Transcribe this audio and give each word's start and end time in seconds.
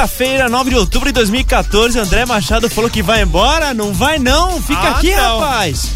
quinta-feira, 0.00 0.48
9 0.48 0.70
de 0.70 0.76
outubro 0.76 1.08
de 1.08 1.12
2014. 1.12 1.98
André 1.98 2.24
Machado 2.24 2.70
falou 2.70 2.88
que 2.88 3.02
vai 3.02 3.20
embora. 3.20 3.74
Não 3.74 3.92
vai, 3.92 4.18
não. 4.18 4.60
Fica 4.62 4.80
Ah, 4.80 4.90
aqui, 4.92 5.14
não. 5.14 5.40
rapaz. 5.40 5.90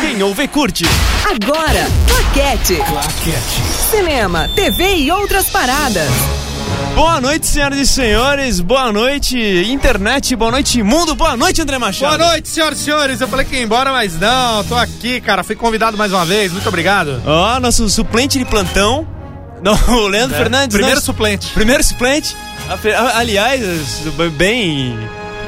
Quem 0.00 0.22
ouve, 0.22 0.48
curte. 0.48 0.86
Agora, 1.26 1.86
Claquete. 2.06 2.78
Cinema, 3.90 4.48
TV 4.54 4.96
e 4.96 5.12
outras 5.12 5.50
paradas. 5.50 6.08
Boa 6.94 7.20
noite, 7.20 7.46
senhoras 7.46 7.78
e 7.78 7.86
senhores. 7.86 8.60
Boa 8.60 8.90
noite, 8.90 9.38
internet. 9.68 10.34
Boa 10.34 10.50
noite, 10.50 10.82
mundo. 10.82 11.14
Boa 11.14 11.36
noite, 11.36 11.60
André 11.60 11.76
Machado. 11.78 12.16
Boa 12.16 12.30
noite, 12.30 12.48
senhoras 12.48 12.80
e 12.80 12.84
senhores. 12.84 13.20
Eu 13.20 13.28
falei 13.28 13.44
que 13.44 13.56
ia 13.56 13.62
embora, 13.62 13.92
mas 13.92 14.18
não, 14.18 14.64
tô 14.64 14.74
aqui, 14.74 15.20
cara. 15.20 15.44
Fui 15.44 15.54
convidado 15.54 15.98
mais 15.98 16.12
uma 16.14 16.24
vez. 16.24 16.50
Muito 16.50 16.66
obrigado. 16.68 17.22
Ó, 17.26 17.60
nosso 17.60 17.86
suplente 17.90 18.38
de 18.38 18.44
plantão. 18.46 19.06
Não, 19.64 19.74
o 19.98 20.08
Leandro 20.08 20.36
Fernandes. 20.36 20.74
É, 20.74 20.78
Primeiro 20.78 20.96
nosso- 20.96 21.06
suplente. 21.06 21.46
Primeiro 21.52 21.82
suplente. 21.84 22.36
Aliás, 23.14 24.02
bem. 24.36 24.96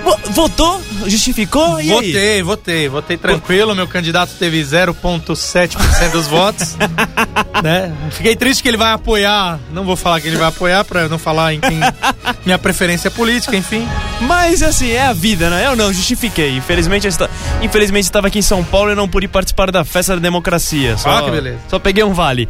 Vo- 0.04 0.18
Votou? 0.30 0.82
Justificou? 1.06 1.80
E 1.80 1.92
aí? 1.92 1.94
Votei, 2.12 2.42
votei, 2.42 2.88
votei 2.88 3.16
tranquilo. 3.16 3.72
Meu 3.74 3.86
candidato 3.86 4.32
teve 4.36 4.60
0,7% 4.60 6.10
dos 6.10 6.26
votos. 6.26 6.76
né? 7.62 7.92
Fiquei 8.10 8.34
triste 8.34 8.62
que 8.62 8.68
ele 8.68 8.76
vai 8.76 8.92
apoiar. 8.92 9.60
Não 9.72 9.84
vou 9.84 9.94
falar 9.94 10.20
que 10.20 10.26
ele 10.26 10.36
vai 10.36 10.48
apoiar 10.48 10.84
pra 10.84 11.02
eu 11.02 11.08
não 11.08 11.18
falar 11.18 11.54
em 11.54 11.60
quem 11.60 11.78
minha 12.44 12.58
preferência 12.58 13.10
política, 13.12 13.56
enfim. 13.56 13.86
Mas 14.22 14.60
assim, 14.62 14.90
é 14.90 15.06
a 15.06 15.12
vida, 15.12 15.48
né? 15.48 15.66
Eu 15.66 15.76
não 15.76 15.92
justifiquei. 15.92 16.56
Infelizmente, 16.56 17.06
eu 17.06 17.08
esta- 17.08 17.30
Infelizmente 17.62 18.04
estava 18.04 18.26
aqui 18.26 18.40
em 18.40 18.42
São 18.42 18.64
Paulo 18.64 18.90
e 18.90 18.94
não 18.96 19.08
pude 19.08 19.28
participar 19.28 19.70
da 19.70 19.84
festa 19.84 20.14
da 20.16 20.20
democracia. 20.20 20.96
Só, 20.98 21.18
Ah, 21.18 21.22
que 21.22 21.30
beleza. 21.30 21.58
Só 21.70 21.78
peguei 21.78 22.02
um 22.02 22.12
vale. 22.12 22.48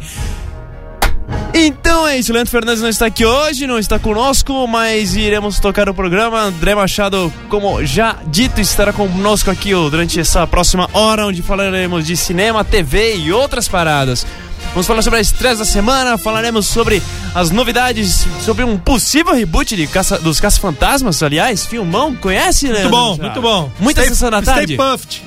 Então 1.55 2.07
é 2.07 2.17
isso, 2.17 2.33
Leandro 2.33 2.49
Fernandes 2.49 2.81
não 2.81 2.89
está 2.89 3.05
aqui 3.05 3.23
hoje, 3.25 3.67
não 3.67 3.77
está 3.77 3.99
conosco, 3.99 4.67
mas 4.67 5.15
iremos 5.15 5.59
tocar 5.59 5.87
o 5.87 5.93
programa. 5.93 6.41
André 6.45 6.73
Machado, 6.73 7.31
como 7.47 7.85
já 7.85 8.17
dito, 8.25 8.59
estará 8.59 8.91
conosco 8.91 9.51
aqui 9.51 9.71
durante 9.71 10.19
essa 10.19 10.47
próxima 10.47 10.89
hora, 10.93 11.27
onde 11.27 11.43
falaremos 11.43 12.07
de 12.07 12.17
cinema, 12.17 12.63
TV 12.63 13.17
e 13.17 13.31
outras 13.31 13.67
paradas. 13.67 14.25
Vamos 14.71 14.87
falar 14.87 15.03
sobre 15.03 15.19
a 15.19 15.21
estresse 15.21 15.59
da 15.59 15.65
semana, 15.65 16.17
falaremos 16.17 16.65
sobre 16.65 17.03
as 17.35 17.51
novidades, 17.51 18.25
sobre 18.43 18.63
um 18.63 18.75
possível 18.75 19.35
reboot 19.35 19.75
de 19.75 19.85
Caça, 19.85 20.17
dos 20.17 20.39
Caça-Fantasmas, 20.39 21.21
aliás, 21.21 21.65
filmão, 21.67 22.15
conhece, 22.15 22.65
Muito 22.65 22.77
Leandro 22.79 22.91
bom, 22.97 23.17
muito 23.17 23.41
bom. 23.41 23.71
Muita 23.79 24.01
Stay- 24.01 24.09
sessão 24.15 24.31
da 24.31 24.41
tarde? 24.41 24.73
Stay 24.73 24.77
puffed. 24.77 25.21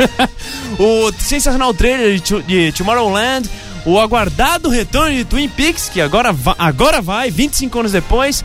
o 0.78 1.12
sensacional 1.18 1.74
trailer 1.74 2.18
de, 2.18 2.42
de 2.42 2.72
Tomorrowland, 2.72 3.50
o 3.86 3.98
aguardado 3.98 4.68
retorno 4.68 5.14
de 5.14 5.24
Twin 5.24 5.48
Peaks, 5.48 5.88
que 5.88 6.00
agora, 6.00 6.32
va- 6.32 6.56
agora 6.58 7.00
vai, 7.00 7.30
25 7.30 7.78
anos 7.78 7.92
depois, 7.92 8.44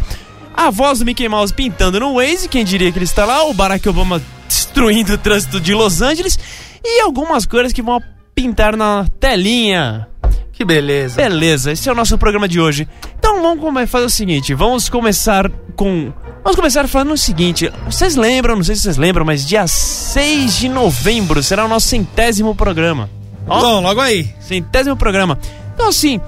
a 0.54 0.70
voz 0.70 1.00
do 1.00 1.06
Mickey 1.06 1.28
Mouse 1.28 1.54
pintando 1.54 2.00
no 2.00 2.14
Waze, 2.16 2.48
quem 2.48 2.64
diria 2.64 2.92
que 2.92 2.98
ele 2.98 3.06
está 3.06 3.26
lá, 3.26 3.44
o 3.46 3.54
Barack 3.54 3.88
Obama 3.90 4.22
destruindo 4.48 5.14
o 5.14 5.18
trânsito 5.18 5.60
de 5.60 5.74
Los 5.74 6.02
Angeles, 6.02 6.38
e 6.84 7.02
algumas 7.02 7.46
coisas 7.46 7.74
que 7.74 7.82
vão 7.82 8.02
pintar 8.36 8.78
na 8.78 9.06
telinha. 9.20 10.08
Que 10.54 10.64
beleza. 10.64 11.16
Beleza, 11.16 11.72
esse 11.72 11.90
é 11.90 11.92
o 11.92 11.96
nosso 11.96 12.18
programa 12.18 12.48
de 12.48 12.60
hoje. 12.60 12.88
Então 13.18 13.42
vamos 13.42 13.90
fazer 13.90 14.06
o 14.06 14.10
seguinte, 14.10 14.54
vamos 14.54 14.90
começar 14.90 15.50
com... 15.76 16.14
Vamos 16.44 16.56
começar 16.56 16.88
falando 16.88 17.14
o 17.14 17.18
seguinte, 17.18 17.72
vocês 17.86 18.16
lembram, 18.16 18.56
não 18.56 18.64
sei 18.64 18.76
se 18.76 18.82
vocês 18.82 18.98
lembram, 18.98 19.24
mas 19.26 19.46
dia 19.46 19.68
6 19.68 20.58
de 20.58 20.70
novembro 20.70 21.42
será 21.44 21.66
o 21.66 21.68
nosso 21.68 21.88
centésimo 21.88 22.56
programa. 22.56 23.10
Ó, 23.48 23.60
Bom, 23.60 23.82
logo 23.82 24.00
aí. 24.02 24.30
centésimo 24.40 24.96
programa. 24.96 25.38
Então, 25.74 25.88
assim, 25.90 26.20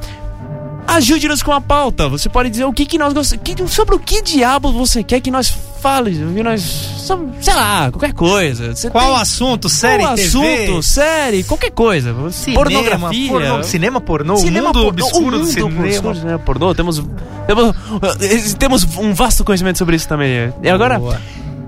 ajude-nos 0.88 1.42
com 1.44 1.52
a 1.52 1.62
pauta. 1.62 2.08
Você 2.10 2.28
pode 2.30 2.50
dizer 2.50 2.66
o 2.66 2.74
que, 2.74 2.86
que 2.86 2.98
nós 2.98 3.14
gostamos. 3.14 3.72
Sobre 3.72 3.96
o 3.96 4.00
que 4.00 4.22
diabo 4.22 4.72
você 4.72 5.04
quer 5.04 5.20
que 5.22 5.32
nós 5.32 5.50
fale? 5.82 6.12
Que 6.12 6.44
nós. 6.44 6.62
sobre- 6.62 7.28
sei 7.42 7.54
lá, 7.54 7.92
qualquer 7.92 8.14
coisa. 8.14 8.74
Você 8.76 8.90
Qual 8.90 9.06
tem- 9.14 9.22
assunto? 9.22 9.70
Série, 9.70 10.04
qual 10.04 10.16
TV? 10.16 10.28
assunto, 10.28 10.84
série, 10.84 11.44
qualquer 11.44 11.72
coisa. 11.72 12.16
Cinema, 12.32 12.64
pornografia. 12.64 13.30
pornô- 13.30 13.64
cinema 13.64 14.02
pornô, 14.02 14.38
Cinema 14.38 14.72
o 14.72 14.74
mundo 14.74 14.84
pornô, 14.86 15.06
obscuro 15.06 15.28
o 15.28 15.32
do 15.32 15.38
mundo 15.40 15.48
cinema. 15.52 15.82
obscuro 15.86 16.14
do 16.14 16.20
cinema 16.20 16.40
pornô. 16.40 16.74
Temos, 16.76 17.04
temos, 17.46 17.76
eh, 18.22 18.56
temos 18.58 18.88
um 18.98 19.14
vasto 19.14 19.44
conhecimento 19.44 19.78
sobre 19.78 19.96
isso 19.98 20.08
também. 20.08 20.54
E 20.62 20.70
agora, 20.70 20.98
Boa. 21.00 21.20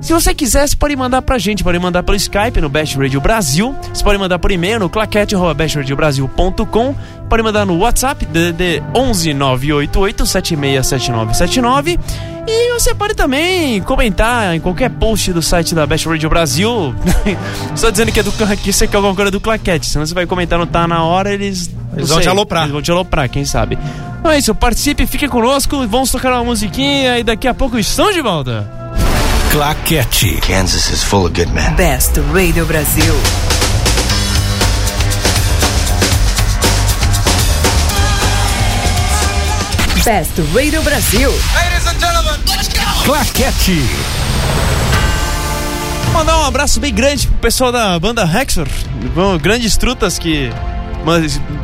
Se 0.06 0.14
você 0.14 0.34
quiser, 0.36 0.68
você 0.68 0.76
pode 0.76 0.96
mandar 0.96 1.24
pra 1.24 1.40
gente. 1.40 1.64
Pode 1.64 1.80
mandar 1.80 2.04
pelo 2.04 2.16
Skype 2.16 2.62
no 2.62 2.70
Best 2.70 2.96
Radio 2.96 3.20
Brasil. 3.20 3.76
Você 3.92 4.04
pode 4.04 4.20
mandar 4.20 4.38
por 4.38 4.52
e-mail 4.52 4.80
no 4.80 4.88
claquete.bestradiobrasil.com. 4.88 6.96
Pode 7.28 7.42
mandar 7.42 7.66
no 7.66 7.80
WhatsApp 7.80 8.24
DDD 8.24 8.84
11 8.96 9.34
988 9.34 10.26
767979. 10.28 12.00
E 12.48 12.74
você 12.74 12.94
pode 12.94 13.16
também 13.16 13.82
comentar 13.82 14.56
em 14.56 14.60
qualquer 14.60 14.92
post 14.92 15.34
do 15.34 15.42
site 15.42 15.74
da 15.74 15.88
Best 15.88 16.08
Radio 16.08 16.30
Brasil. 16.30 16.94
Só 17.76 17.90
dizendo 17.90 18.12
que, 18.12 18.20
é 18.20 18.24
do, 18.24 18.32
que 18.32 18.72
você 18.72 18.88
quer 18.88 18.98
alguma 18.98 19.16
coisa 19.16 19.32
do 19.32 19.42
Claquete. 19.42 19.88
Senão 19.88 20.06
você 20.06 20.14
vai 20.14 20.28
comentar 20.28 20.60
no 20.60 20.68
Tá 20.68 20.88
Na 20.88 21.04
Hora, 21.04 21.34
eles. 21.34 21.68
não 21.68 21.98
Eles 21.98 22.10
vão 22.10 22.18
sei, 22.18 22.26
te 22.26 22.30
aloprar. 22.30 22.66
Eles 22.66 22.74
vão 22.74 22.82
te 22.84 22.92
aloprar, 22.92 23.28
quem 23.28 23.44
sabe. 23.44 23.76
Então 24.20 24.32
é 24.32 24.38
isso, 24.38 24.54
participe, 24.54 25.08
fique 25.08 25.28
conosco. 25.28 25.88
Vamos 25.88 26.12
tocar 26.12 26.32
uma 26.34 26.44
musiquinha 26.44 27.18
e 27.18 27.24
daqui 27.24 27.48
a 27.48 27.56
pouco 27.56 27.80
estamos 27.80 28.14
de 28.14 28.22
volta. 28.22 28.86
Claquete. 29.60 30.42
Kansas 30.42 30.90
is 30.90 31.02
full 31.02 31.26
of 31.26 31.34
good 31.34 31.50
men. 31.54 31.78
Best 31.78 32.18
Radio 32.34 32.66
Brasil. 32.66 33.14
Best 40.04 40.34
Radio 40.54 40.82
Brasil. 40.84 41.32
Claquete. 43.06 43.82
Mandar 46.14 46.38
um 46.40 46.46
abraço 46.46 46.80
bem 46.80 46.94
grande 46.94 47.26
pro 47.28 47.38
pessoal 47.38 47.72
da 47.72 47.98
banda 48.00 48.24
Hexor, 48.24 48.68
bom, 49.14 49.38
grandes 49.38 49.76
trutas 49.78 50.18
que 50.20 50.50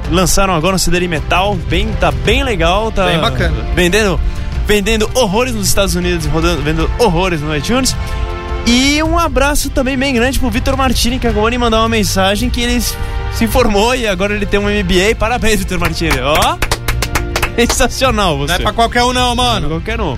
lançaram 0.09 0.55
agora 0.55 0.75
um 0.75 0.79
CD 0.79 0.99
de 1.01 1.07
metal, 1.07 1.55
bem, 1.55 1.91
tá 1.99 2.11
bem 2.11 2.43
legal, 2.43 2.91
tá 2.91 3.05
Bem 3.05 3.19
bacana. 3.19 3.55
vendendo, 3.75 4.19
vendendo 4.71 5.11
horrores 5.15 5.53
nos 5.53 5.67
Estados 5.67 5.95
Unidos, 5.95 6.25
rodando, 6.27 6.61
vendendo 6.61 6.89
horrores 6.97 7.41
no 7.41 7.53
iTunes. 7.53 7.93
E 8.65 9.03
um 9.03 9.19
abraço 9.19 9.69
também 9.69 9.97
bem 9.97 10.13
grande 10.13 10.39
pro 10.39 10.49
Vitor 10.49 10.77
Martini, 10.77 11.19
que 11.19 11.27
acabou 11.27 11.49
de 11.49 11.57
mandar 11.57 11.79
uma 11.79 11.89
mensagem 11.89 12.49
que 12.49 12.61
ele 12.61 12.81
se 13.33 13.47
formou 13.47 13.93
e 13.93 14.07
agora 14.07 14.33
ele 14.33 14.45
tem 14.45 14.57
um 14.57 14.69
MBA. 14.69 15.15
Parabéns, 15.19 15.59
Vitor 15.59 15.77
Martini. 15.77 16.17
Ó, 16.21 16.57
sensacional 17.57 18.37
você. 18.37 18.53
Não 18.53 18.59
é 18.59 18.63
pra 18.63 18.71
qualquer 18.71 19.03
um, 19.03 19.11
não, 19.11 19.35
mano. 19.35 19.67
Qualquer 19.67 19.99
um. 19.99 20.17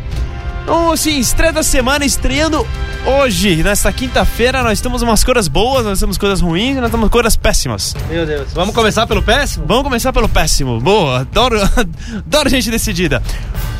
Então, 0.63 0.91
assim, 0.91 1.19
estreia 1.19 1.51
da 1.51 1.61
semana 1.61 2.05
estreando 2.05 2.65
hoje, 3.05 3.61
nesta 3.63 3.91
quinta-feira. 3.91 4.63
Nós 4.63 4.79
temos 4.79 5.01
umas 5.01 5.23
coisas 5.23 5.47
boas, 5.49 5.85
nós 5.85 5.99
temos 5.99 6.17
coisas 6.17 6.39
ruins 6.39 6.77
e 6.77 6.81
nós 6.81 6.89
temos 6.89 7.09
coisas 7.09 7.35
péssimas. 7.35 7.93
Meu 8.09 8.25
Deus. 8.25 8.53
Vamos 8.53 8.73
começar 8.73 9.05
pelo 9.05 9.21
péssimo? 9.21 9.65
Vamos 9.67 9.83
começar 9.83 10.13
pelo 10.13 10.29
péssimo. 10.29 10.79
Boa, 10.79 11.19
adoro, 11.19 11.59
adoro 12.17 12.49
gente 12.49 12.71
decidida. 12.71 13.21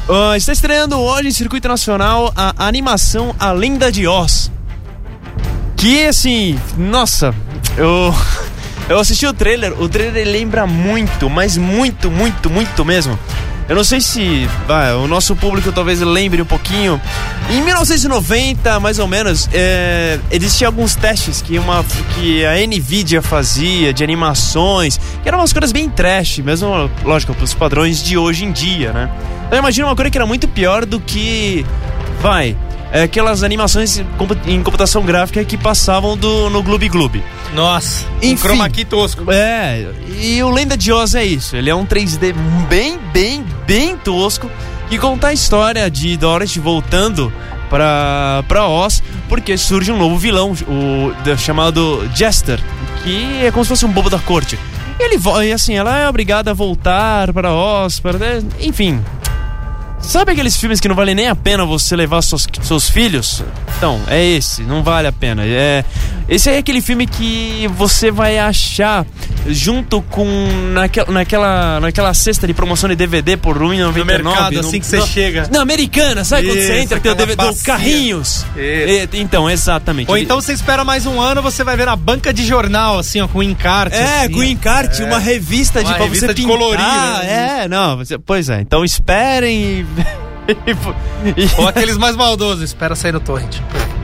Ah, 0.09 0.35
está 0.35 0.51
estreando 0.51 0.99
hoje 0.99 1.29
em 1.29 1.31
circuito 1.31 1.69
nacional 1.69 2.33
a 2.35 2.67
animação 2.67 3.33
A 3.39 3.53
Lenda 3.53 3.89
de 3.89 4.05
Oz. 4.05 4.51
Que 5.77 6.07
assim, 6.07 6.59
nossa, 6.77 7.33
eu 7.77 8.13
eu 8.89 8.99
assisti 8.99 9.25
o 9.25 9.33
trailer, 9.33 9.73
o 9.81 9.87
trailer 9.87 10.27
lembra 10.27 10.67
muito, 10.67 11.29
mas 11.29 11.55
muito, 11.55 12.11
muito, 12.11 12.49
muito 12.49 12.83
mesmo. 12.83 13.17
Eu 13.69 13.75
não 13.77 13.83
sei 13.83 14.01
se 14.01 14.47
vai, 14.67 14.93
o 14.93 15.07
nosso 15.07 15.35
público 15.35 15.71
talvez 15.71 16.01
lembre 16.01 16.41
um 16.41 16.45
pouquinho. 16.45 16.99
Em 17.49 17.61
1990, 17.61 18.79
mais 18.79 18.99
ou 18.99 19.07
menos, 19.07 19.47
é, 19.53 20.19
existiam 20.31 20.67
alguns 20.67 20.95
testes 20.95 21.41
que, 21.41 21.57
uma, 21.57 21.83
que 22.15 22.45
a 22.45 22.55
Nvidia 22.67 23.21
fazia 23.21 23.93
de 23.93 24.03
animações, 24.03 24.99
que 25.21 25.27
eram 25.29 25.39
umas 25.39 25.53
coisas 25.53 25.71
bem 25.71 25.89
trash, 25.89 26.39
mesmo, 26.39 26.89
lógico, 27.03 27.33
para 27.33 27.43
os 27.45 27.53
padrões 27.53 28.03
de 28.03 28.17
hoje 28.17 28.43
em 28.45 28.51
dia, 28.51 28.91
né? 28.91 29.09
Então 29.47 29.59
imagina 29.59 29.87
uma 29.87 29.95
coisa 29.95 30.11
que 30.11 30.17
era 30.17 30.25
muito 30.25 30.47
pior 30.47 30.85
do 30.85 30.99
que, 30.99 31.65
vai, 32.21 32.57
é, 32.91 33.03
aquelas 33.03 33.43
animações 33.43 33.97
em 33.97 34.03
compu- 34.17 34.37
em 34.45 34.61
computação 34.61 35.03
gráfica 35.03 35.43
que 35.45 35.57
passavam 35.57 36.17
do, 36.17 36.49
no 36.49 36.61
Gloob 36.61 36.89
Gloob. 36.89 37.23
Nossa. 37.55 38.05
Um 38.21 38.25
Enfim. 38.25 38.37
chroma 38.37 38.69
key 38.69 38.83
tosco. 38.85 39.31
É, 39.31 39.85
e 40.19 40.41
o 40.43 40.49
Lenda 40.49 40.75
de 40.75 40.91
Oz 40.91 41.13
é 41.15 41.23
isso. 41.23 41.55
Ele 41.55 41.69
é 41.69 41.75
um 41.75 41.85
3D 41.85 42.33
bem, 42.67 42.97
bem, 43.13 43.45
bem 43.65 43.97
tosco 43.97 44.49
que 44.89 44.97
conta 44.97 45.27
a 45.27 45.33
história 45.33 45.89
de 45.89 46.15
Dorothy 46.17 46.59
voltando 46.59 47.31
pra, 47.69 48.43
pra 48.47 48.67
Oz 48.67 49.01
porque 49.27 49.57
surge 49.57 49.91
um 49.91 49.97
novo 49.97 50.17
vilão, 50.17 50.53
o 50.67 51.37
chamado 51.37 52.07
Jester, 52.13 52.59
que 53.03 53.45
é 53.45 53.51
como 53.51 53.63
se 53.65 53.69
fosse 53.69 53.85
um 53.85 53.91
bobo 53.91 54.09
da 54.09 54.19
corte. 54.19 54.59
Ele 54.99 55.17
e 55.43 55.51
assim, 55.51 55.73
ela 55.73 55.97
é 55.97 56.07
obrigada 56.07 56.51
a 56.51 56.53
voltar 56.53 57.33
para 57.33 57.51
Oz, 57.51 57.99
para, 57.99 58.17
enfim. 58.59 59.03
Sabe 59.99 60.33
aqueles 60.33 60.55
filmes 60.57 60.79
que 60.79 60.87
não 60.87 60.95
vale 60.95 61.15
nem 61.15 61.29
a 61.29 61.35
pena 61.35 61.65
você 61.65 61.95
levar 61.95 62.21
seus, 62.21 62.47
seus 62.61 62.89
filhos? 62.89 63.43
Então, 63.83 63.99
é 64.07 64.23
esse, 64.25 64.61
não 64.61 64.81
vale 64.81 65.09
a 65.09 65.11
pena. 65.11 65.43
É, 65.45 65.83
esse 66.29 66.49
é 66.49 66.57
aquele 66.57 66.79
filme 66.79 67.05
que 67.05 67.69
você 67.75 68.09
vai 68.09 68.39
achar 68.39 69.05
junto 69.45 70.01
com 70.03 70.25
naquela, 70.71 71.11
naquela, 71.11 71.79
naquela 71.81 72.13
cesta 72.13 72.47
de 72.47 72.53
promoção 72.53 72.87
de 72.89 72.95
DVD 72.95 73.35
por 73.35 73.57
R$1,99. 73.57 73.97
No 73.97 74.05
mercado, 74.05 74.57
assim 74.61 74.79
que 74.79 74.85
você 74.85 74.95
no- 74.99 75.05
chega. 75.05 75.49
Na 75.51 75.59
americana, 75.61 76.23
sabe 76.23 76.47
quando 76.47 76.59
você 76.59 76.75
Isso, 76.75 76.81
entra, 76.83 76.99
tem 77.01 77.11
o 77.11 77.15
DVD 77.15 77.43
bacia. 77.43 77.63
Carrinhos? 77.65 78.45
Isso. 78.55 78.55
E- 78.55 79.09
então, 79.19 79.49
exatamente. 79.49 80.09
Ou 80.09 80.17
então 80.17 80.39
você 80.39 80.53
espera 80.53 80.85
mais 80.85 81.05
um 81.05 81.19
ano, 81.19 81.41
você 81.41 81.61
vai 81.61 81.75
ver 81.75 81.85
na 81.87 81.97
banca 81.97 82.33
de 82.33 82.45
jornal, 82.45 82.97
assim, 82.99 83.19
ó, 83.19 83.27
com 83.27 83.43
encarte. 83.43 83.97
É, 83.97 84.21
assim, 84.21 84.31
com 84.31 84.41
encarte, 84.45 85.03
uma 85.03 85.19
revista 85.19 85.81
de 85.83 85.89
Uma 85.89 85.95
pra 85.95 86.03
revista 86.05 86.27
você 86.27 86.33
de 86.33 86.41
pintar. 86.41 86.57
colorir, 86.57 86.85
né? 86.85 87.59
É, 87.63 87.67
não, 87.67 87.97
você- 87.97 88.17
pois 88.17 88.47
é. 88.47 88.61
Então 88.61 88.85
esperem 88.85 89.61
e. 89.61 89.85
e- 90.47 91.49
Ou 91.61 91.67
aqueles 91.67 91.97
mais 91.97 92.15
maldosos, 92.15 92.61
espera 92.63 92.95
sair 92.95 93.11
no 93.11 93.19
torrent. 93.19 93.57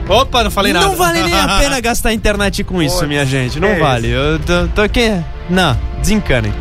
Opa, 0.08 0.42
não 0.42 0.50
falei 0.50 0.72
nada. 0.72 0.86
Não 0.86 0.96
vale 0.96 1.22
nem 1.22 1.34
a 1.34 1.58
pena 1.60 1.80
gastar 1.80 2.12
internet 2.12 2.64
com 2.64 2.82
isso, 2.82 2.98
Pô, 3.00 3.06
minha 3.06 3.24
gente. 3.24 3.60
Não 3.60 3.68
é 3.68 3.78
vale. 3.78 4.08
Eu 4.10 4.38
tô, 4.40 4.66
tô 4.74 4.82
aqui. 4.82 5.12
Não, 5.48 5.76
desencanem. 6.00 6.52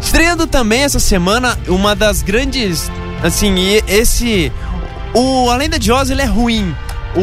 Estreando 0.00 0.46
também 0.46 0.82
essa 0.82 0.98
semana 1.00 1.58
uma 1.68 1.94
das 1.96 2.22
grandes. 2.22 2.90
Assim, 3.22 3.54
e 3.56 3.82
esse. 3.88 4.52
O 5.14 5.50
A 5.50 5.56
Lenda 5.56 5.78
de 5.78 5.90
Oz 5.90 6.10
ele 6.10 6.20
é 6.22 6.26
ruim. 6.26 6.74
O, 7.16 7.20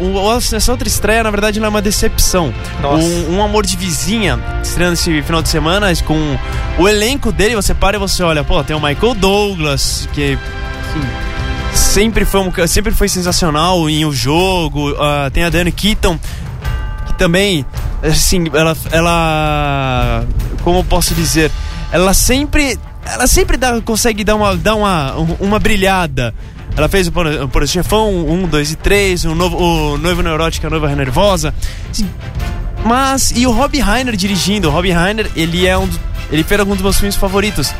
o, 0.00 0.26
o- 0.26 0.36
essa 0.36 0.72
outra 0.72 0.88
estreia, 0.88 1.22
na 1.22 1.30
verdade, 1.30 1.60
não 1.60 1.66
é 1.66 1.68
uma 1.68 1.80
decepção. 1.80 2.52
Nossa. 2.82 3.04
Um, 3.06 3.36
um 3.36 3.42
Amor 3.44 3.64
de 3.64 3.76
Vizinha, 3.76 4.38
estreando 4.62 4.94
esse 4.94 5.22
final 5.22 5.40
de 5.40 5.48
semana, 5.48 5.86
com 6.04 6.36
o 6.78 6.88
elenco 6.88 7.30
dele, 7.30 7.54
você 7.54 7.72
para 7.72 7.96
e 7.96 8.00
você 8.00 8.22
olha, 8.24 8.42
pô, 8.42 8.62
tem 8.64 8.74
o 8.74 8.80
Michael 8.80 9.14
Douglas, 9.14 10.08
que 10.12 10.36
assim, 10.90 11.06
sempre 11.74 12.24
foi, 12.24 12.40
um, 12.40 12.66
sempre 12.66 12.92
foi 12.92 13.08
sensacional 13.08 13.88
em 13.88 14.04
o 14.04 14.12
jogo. 14.12 14.94
ah, 14.98 15.30
tem 15.32 15.44
a 15.44 15.50
Diane 15.50 15.72
Keaton, 15.72 16.18
que 17.06 17.14
também, 17.14 17.64
assim, 18.02 18.44
ela, 18.52 18.76
ela. 18.90 20.24
Como 20.62 20.84
posso 20.84 21.14
dizer? 21.14 21.50
Ela 21.92 22.14
sempre. 22.14 22.78
Ela 23.06 23.26
sempre 23.26 23.56
dá, 23.56 23.80
consegue 23.82 24.24
dar 24.24 24.34
uma, 24.34 24.56
dar 24.56 24.74
uma, 24.76 25.14
uma 25.38 25.58
brilhada. 25.58 26.34
Ela 26.76 26.88
fez 26.88 27.06
o 27.06 27.12
Por 27.48 27.68
Chefão 27.68 28.26
1, 28.28 28.48
2 28.48 28.72
e 28.72 28.76
3, 28.76 29.24
o, 29.26 29.34
novo, 29.34 29.56
o 29.56 29.98
Noivo 29.98 30.22
Neurótica, 30.22 30.66
a 30.66 30.70
Noiva 30.70 30.88
Nervosa. 30.96 31.54
Mas, 32.84 33.32
e 33.34 33.46
o 33.46 33.50
Rob 33.50 33.80
Reiner 33.80 34.14
dirigindo. 34.16 34.68
O 34.68 34.70
Rob 34.70 34.90
Reiner, 34.90 35.30
ele 35.34 35.66
é 35.66 35.76
um. 35.76 35.88
Ele 36.30 36.42
fez 36.42 36.58
alguns 36.58 36.76
dos 36.76 36.82
meus 36.82 36.96
filmes 36.98 37.16
favoritos. 37.16 37.72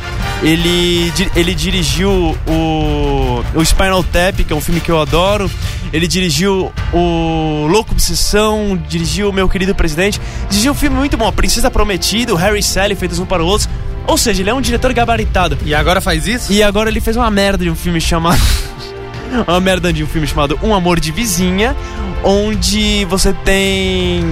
Ele, 0.43 1.12
ele 1.35 1.55
dirigiu 1.55 2.37
o, 2.47 3.43
o 3.55 3.65
Spinal 3.65 4.05
Tap, 4.05 4.45
que 4.47 4.53
é 4.53 4.56
um 4.56 4.61
filme 4.61 4.81
que 4.81 4.91
eu 4.91 5.01
adoro. 5.01 5.51
Ele 5.93 6.06
dirigiu 6.06 6.73
o 6.93 7.67
Louco 7.69 7.93
Obsessão, 7.93 8.81
dirigiu 8.89 9.31
o 9.31 9.33
Meu 9.33 9.49
Querido 9.49 9.75
Presidente. 9.75 10.21
Dirigiu 10.49 10.73
um 10.73 10.75
filme 10.75 10.97
muito 10.97 11.17
bom, 11.17 11.27
A 11.27 11.33
Princesa 11.33 11.71
Prometida, 11.71 12.33
o 12.33 12.37
Harry 12.37 12.59
e 12.59 12.62
Sally, 12.62 12.95
feitos 12.95 13.19
um 13.19 13.27
para 13.27 13.43
o 13.43 13.47
outro. 13.47 13.69
Ou 14.07 14.19
seja, 14.19 14.43
ele 14.43 14.50
é 14.50 14.55
um 14.55 14.61
diretor 14.61 14.93
gabaritado. 14.93 15.57
E 15.65 15.75
agora 15.75 16.00
faz 16.00 16.27
isso? 16.27 16.53
E 16.53 16.62
agora 16.62 16.91
ele 16.91 17.00
fez 17.00 17.17
uma 17.17 17.31
merda 17.31 17.65
de 17.65 17.71
um 17.71 17.77
filme 17.77 18.00
chamado. 18.00 18.41
uma 19.49 19.61
merda 19.61 19.93
de 19.93 20.05
um 20.05 20.07
filme 20.07 20.27
chamado 20.27 20.59
Um 20.62 20.75
Amor 20.75 21.00
de 21.00 21.11
Vizinha, 21.11 21.75
onde 22.23 23.05
você 23.07 23.33
tem. 23.33 24.23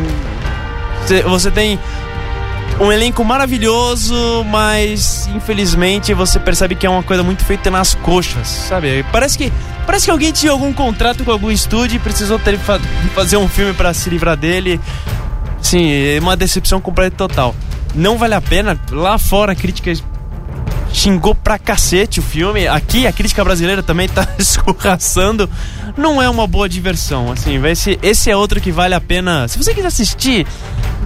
Você- 1.07 1.23
tem 1.51 1.79
um 2.81 2.91
elenco 2.91 3.25
maravilhoso, 3.25 4.45
mas 4.51 5.29
infelizmente 5.35 6.13
você 6.15 6.39
percebe 6.41 6.75
que 6.75 6.87
é 6.87 6.91
uma 6.91 7.03
coisa 7.03 7.23
muito 7.23 7.45
feita 7.45 7.71
nas 7.71 7.95
coxas, 7.95 8.49
sabe? 8.49 9.05
Parece 9.13 9.37
que 9.39 9.53
parece 9.87 10.07
que 10.07 10.11
alguém 10.11 10.33
tinha 10.33 10.51
algum 10.53 10.73
contrato 10.73 11.25
com 11.25 11.31
algum 11.31 11.51
estúdio 11.51 11.97
e 11.97 11.99
precisou 11.99 12.39
ter, 12.39 12.59
fa- 12.59 12.81
fazer 13.15 13.37
um 13.37 13.49
filme 13.49 13.73
pra 13.75 13.93
se 13.93 14.09
livrar 14.11 14.37
dele. 14.37 14.81
Sim, 15.61 15.91
é 15.93 16.19
uma 16.21 16.37
decepção 16.37 16.81
completa 16.81 17.15
e 17.15 17.19
total. 17.19 17.55
Não 17.95 18.17
vale 18.19 18.35
a 18.35 18.41
pena. 18.41 18.79
Lá 18.91 19.17
fora 19.19 19.53
a 19.53 19.55
crítica 19.55 19.93
xingou 20.93 21.35
pra 21.35 21.59
cacete 21.59 22.21
o 22.21 22.23
filme. 22.23 22.67
Aqui 22.67 23.07
a 23.07 23.13
crítica 23.13 23.45
brasileira 23.45 23.83
também 23.83 24.09
tá 24.09 24.27
escorraçando. 24.39 25.49
Não 25.97 26.21
é 26.23 26.29
uma 26.29 26.47
boa 26.47 26.69
diversão, 26.69 27.31
assim. 27.31 27.61
ser- 27.77 27.99
esse 28.03 28.31
é 28.31 28.37
outro 28.37 28.61
que 28.61 28.73
vale 28.73 28.95
a 28.95 29.01
pena. 29.01 29.47
Se 29.47 29.57
você 29.59 29.73
quiser 29.75 29.89
assistir, 29.89 30.47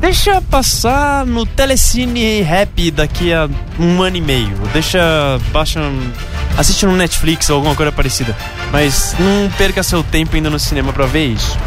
deixa 0.00 0.40
passar 0.42 1.26
no 1.26 1.44
Telecine 1.44 2.42
Rap 2.42 2.90
daqui 2.90 3.32
a 3.32 3.48
um 3.78 4.02
ano 4.02 4.16
e 4.16 4.20
meio. 4.20 4.56
Deixa. 4.72 4.98
Baixa. 5.52 5.80
Assiste 6.56 6.86
no 6.86 6.96
Netflix 6.96 7.50
ou 7.50 7.56
alguma 7.56 7.74
coisa 7.74 7.92
parecida. 7.92 8.36
Mas 8.72 9.14
não 9.18 9.50
perca 9.58 9.82
seu 9.82 10.02
tempo 10.02 10.36
indo 10.36 10.50
no 10.50 10.58
cinema 10.58 10.92
pra 10.92 11.06
ver 11.06 11.26
isso. 11.26 11.58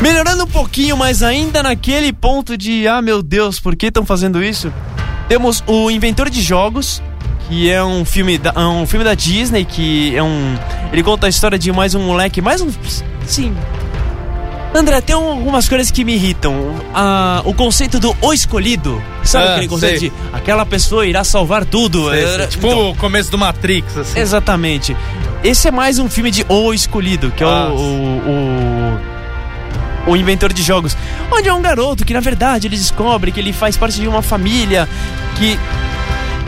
Melhorando 0.00 0.44
um 0.44 0.48
pouquinho, 0.48 0.96
mas 0.96 1.22
ainda 1.22 1.62
naquele 1.62 2.12
ponto 2.12 2.56
de 2.56 2.86
ah 2.86 3.02
meu 3.02 3.22
Deus, 3.22 3.58
por 3.58 3.74
que 3.74 3.86
estão 3.86 4.06
fazendo 4.06 4.42
isso? 4.42 4.72
Temos 5.28 5.62
o 5.66 5.90
Inventor 5.90 6.30
de 6.30 6.40
Jogos, 6.40 7.02
que 7.48 7.70
é 7.70 7.82
um 7.82 8.04
filme 8.04 8.38
da, 8.38 8.52
um 8.68 8.86
filme 8.86 9.04
da 9.04 9.14
Disney, 9.14 9.64
que 9.64 10.14
é 10.16 10.22
um. 10.22 10.56
Ele 10.92 11.02
conta 11.02 11.26
a 11.26 11.28
história 11.28 11.58
de 11.58 11.72
mais 11.72 11.94
um 11.94 12.02
moleque, 12.02 12.40
mais 12.40 12.60
um. 12.60 12.70
Sim. 13.26 13.54
André, 14.74 15.00
tem 15.00 15.16
um- 15.16 15.30
algumas 15.30 15.68
coisas 15.68 15.90
que 15.90 16.04
me 16.04 16.14
irritam. 16.14 16.74
Ah, 16.94 17.40
o 17.44 17.54
conceito 17.54 17.98
do 17.98 18.14
o 18.20 18.32
escolhido. 18.32 19.02
Sabe 19.24 19.46
Ah, 19.48 19.52
aquele 19.52 19.68
conceito 19.68 20.00
sei. 20.00 20.10
de 20.10 20.16
aquela 20.32 20.64
pessoa 20.66 21.06
irá 21.06 21.24
salvar 21.24 21.64
tudo? 21.64 22.10
Sei, 22.10 22.26
sei. 22.26 22.46
Tipo 22.48 22.66
então, 22.66 22.90
o 22.90 22.94
começo 22.96 23.30
do 23.30 23.38
Matrix, 23.38 23.96
assim. 23.96 24.18
Exatamente. 24.20 24.96
Esse 25.42 25.68
é 25.68 25.70
mais 25.70 25.98
um 25.98 26.08
filme 26.08 26.30
de 26.30 26.44
O 26.48 26.72
Escolhido, 26.74 27.30
que 27.30 27.42
é 27.42 27.46
Ah. 27.46 27.70
o, 27.72 27.76
o, 27.76 29.00
o, 30.08 30.10
o 30.12 30.16
inventor 30.16 30.52
de 30.52 30.62
jogos. 30.62 30.96
Onde 31.32 31.48
é 31.48 31.52
um 31.54 31.62
garoto 31.62 32.04
que, 32.04 32.12
na 32.14 32.20
verdade, 32.20 32.66
ele 32.68 32.76
descobre 32.76 33.32
que 33.32 33.40
ele 33.40 33.52
faz 33.52 33.76
parte 33.76 33.98
de 34.00 34.06
uma 34.08 34.22
família 34.22 34.88
que. 35.38 35.58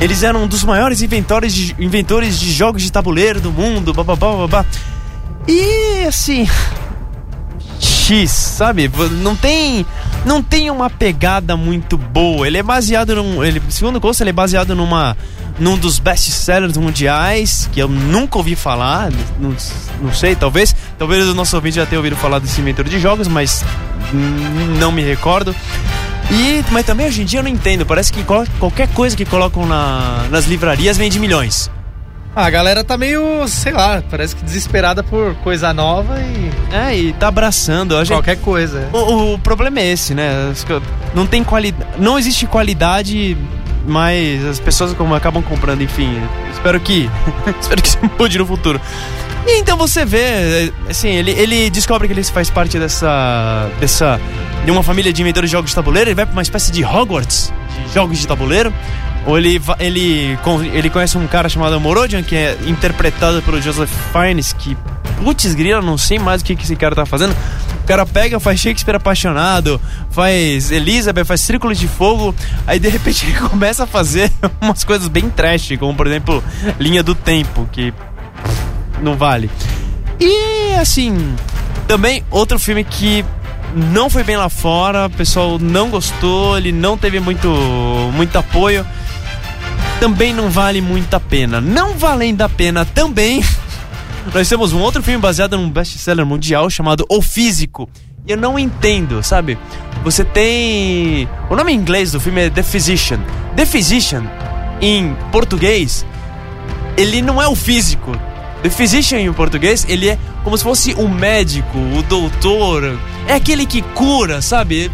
Eles 0.00 0.22
eram 0.22 0.44
um 0.44 0.46
dos 0.46 0.64
maiores 0.64 1.02
inventores 1.02 1.54
de, 1.54 1.76
inventores 1.78 2.38
de 2.40 2.50
jogos 2.52 2.80
de 2.82 2.90
tabuleiro 2.90 3.38
do 3.40 3.50
mundo, 3.52 3.92
babá. 3.92 4.64
E 5.46 6.04
assim. 6.06 6.48
Sabe? 8.30 8.90
Não 9.22 9.34
tem. 9.36 9.84
Não 10.24 10.42
tem 10.42 10.70
uma 10.70 10.90
pegada 10.90 11.56
muito 11.56 11.96
boa. 11.96 12.46
Ele 12.46 12.58
é 12.58 12.62
baseado 12.62 13.14
num. 13.16 13.42
Ele, 13.44 13.62
segundo 13.68 14.00
Costa, 14.00 14.22
ele 14.22 14.30
é 14.30 14.32
baseado 14.32 14.74
numa. 14.74 15.16
Num 15.58 15.76
dos 15.76 15.98
best-sellers 15.98 16.76
mundiais, 16.78 17.68
que 17.70 17.80
eu 17.80 17.86
nunca 17.88 18.38
ouvi 18.38 18.56
falar. 18.56 19.10
Não, 19.38 19.54
não 20.00 20.12
sei, 20.14 20.34
talvez. 20.34 20.74
Talvez 20.98 21.28
o 21.28 21.34
nosso 21.34 21.54
ouvinte 21.54 21.76
já 21.76 21.84
tenha 21.84 21.98
ouvido 21.98 22.16
falar 22.16 22.38
desse 22.38 22.60
inventor 22.60 22.86
de 22.86 22.98
jogos, 22.98 23.28
mas 23.28 23.62
não 24.78 24.90
me 24.90 25.02
recordo. 25.02 25.54
E, 26.30 26.64
mas 26.70 26.86
também 26.86 27.06
hoje 27.06 27.22
em 27.22 27.24
dia 27.26 27.40
eu 27.40 27.42
não 27.42 27.50
entendo. 27.50 27.84
Parece 27.84 28.10
que 28.12 28.24
qualquer 28.58 28.88
coisa 28.88 29.14
que 29.16 29.24
colocam 29.26 29.66
na- 29.66 30.24
nas 30.30 30.46
livrarias 30.46 30.96
vende 30.96 31.18
milhões. 31.18 31.70
Ah, 32.34 32.46
a 32.46 32.50
galera 32.50 32.84
tá 32.84 32.96
meio, 32.96 33.46
sei 33.48 33.72
lá, 33.72 34.02
parece 34.08 34.36
que 34.36 34.44
desesperada 34.44 35.02
por 35.02 35.34
coisa 35.36 35.74
nova 35.74 36.16
e 36.20 36.50
É, 36.72 36.96
e 36.96 37.12
tá 37.12 37.28
abraçando. 37.28 37.96
Gente, 37.98 38.14
qualquer 38.14 38.36
coisa. 38.36 38.88
O, 38.92 39.34
o 39.34 39.38
problema 39.38 39.80
é 39.80 39.92
esse, 39.92 40.14
né? 40.14 40.52
Não 41.14 41.26
tem 41.26 41.42
qualidade. 41.42 41.90
Não 41.98 42.18
existe 42.18 42.46
qualidade, 42.46 43.36
mas 43.84 44.44
as 44.46 44.60
pessoas 44.60 44.92
como 44.94 45.14
acabam 45.14 45.42
comprando, 45.42 45.82
enfim. 45.82 46.22
Espero 46.52 46.78
que. 46.78 47.10
espero 47.60 47.82
que 47.82 47.88
isso 47.88 47.98
mude 48.18 48.38
no 48.38 48.46
futuro. 48.46 48.80
E 49.46 49.58
então 49.58 49.76
você 49.76 50.04
vê, 50.04 50.72
assim, 50.88 51.08
ele, 51.08 51.32
ele 51.32 51.70
descobre 51.70 52.06
que 52.06 52.14
ele 52.14 52.22
faz 52.22 52.48
parte 52.48 52.78
dessa. 52.78 53.68
dessa. 53.80 54.20
de 54.64 54.70
uma 54.70 54.84
família 54.84 55.12
de 55.12 55.20
inventores 55.20 55.50
de 55.50 55.52
jogos 55.52 55.70
de 55.70 55.74
tabuleiro, 55.74 56.10
ele 56.10 56.14
vai 56.14 56.26
pra 56.26 56.32
uma 56.32 56.42
espécie 56.42 56.70
de 56.70 56.84
Hogwarts 56.84 57.52
de 57.86 57.94
jogos 57.94 58.18
de 58.18 58.26
tabuleiro. 58.28 58.72
Ou 59.26 59.38
ele, 59.38 59.60
ele, 59.78 60.38
ele 60.72 60.90
conhece 60.90 61.18
um 61.18 61.26
cara 61.26 61.48
chamado 61.48 61.78
Morodian, 61.78 62.22
que 62.22 62.34
é 62.34 62.56
interpretado 62.66 63.42
pelo 63.42 63.60
Joseph 63.60 63.90
Fiennes, 64.12 64.52
que, 64.52 64.76
putz 65.22 65.54
grila, 65.54 65.82
não 65.82 65.98
sei 65.98 66.18
mais 66.18 66.40
o 66.40 66.44
que, 66.44 66.56
que 66.56 66.64
esse 66.64 66.74
cara 66.74 66.94
tá 66.94 67.04
fazendo. 67.04 67.36
O 67.82 67.86
cara 67.86 68.06
pega, 68.06 68.40
faz 68.40 68.60
Shakespeare 68.60 68.96
apaixonado, 68.96 69.80
faz 70.10 70.70
Elizabeth, 70.70 71.24
faz 71.24 71.40
Círculos 71.40 71.78
de 71.78 71.88
Fogo, 71.88 72.34
aí 72.66 72.78
de 72.78 72.88
repente 72.88 73.26
ele 73.28 73.38
começa 73.38 73.84
a 73.84 73.86
fazer 73.86 74.30
umas 74.60 74.84
coisas 74.84 75.08
bem 75.08 75.28
trash, 75.28 75.72
como 75.78 75.94
por 75.94 76.06
exemplo 76.06 76.42
Linha 76.78 77.02
do 77.02 77.14
Tempo, 77.14 77.68
que 77.70 77.92
não 79.02 79.16
vale. 79.16 79.50
E 80.18 80.74
assim, 80.74 81.34
também 81.86 82.24
outro 82.30 82.58
filme 82.58 82.84
que 82.84 83.24
não 83.74 84.10
foi 84.10 84.22
bem 84.22 84.36
lá 84.36 84.48
fora, 84.48 85.06
o 85.06 85.10
pessoal 85.10 85.58
não 85.58 85.90
gostou, 85.90 86.56
ele 86.56 86.72
não 86.72 86.96
teve 86.96 87.20
muito, 87.20 87.48
muito 88.14 88.36
apoio. 88.36 88.86
Também 90.00 90.32
não 90.32 90.48
vale 90.48 90.80
muito 90.80 91.14
a 91.14 91.20
pena. 91.20 91.60
Não 91.60 91.96
valendo 91.96 92.40
a 92.42 92.48
pena 92.48 92.84
também, 92.84 93.44
nós 94.34 94.48
temos 94.48 94.72
um 94.72 94.80
outro 94.80 95.02
filme 95.02 95.20
baseado 95.20 95.56
num 95.56 95.70
best-seller 95.70 96.24
mundial 96.24 96.70
chamado 96.70 97.04
O 97.08 97.20
Físico. 97.20 97.88
E 98.26 98.32
eu 98.32 98.36
não 98.36 98.58
entendo, 98.58 99.22
sabe? 99.22 99.58
Você 100.02 100.24
tem. 100.24 101.28
O 101.48 101.56
nome 101.56 101.72
em 101.72 101.76
inglês 101.76 102.12
do 102.12 102.20
filme 102.20 102.46
é 102.46 102.50
The 102.50 102.62
Physician. 102.62 103.20
The 103.56 103.66
Physician, 103.66 104.24
em 104.80 105.14
português, 105.30 106.06
ele 106.96 107.20
não 107.20 107.40
é 107.40 107.46
o 107.46 107.54
físico. 107.54 108.12
The 108.62 108.70
Physician 108.70 109.20
em 109.20 109.32
português, 109.32 109.86
ele 109.88 110.08
é 110.08 110.18
como 110.44 110.56
se 110.56 110.64
fosse 110.64 110.94
o 110.94 111.08
médico, 111.08 111.78
o 111.78 112.02
doutor. 112.02 112.98
É 113.26 113.34
aquele 113.34 113.66
que 113.66 113.82
cura, 113.82 114.40
sabe? 114.40 114.90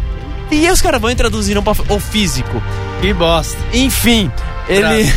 E 0.51 0.65
aí 0.65 0.71
os 0.71 0.81
caras 0.81 1.01
vão 1.01 1.09
e 1.11 1.15
traduziram 1.15 1.61
para 1.61 1.73
o 1.93 1.99
físico. 1.99 2.61
Que 3.01 3.13
bosta. 3.13 3.57
Enfim, 3.73 4.31
ele. 4.67 5.11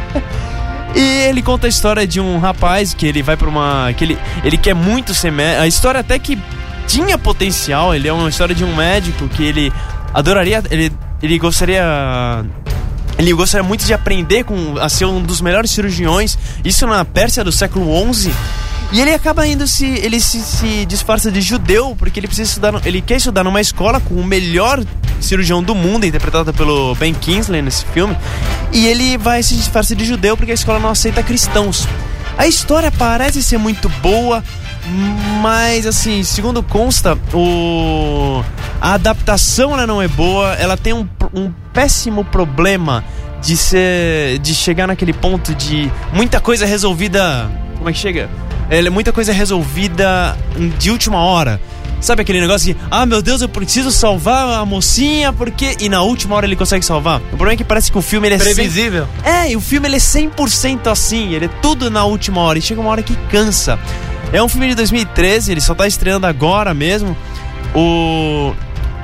e 0.94 1.00
ele 1.28 1.42
conta 1.42 1.66
a 1.66 1.70
história 1.70 2.06
de 2.06 2.20
um 2.20 2.38
rapaz 2.38 2.94
que 2.94 3.06
ele 3.06 3.22
vai 3.22 3.36
pra 3.36 3.48
uma. 3.48 3.92
que 3.96 4.04
ele, 4.04 4.18
ele 4.44 4.56
quer 4.56 4.74
muito 4.74 5.14
ser 5.14 5.30
médico. 5.30 5.62
A 5.62 5.66
história 5.66 6.00
até 6.00 6.18
que 6.18 6.38
tinha 6.86 7.16
potencial. 7.16 7.94
Ele 7.94 8.08
é 8.08 8.12
uma 8.12 8.28
história 8.28 8.54
de 8.54 8.64
um 8.64 8.74
médico 8.74 9.28
que 9.28 9.44
ele 9.44 9.72
adoraria. 10.12 10.62
Ele, 10.70 10.92
ele 11.22 11.38
gostaria. 11.38 12.44
Ele 13.18 13.32
gostaria 13.34 13.66
muito 13.66 13.84
de 13.84 13.92
aprender 13.92 14.44
com, 14.44 14.76
a 14.78 14.88
ser 14.88 15.04
um 15.04 15.20
dos 15.20 15.40
melhores 15.40 15.70
cirurgiões. 15.70 16.38
Isso 16.64 16.86
na 16.86 17.04
Pérsia 17.04 17.44
do 17.44 17.52
século 17.52 18.12
XI. 18.12 18.32
E 18.92 19.00
ele 19.00 19.14
acaba 19.14 19.46
indo 19.46 19.66
se. 19.66 19.86
Ele 19.86 20.20
se, 20.20 20.40
se 20.40 20.84
disfarça 20.84 21.30
de 21.30 21.40
judeu, 21.40 21.94
porque 21.96 22.18
ele 22.18 22.26
precisa 22.26 22.48
estudar. 22.48 22.74
Ele 22.84 23.00
quer 23.00 23.16
estudar 23.16 23.44
numa 23.44 23.60
escola 23.60 24.00
com 24.00 24.14
o 24.14 24.24
melhor 24.24 24.82
cirurgião 25.20 25.62
do 25.62 25.74
mundo, 25.74 26.06
interpretado 26.06 26.52
pelo 26.52 26.94
Ben 26.96 27.14
Kingsley 27.14 27.62
nesse 27.62 27.84
filme. 27.86 28.16
E 28.72 28.86
ele 28.86 29.16
vai 29.16 29.42
se 29.42 29.54
disfarçar 29.54 29.96
de 29.96 30.04
judeu 30.04 30.36
porque 30.36 30.50
a 30.50 30.54
escola 30.54 30.78
não 30.78 30.88
aceita 30.88 31.22
cristãos. 31.22 31.86
A 32.36 32.46
história 32.46 32.90
parece 32.90 33.42
ser 33.42 33.58
muito 33.58 33.88
boa, 34.00 34.42
mas 35.42 35.86
assim, 35.86 36.22
segundo 36.22 36.62
consta, 36.62 37.18
o 37.34 38.42
a 38.80 38.94
adaptação 38.94 39.74
ela 39.74 39.86
não 39.86 40.00
é 40.00 40.08
boa, 40.08 40.54
ela 40.54 40.74
tem 40.76 40.94
um, 40.94 41.06
um 41.34 41.52
péssimo 41.72 42.24
problema 42.24 43.04
de 43.42 43.56
ser 43.56 44.38
de 44.38 44.54
chegar 44.54 44.86
naquele 44.86 45.12
ponto 45.12 45.54
de 45.54 45.90
muita 46.14 46.40
coisa 46.40 46.64
resolvida, 46.64 47.50
como 47.76 47.90
é 47.90 47.92
que 47.92 47.98
chega? 47.98 48.30
É, 48.70 48.88
muita 48.88 49.12
coisa 49.12 49.32
resolvida 49.32 50.36
de 50.78 50.90
última 50.90 51.18
hora. 51.18 51.60
Sabe 52.00 52.22
aquele 52.22 52.40
negócio 52.40 52.74
que, 52.74 52.80
ah, 52.90 53.04
meu 53.04 53.20
Deus, 53.20 53.42
eu 53.42 53.48
preciso 53.48 53.90
salvar 53.90 54.48
a 54.58 54.64
mocinha 54.64 55.32
porque. 55.32 55.76
E 55.80 55.88
na 55.88 56.02
última 56.02 56.34
hora 56.34 56.46
ele 56.46 56.56
consegue 56.56 56.84
salvar. 56.84 57.20
O 57.20 57.36
problema 57.36 57.52
é 57.52 57.56
que 57.56 57.64
parece 57.64 57.92
que 57.92 57.98
o 57.98 58.02
filme 58.02 58.26
ele 58.26 58.36
é. 58.36 58.38
Previsível. 58.38 59.06
100... 59.22 59.32
É, 59.32 59.50
e 59.50 59.56
o 59.56 59.60
filme 59.60 59.86
ele 59.86 59.96
é 59.96 59.98
100% 59.98 60.86
assim. 60.90 61.34
Ele 61.34 61.44
é 61.44 61.50
tudo 61.60 61.90
na 61.90 62.04
última 62.04 62.40
hora. 62.40 62.58
E 62.58 62.62
chega 62.62 62.80
uma 62.80 62.90
hora 62.90 63.02
que 63.02 63.14
cansa. 63.30 63.78
É 64.32 64.42
um 64.42 64.48
filme 64.48 64.68
de 64.68 64.76
2013, 64.76 65.50
ele 65.50 65.60
só 65.60 65.74
tá 65.74 65.86
estreando 65.86 66.26
agora 66.26 66.72
mesmo. 66.72 67.16
O. 67.74 68.54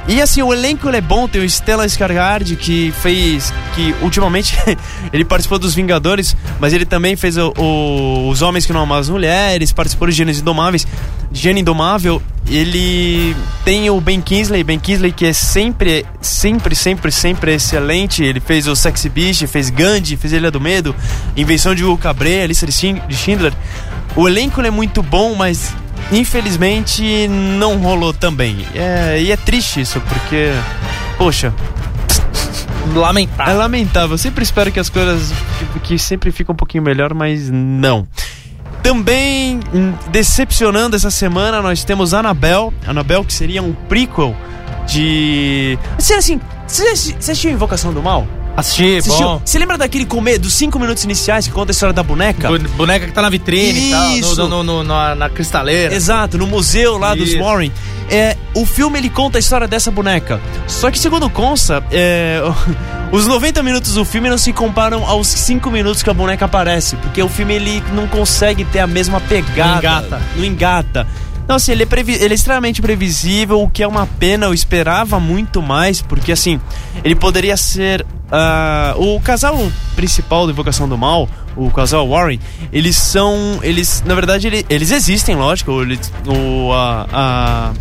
E 0.09 0.23
assim, 0.23 0.41
o 0.41 0.53
elenco 0.53 0.89
é 0.89 1.01
bom, 1.01 1.27
tem 1.27 1.43
o 1.43 1.51
Stellan 1.51 1.87
Skarsgård 1.87 2.57
que 2.57 2.93
fez, 3.03 3.53
que 3.75 3.93
ultimamente 4.03 4.57
ele 5.13 5.25
participou 5.25 5.59
dos 5.59 5.75
Vingadores, 5.75 6.37
mas 6.61 6.73
ele 6.73 6.87
também 6.87 7.17
fez 7.17 7.37
o, 7.37 7.53
o, 7.59 8.29
Os 8.29 8.41
Homens 8.41 8.65
que 8.65 8.73
Não 8.73 8.83
Amam 8.83 8.97
as 8.97 9.09
Mulheres, 9.09 9.73
participou 9.73 10.07
de 10.07 10.15
Gênesis 10.15 10.43
Indomáveis. 10.43 10.87
Gênio 11.33 11.61
Indomável, 11.61 12.23
ele 12.49 13.35
tem 13.65 13.91
o 13.91 14.01
Ben 14.01 14.21
Kingsley, 14.21 14.63
Ben 14.63 14.79
Kingsley 14.79 15.11
que 15.11 15.27
é 15.27 15.33
sempre, 15.33 16.07
sempre, 16.21 16.77
sempre, 16.77 17.11
sempre 17.11 17.55
excelente. 17.55 18.23
Ele 18.23 18.39
fez 18.39 18.69
o 18.69 18.77
Sexy 18.77 19.09
Beast, 19.09 19.45
fez 19.49 19.71
Gandhi, 19.71 20.17
fez 20.17 20.33
Ilha 20.33 20.53
do 20.53 20.61
Medo, 20.61 20.95
Invenção 21.37 21.75
de 21.75 21.85
Hugo 21.85 21.99
Cabré, 21.99 22.45
a 22.45 22.47
lista 22.47 22.65
de 22.65 22.73
Schindler. 23.17 23.53
O 24.15 24.29
elenco 24.29 24.61
é 24.63 24.71
muito 24.71 25.03
bom, 25.03 25.35
mas 25.35 25.75
infelizmente 26.13 27.29
não 27.29 27.79
rolou 27.79 28.13
também. 28.13 28.67
É, 28.75 29.21
e 29.21 29.33
é 29.33 29.37
triste 29.37 29.81
isso, 29.81 30.01
porque, 30.03 30.53
poxa. 31.19 31.53
Lamentável. 32.95 33.53
É 33.53 33.57
lamentável. 33.57 34.13
Eu 34.13 34.19
sempre 34.19 34.45
espero 34.45 34.71
que 34.71 34.79
as 34.79 34.89
coisas 34.89 35.33
que, 35.73 35.81
que 35.81 35.99
sempre 35.99 36.31
ficam 36.31 36.53
um 36.53 36.57
pouquinho 36.57 36.85
melhor, 36.85 37.13
mas 37.15 37.51
não. 37.51 38.07
Também 38.83 39.59
hum, 39.75 39.93
decepcionando 40.11 40.95
essa 40.95 41.11
semana, 41.11 41.61
nós 41.61 41.83
temos 41.83 42.15
Annabelle. 42.15 42.73
Annabelle, 42.87 43.25
que 43.25 43.33
seria 43.33 43.63
um 43.63 43.73
prequel 43.73 44.37
de. 44.87 45.79
Assim, 45.99 46.15
assim, 46.15 46.41
você 46.67 46.89
assistiu 46.89 47.51
Invocação 47.51 47.93
do 47.93 48.03
Mal? 48.03 48.27
Assisti, 48.57 48.97
Assistiu? 48.97 49.27
bom. 49.27 49.43
Você 49.45 49.59
lembra 49.59 49.77
daquele 49.77 50.07
comer 50.07 50.39
dos 50.39 50.55
cinco 50.55 50.79
minutos 50.79 51.05
iniciais 51.05 51.47
que 51.47 51.53
conta 51.53 51.71
a 51.71 51.75
história 51.75 51.93
da 51.93 52.03
boneca? 52.03 52.49
Bu 52.49 52.59
boneca 52.71 53.07
que 53.07 53.13
tá 53.13 53.21
na 53.21 53.29
vitrine 53.29 53.79
Isso. 54.19 54.33
e 54.33 54.37
tal, 54.37 54.49
no, 54.49 54.49
no, 54.49 54.65
no, 54.65 54.83
na, 54.83 55.15
na, 55.15 55.29
cristaleira. 55.29 55.95
Exato, 55.95 56.39
no 56.39 56.47
museu 56.47 56.97
lá 56.97 57.15
Isso. 57.15 57.25
dos 57.25 57.35
Warren. 57.35 57.71
É, 58.09 58.37
o 58.55 58.65
filme 58.65 58.99
ele 58.99 59.11
conta 59.11 59.37
a 59.37 59.41
história 59.41 59.69
dessa 59.69 59.91
boneca. 59.91 60.41
Só 60.67 60.91
que 60.91 60.99
segundo 60.99 61.29
consta, 61.29 61.85
é, 61.91 62.41
os 63.13 63.27
90 63.27 63.63
minutos 63.63 63.95
do 63.95 64.05
filme 64.05 64.31
não 64.31 64.39
se 64.39 64.53
comparam 64.53 65.05
aos 65.05 65.27
5 65.27 65.71
minutos 65.71 66.03
que 66.03 66.09
a 66.09 66.15
boneca 66.15 66.47
aparece, 66.47 66.97
porque 66.97 67.23
o 67.23 67.29
filme 67.29 67.55
ele 67.55 67.83
não 67.93 68.07
consegue 68.07 68.65
ter 68.65 68.79
a 68.79 68.87
mesma 68.87 69.21
pegada. 69.21 69.71
Não 69.73 69.79
engata. 69.79 70.23
Não 70.37 70.45
engata. 70.45 71.07
Não, 71.49 71.57
assim, 71.57 71.73
ele 71.73 71.85
é, 71.85 71.87
ele 72.23 72.33
é 72.33 72.35
extremamente 72.35 72.83
previsível, 72.83 73.63
o 73.63 73.71
que 73.71 73.83
é 73.83 73.87
uma 73.87 74.07
pena, 74.07 74.47
eu 74.47 74.55
esperava 74.55 75.21
muito 75.21 75.63
mais, 75.63 76.03
porque 76.03 76.33
assim, 76.33 76.61
ele 77.05 77.15
poderia 77.15 77.57
ser. 77.57 78.05
Uh, 78.27 79.15
o 79.15 79.21
casal 79.21 79.57
principal 79.95 80.47
do 80.47 80.53
Invocação 80.53 80.89
do 80.89 80.99
Mal, 80.99 81.29
o 81.55 81.71
casal 81.71 82.09
Warren, 82.09 82.41
eles 82.73 82.97
são. 82.97 83.61
Eles, 83.63 84.03
na 84.05 84.15
verdade, 84.15 84.49
ele, 84.49 84.67
eles 84.69 84.91
existem, 84.91 85.37
lógico. 85.37 85.71
O, 86.27 86.73
a, 86.73 87.07
a, 87.13 87.73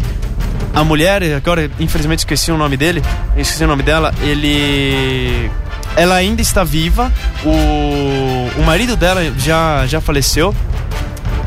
a 0.80 0.84
mulher, 0.84 1.24
agora 1.34 1.72
infelizmente 1.80 2.20
esqueci 2.20 2.52
o 2.52 2.58
nome 2.58 2.78
dele, 2.78 3.02
esqueci 3.36 3.64
o 3.64 3.68
nome 3.68 3.82
dela, 3.82 4.14
ele 4.22 5.50
ela 5.96 6.16
ainda 6.16 6.42
está 6.42 6.64
viva. 6.64 7.12
O, 7.44 8.60
o 8.60 8.64
marido 8.64 8.96
dela 8.96 9.22
já, 9.38 9.86
já 9.88 10.00
faleceu. 10.00 10.54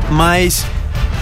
Mas 0.09 0.65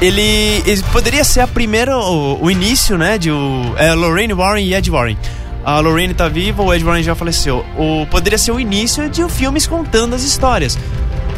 ele, 0.02 0.64
ele 0.66 0.84
poderia 0.92 1.24
ser 1.24 1.42
a 1.42 1.48
primeira, 1.48 1.98
o, 1.98 2.44
o 2.44 2.52
início, 2.52 2.98
né, 2.98 3.18
de 3.18 3.32
o, 3.32 3.74
é, 3.78 3.94
Lorraine 3.94 4.34
Warren 4.34 4.66
e 4.66 4.74
Ed 4.74 4.90
Warren. 4.90 5.18
A 5.66 5.80
Lorraine 5.80 6.14
tá 6.14 6.30
viva, 6.30 6.64
o 6.64 6.74
Ed 6.74 6.84
Warren 6.84 7.04
já 7.04 7.16
faleceu. 7.16 7.66
O, 7.78 8.06
poderia 8.08 8.38
ser 8.38 8.52
o 8.52 8.60
início 8.60 9.10
de 9.10 9.28
filmes 9.30 9.68
contando 9.68 10.16
as 10.16 10.24
histórias. 10.24 10.78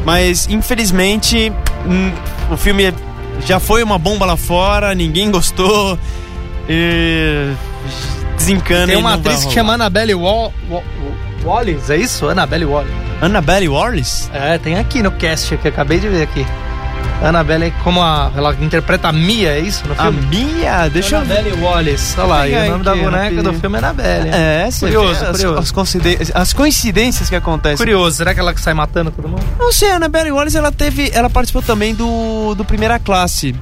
Mas, 0.05 0.47
infelizmente, 0.49 1.51
hum, 1.85 2.11
o 2.51 2.57
filme 2.57 2.93
já 3.45 3.59
foi 3.59 3.81
uma 3.81 3.97
bomba 3.97 4.25
lá 4.25 4.37
fora, 4.37 4.93
ninguém 4.93 5.31
gostou. 5.31 5.97
E 6.67 7.51
desencana 8.35 8.87
Tem 8.87 8.97
uma 8.97 9.15
atriz 9.15 9.45
que 9.45 9.53
chama 9.53 9.73
Annabelle 9.73 10.13
Wall, 10.13 10.53
Wall, 10.69 10.83
Wallace, 11.43 11.91
é 11.91 11.97
isso? 11.97 12.27
Annabelle 12.27 12.65
Wallace. 12.65 12.93
Annabelle 13.21 13.67
Wallace? 13.67 14.29
É, 14.33 14.57
tem 14.57 14.77
aqui 14.77 15.01
no 15.01 15.11
cast 15.11 15.57
que 15.57 15.67
eu 15.67 15.71
acabei 15.71 15.99
de 15.99 16.07
ver 16.07 16.23
aqui. 16.23 16.45
Annabelle, 17.21 17.73
como 17.83 18.01
a, 18.01 18.31
ela 18.35 18.55
interpreta 18.61 19.09
a 19.09 19.11
Mia, 19.11 19.49
é 19.49 19.59
isso 19.59 19.85
no 19.87 19.95
filme? 19.95 20.19
A 20.19 20.21
Mia? 20.29 20.89
Deixa 20.89 21.17
Annabelle 21.17 21.49
eu... 21.49 21.55
Annabelle 21.55 21.65
Wallace, 21.65 22.19
olha 22.19 22.27
lá, 22.27 22.47
e 22.47 22.55
o 22.55 22.71
nome 22.71 22.83
da 22.83 22.95
boneca 22.95 23.43
do 23.43 23.53
filme 23.53 23.75
é 23.75 23.79
Annabelle. 23.79 24.29
É, 24.29 24.69
curioso, 24.79 25.25
as, 25.25 25.31
curioso. 25.31 25.59
As, 25.59 25.71
coincidências, 25.71 26.31
as 26.33 26.53
coincidências 26.53 27.29
que 27.29 27.35
acontecem. 27.35 27.77
Curioso, 27.77 28.17
será 28.17 28.33
que 28.33 28.39
ela 28.39 28.53
que 28.53 28.61
sai 28.61 28.73
matando 28.73 29.11
todo 29.11 29.27
mundo? 29.27 29.43
Não 29.57 29.71
sei, 29.71 29.91
a 29.91 29.95
Annabelle 29.97 30.31
Wallace, 30.31 30.57
ela 30.57 30.71
teve, 30.71 31.11
ela 31.13 31.29
participou 31.29 31.61
também 31.61 31.93
do, 31.93 32.55
do 32.55 32.63
Primeira 32.63 32.97
Classe. 32.99 33.53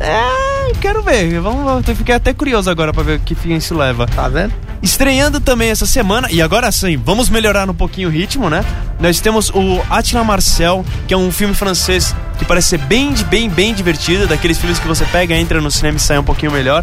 É, 0.00 0.72
quero 0.80 1.02
ver. 1.02 1.38
Vamos, 1.40 1.86
eu 1.86 1.94
fiquei 1.94 2.14
até 2.14 2.32
curioso 2.32 2.70
agora 2.70 2.92
para 2.92 3.02
ver 3.02 3.18
o 3.18 3.20
que 3.20 3.34
fim 3.34 3.54
isso 3.54 3.76
leva. 3.76 4.06
Tá 4.06 4.28
vendo? 4.28 4.52
Estreando 4.82 5.40
também 5.40 5.68
essa 5.68 5.84
semana, 5.84 6.26
e 6.30 6.40
agora 6.40 6.72
sim, 6.72 6.96
vamos 6.96 7.28
melhorar 7.28 7.68
um 7.68 7.74
pouquinho 7.74 8.08
o 8.08 8.10
ritmo, 8.10 8.48
né? 8.48 8.64
Nós 8.98 9.20
temos 9.20 9.50
o 9.50 9.78
Attila 9.90 10.24
Marcel, 10.24 10.84
que 11.06 11.12
é 11.12 11.16
um 11.16 11.30
filme 11.30 11.54
francês 11.54 12.16
que 12.40 12.44
parece 12.46 12.70
ser 12.70 12.78
bem, 12.78 13.12
bem, 13.28 13.50
bem 13.50 13.74
divertido, 13.74 14.26
daqueles 14.26 14.56
filmes 14.56 14.78
que 14.78 14.88
você 14.88 15.04
pega, 15.04 15.36
entra 15.36 15.60
no 15.60 15.70
cinema 15.70 15.98
e 15.98 16.00
sai 16.00 16.18
um 16.18 16.24
pouquinho 16.24 16.50
melhor. 16.50 16.82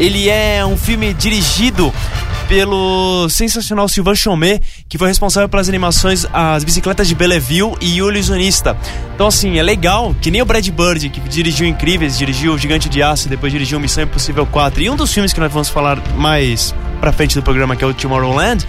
Ele 0.00 0.28
é 0.28 0.66
um 0.66 0.76
filme 0.76 1.14
dirigido 1.14 1.94
pelo 2.48 3.28
sensacional 3.28 3.88
Sylvain 3.88 4.16
Chomet, 4.16 4.60
que 4.88 4.98
foi 4.98 5.06
responsável 5.06 5.48
pelas 5.48 5.68
animações 5.68 6.26
As 6.32 6.64
Bicicletas 6.64 7.06
de 7.06 7.14
Belleville 7.14 7.74
e 7.80 8.02
O 8.02 8.10
Ilusionista. 8.10 8.76
Então, 9.14 9.28
assim, 9.28 9.58
é 9.58 9.62
legal, 9.62 10.12
que 10.20 10.28
nem 10.28 10.42
o 10.42 10.44
Brad 10.44 10.68
Bird, 10.68 11.08
que 11.08 11.20
dirigiu 11.20 11.68
Incríveis, 11.68 12.18
dirigiu 12.18 12.54
O 12.54 12.58
Gigante 12.58 12.88
de 12.88 13.00
Aço, 13.00 13.28
depois 13.28 13.52
dirigiu 13.52 13.78
Missão 13.78 14.02
Impossível 14.02 14.44
4, 14.44 14.82
e 14.82 14.90
um 14.90 14.96
dos 14.96 15.12
filmes 15.12 15.32
que 15.32 15.38
nós 15.38 15.52
vamos 15.52 15.68
falar 15.68 16.02
mais 16.16 16.74
pra 17.00 17.12
frente 17.12 17.36
do 17.36 17.42
programa, 17.44 17.76
que 17.76 17.84
é 17.84 17.86
o 17.86 17.94
Tomorrowland, 17.94 18.66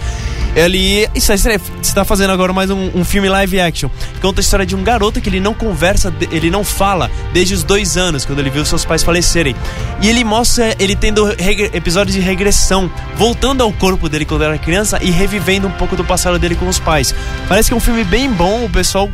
ele 0.58 1.08
está 1.14 2.04
fazendo 2.04 2.32
agora 2.32 2.52
mais 2.52 2.68
um, 2.68 2.90
um, 2.92 3.04
filme 3.04 3.28
live 3.28 3.60
action. 3.60 3.88
Conta 4.20 4.40
a 4.40 4.42
história 4.42 4.66
de 4.66 4.74
um 4.74 4.82
garoto 4.82 5.20
que 5.20 5.28
ele 5.28 5.38
não 5.38 5.54
conversa, 5.54 6.12
ele 6.32 6.50
não 6.50 6.64
fala 6.64 7.08
desde 7.32 7.54
os 7.54 7.62
dois 7.62 7.96
anos, 7.96 8.24
quando 8.24 8.40
ele 8.40 8.50
viu 8.50 8.64
seus 8.64 8.84
pais 8.84 9.04
falecerem. 9.04 9.54
E 10.02 10.08
ele 10.08 10.24
mostra 10.24 10.74
ele 10.80 10.96
tendo 10.96 11.30
episódios 11.72 12.16
de 12.16 12.20
regressão, 12.20 12.90
voltando 13.16 13.62
ao 13.62 13.72
corpo 13.72 14.08
dele 14.08 14.24
quando 14.24 14.42
era 14.42 14.58
criança 14.58 14.98
e 15.00 15.12
revivendo 15.12 15.68
um 15.68 15.72
pouco 15.72 15.94
do 15.94 16.04
passado 16.04 16.40
dele 16.40 16.56
com 16.56 16.66
os 16.66 16.80
pais. 16.80 17.14
Parece 17.46 17.70
que 17.70 17.74
é 17.74 17.76
um 17.76 17.80
filme 17.80 18.02
bem 18.02 18.28
bom, 18.28 18.64
o 18.64 18.70
pessoal. 18.70 19.08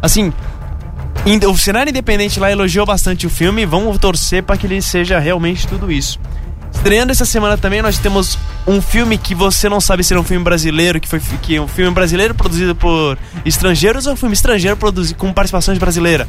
Assim, 0.00 0.32
o 1.46 1.58
cenário 1.58 1.90
independente 1.90 2.40
lá 2.40 2.50
elogiou 2.50 2.86
bastante 2.86 3.26
o 3.26 3.30
filme. 3.30 3.66
Vamos 3.66 3.98
torcer 3.98 4.42
para 4.42 4.56
que 4.56 4.66
ele 4.66 4.80
seja 4.80 5.18
realmente 5.18 5.68
tudo 5.68 5.92
isso. 5.92 6.18
Estreando 6.74 7.12
essa 7.12 7.24
semana 7.24 7.56
também, 7.56 7.80
nós 7.80 7.98
temos 7.98 8.36
um 8.66 8.80
filme 8.80 9.16
que 9.16 9.34
você 9.34 9.68
não 9.68 9.80
sabe 9.80 10.02
se 10.02 10.14
é 10.14 10.18
um 10.18 10.24
filme 10.24 10.42
brasileiro, 10.42 11.00
que 11.00 11.08
foi 11.08 11.20
que 11.40 11.56
é 11.56 11.60
um 11.60 11.68
filme 11.68 11.92
brasileiro 11.92 12.34
produzido 12.34 12.74
por 12.74 13.16
estrangeiros 13.44 14.06
ou 14.06 14.14
um 14.14 14.16
filme 14.16 14.34
estrangeiro 14.34 14.76
produzido 14.76 15.18
com 15.18 15.32
participação 15.32 15.72
de 15.74 15.78
brasileira, 15.78 16.26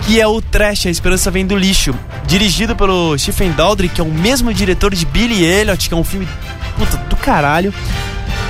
que 0.00 0.20
é 0.20 0.26
o 0.26 0.40
Trash, 0.40 0.86
A 0.86 0.90
Esperança 0.90 1.30
Vem 1.30 1.46
do 1.46 1.56
Lixo, 1.56 1.94
dirigido 2.26 2.74
pelo 2.74 3.16
Stephen 3.18 3.52
Daldry, 3.52 3.88
que 3.88 4.00
é 4.00 4.04
o 4.04 4.10
mesmo 4.10 4.52
diretor 4.52 4.94
de 4.94 5.06
Billy 5.06 5.44
Elliot, 5.44 5.88
que 5.88 5.94
é 5.94 5.96
um 5.96 6.04
filme 6.04 6.26
puta 6.76 6.96
do 6.96 7.16
caralho, 7.16 7.72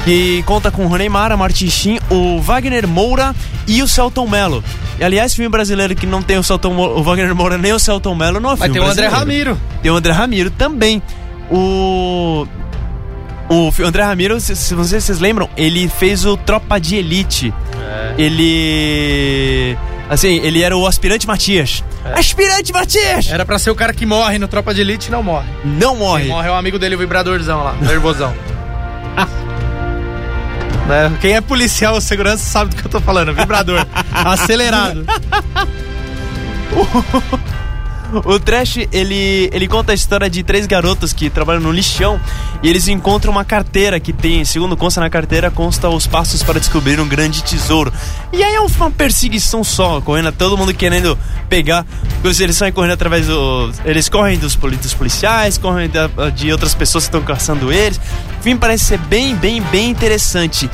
que 0.04 0.42
conta 0.44 0.70
com 0.70 0.84
o 0.84 0.88
Rony 0.88 1.08
Mara, 1.08 1.36
Martin 1.36 1.68
Sheen, 1.68 2.00
o 2.10 2.40
Wagner 2.40 2.86
Moura 2.86 3.34
e 3.66 3.82
o 3.82 3.88
Celton 3.88 4.28
Mello. 4.28 4.62
E, 4.98 5.04
aliás, 5.04 5.34
filme 5.34 5.48
brasileiro 5.48 5.94
que 5.94 6.06
não 6.06 6.22
tem 6.22 6.38
o, 6.38 6.42
Celton, 6.42 6.74
o 6.76 7.02
Wagner 7.02 7.34
Moura 7.34 7.58
nem 7.58 7.72
o 7.72 7.78
Celton 7.78 8.14
Mello 8.14 8.38
não 8.38 8.52
é 8.52 8.56
Vai 8.56 8.68
filme 8.68 8.80
ter 8.80 8.86
o 8.86 8.90
André. 8.90 9.08
Ramiro. 9.08 9.60
Tem 9.82 9.90
o 9.90 9.96
André 9.96 10.12
Ramiro 10.12 10.50
também. 10.50 11.02
O. 11.50 12.46
O 13.48 13.70
André 13.84 14.02
Ramiro, 14.02 14.40
se, 14.40 14.56
se 14.56 14.74
vocês, 14.74 15.04
vocês 15.04 15.20
lembram, 15.20 15.48
ele 15.56 15.88
fez 15.88 16.24
o 16.24 16.36
Tropa 16.36 16.80
de 16.80 16.96
Elite. 16.96 17.52
Ele. 18.16 19.76
Assim, 20.08 20.40
ele 20.42 20.62
era 20.62 20.76
o 20.76 20.86
aspirante 20.86 21.26
Matias. 21.26 21.82
Aspirante 22.14 22.72
Matias! 22.72 23.30
Era 23.30 23.44
pra 23.44 23.58
ser 23.58 23.70
o 23.70 23.74
cara 23.74 23.92
que 23.92 24.04
morre 24.04 24.38
no 24.38 24.46
Tropa 24.46 24.74
de 24.74 24.82
Elite 24.82 25.08
e 25.08 25.10
não 25.10 25.22
morre. 25.22 25.48
Não 25.64 25.96
morre. 25.96 26.24
Quem 26.24 26.32
morre 26.32 26.48
é 26.48 26.50
o 26.50 26.54
amigo 26.54 26.78
dele, 26.78 26.94
o 26.94 26.98
vibradorzão 26.98 27.64
lá, 27.64 27.74
nervosão. 27.80 28.34
Né? 30.86 31.10
Quem 31.18 31.32
é 31.32 31.40
policial 31.40 31.94
ou 31.94 32.00
segurança 32.00 32.44
sabe 32.44 32.74
do 32.74 32.76
que 32.76 32.86
eu 32.86 32.90
tô 32.90 33.00
falando. 33.00 33.32
Vibrador. 33.32 33.86
acelerado. 34.12 35.02
O 38.24 38.38
Trash, 38.38 38.78
ele, 38.92 39.50
ele 39.52 39.66
conta 39.66 39.92
a 39.92 39.94
história 39.94 40.30
de 40.30 40.42
três 40.42 40.66
garotas 40.66 41.12
que 41.12 41.28
trabalham 41.28 41.60
no 41.60 41.72
lixão 41.72 42.20
e 42.62 42.68
eles 42.68 42.86
encontram 42.86 43.32
uma 43.32 43.44
carteira 43.44 43.98
que 43.98 44.12
tem, 44.12 44.44
segundo 44.44 44.76
consta 44.76 45.00
na 45.00 45.10
carteira, 45.10 45.50
consta 45.50 45.88
os 45.88 46.06
passos 46.06 46.42
para 46.42 46.60
descobrir 46.60 47.00
um 47.00 47.08
grande 47.08 47.42
tesouro. 47.42 47.92
E 48.32 48.42
aí 48.42 48.54
é 48.54 48.60
uma 48.60 48.90
perseguição 48.90 49.64
só, 49.64 50.00
correndo, 50.00 50.30
todo 50.32 50.56
mundo 50.56 50.72
querendo 50.72 51.18
pegar. 51.48 51.84
Eles 52.22 52.56
saem 52.56 52.72
correndo 52.72 52.92
através 52.92 53.26
do. 53.26 53.70
Eles 53.84 54.08
correm 54.08 54.38
dos, 54.38 54.54
dos 54.56 54.94
policiais, 54.94 55.58
correm 55.58 55.90
de 56.34 56.52
outras 56.52 56.74
pessoas 56.74 57.04
que 57.04 57.08
estão 57.08 57.22
caçando 57.22 57.72
eles. 57.72 58.00
Enfim, 58.40 58.56
parece 58.56 58.84
ser 58.84 58.98
bem, 58.98 59.34
bem, 59.34 59.60
bem 59.62 59.90
interessante. 59.90 60.70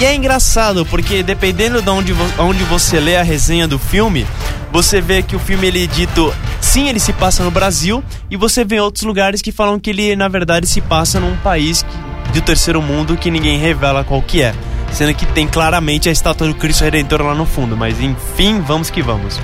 E 0.00 0.04
é 0.04 0.14
engraçado, 0.14 0.84
porque 0.86 1.22
dependendo 1.22 1.80
de 1.80 1.90
onde, 1.90 2.14
onde 2.38 2.64
você 2.64 2.98
lê 2.98 3.16
a 3.16 3.22
resenha 3.22 3.68
do 3.68 3.78
filme, 3.78 4.26
você 4.74 5.00
vê 5.00 5.22
que 5.22 5.36
o 5.36 5.38
filme 5.38 5.68
ele 5.68 5.84
é 5.84 5.86
dito, 5.86 6.34
sim, 6.60 6.88
ele 6.88 6.98
se 6.98 7.12
passa 7.12 7.44
no 7.44 7.50
Brasil, 7.52 8.02
e 8.28 8.36
você 8.36 8.64
vê 8.64 8.80
outros 8.80 9.04
lugares 9.04 9.40
que 9.40 9.52
falam 9.52 9.78
que 9.78 9.90
ele 9.90 10.16
na 10.16 10.26
verdade 10.26 10.66
se 10.66 10.80
passa 10.80 11.20
num 11.20 11.36
país 11.36 11.84
que- 11.84 12.32
do 12.32 12.40
terceiro 12.44 12.82
mundo 12.82 13.16
que 13.16 13.30
ninguém 13.30 13.56
revela 13.56 14.02
qual 14.02 14.20
que 14.20 14.42
é, 14.42 14.52
sendo 14.92 15.14
que 15.14 15.24
tem 15.26 15.46
claramente 15.46 16.08
a 16.08 16.12
estátua 16.12 16.48
do 16.48 16.54
Cristo 16.56 16.82
Redentor 16.82 17.22
lá 17.22 17.36
no 17.36 17.46
fundo, 17.46 17.76
mas 17.76 18.00
enfim, 18.00 18.60
vamos 18.60 18.90
que 18.90 19.00
vamos. 19.00 19.38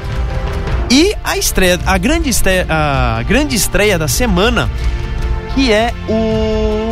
E 0.91 1.15
a 1.23 1.39
estreia, 1.39 1.79
a 1.87 1.97
grande 1.97 2.29
estreia, 2.29 2.67
a 2.69 3.23
grande 3.23 3.55
estreia 3.55 3.97
da 3.97 4.09
semana, 4.09 4.69
que 5.55 5.73
é 5.73 5.95
o 6.09 6.90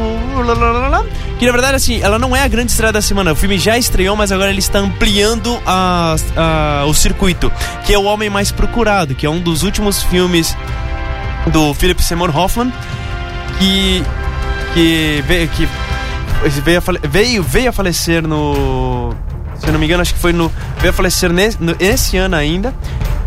que 1.39 1.47
na 1.47 1.53
verdade 1.53 1.77
assim, 1.77 2.01
ela 2.03 2.19
não 2.19 2.35
é 2.37 2.43
a 2.43 2.49
grande 2.49 2.71
estreia 2.73 2.93
da 2.93 3.01
semana. 3.03 3.33
O 3.33 3.37
filme 3.37 3.59
já 3.59 3.77
estreou, 3.79 4.17
mas 4.17 4.33
agora 4.33 4.51
ele 4.51 4.59
está 4.59 4.79
ampliando 4.79 5.59
a, 5.67 6.17
a- 6.37 6.85
o 6.87 6.95
circuito, 6.95 7.51
que 7.85 7.93
é 7.95 7.99
o 7.99 8.05
Homem 8.05 8.29
Mais 8.31 8.51
Procurado, 8.51 9.15
que 9.15 9.25
é 9.27 9.31
um 9.31 9.41
dos 9.41 9.63
últimos 9.63 10.03
filmes 10.03 10.57
do 11.53 11.73
Philip 11.75 12.03
Seymour 12.03 12.37
Hoffman, 12.37 12.73
que 13.59 14.03
que 14.75 15.25
veio, 15.27 15.49
que 15.49 15.69
veio, 16.61 16.79
a 16.79 16.81
fale- 16.81 17.01
veio, 17.05 17.43
veio 17.43 17.71
a 17.71 17.73
falecer 17.73 18.27
no 18.27 19.15
se 19.59 19.67
eu 19.67 19.73
não 19.73 19.81
me 19.81 19.87
engano, 19.87 20.03
acho 20.03 20.15
que 20.15 20.21
foi 20.21 20.33
no 20.33 20.53
veio 20.79 20.91
a 20.91 20.93
falecer 20.93 21.33
nesse, 21.33 21.61
no- 21.63 21.75
esse 21.81 22.17
ano 22.17 22.37
ainda. 22.37 22.73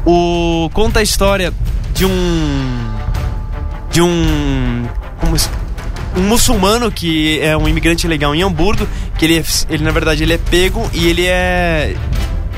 O 0.06 0.70
conta 0.74 1.00
a 1.00 1.04
história 1.04 1.54
de 1.94 2.06
um 2.06 2.90
de 3.92 4.02
um 4.02 4.86
como 5.20 5.38
se- 5.38 5.50
um 6.16 6.22
muçulmano 6.22 6.92
que 6.92 7.40
é 7.42 7.56
um 7.56 7.68
imigrante 7.68 8.08
legal 8.08 8.34
em 8.36 8.44
Hamburgo, 8.44 8.88
que 9.18 9.26
ele, 9.26 9.40
é- 9.40 9.44
ele 9.70 9.84
na 9.84 9.92
verdade 9.92 10.24
ele 10.24 10.34
é 10.34 10.38
pego 10.38 10.90
e 10.94 11.08
ele 11.08 11.26
é 11.26 11.96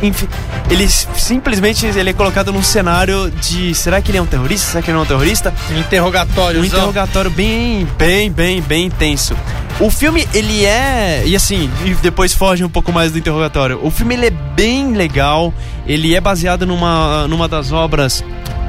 enfim, 0.02 0.28
ele 0.70 0.86
simplesmente 0.90 1.86
ele 1.86 2.10
é 2.10 2.14
colocado 2.14 2.52
num 2.52 2.62
cenário 2.64 3.32
de 3.42 3.74
será 3.74 4.02
que 4.02 4.12
ele 4.12 4.18
é 4.18 4.22
um 4.22 4.26
terrorista? 4.26 4.72
Será 4.72 4.82
que 4.84 4.90
ele 4.90 4.96
não 4.96 5.02
é 5.02 5.06
um 5.06 5.08
terrorista? 5.08 5.54
Interrogatório. 5.80 6.60
Um 6.60 6.66
interrogatório 6.66 7.32
bem, 7.32 7.88
bem, 7.98 8.30
bem, 8.30 8.62
bem 8.62 8.88
intenso. 8.88 9.34
O 9.80 9.90
filme, 9.90 10.28
ele 10.34 10.66
é. 10.66 11.24
E 11.26 11.36
assim, 11.36 11.70
e 11.86 11.94
depois 11.96 12.34
foge 12.34 12.66
um 12.66 12.70
pouco 12.70 12.92
mais 12.92 13.12
do 13.14 13.18
interrogatório. 13.18 13.80
O 13.82 13.90
filme, 13.90 14.14
ele 14.16 14.26
é 14.26 14.30
bem 14.30 14.92
legal. 14.94 15.54
Ele 15.88 16.14
é 16.14 16.20
baseado 16.20 16.66
numa, 16.66 17.26
numa 17.30 17.48
das 17.48 17.72
obras 17.72 18.24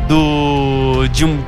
do. 0.09 1.09
de 1.13 1.25
um. 1.25 1.43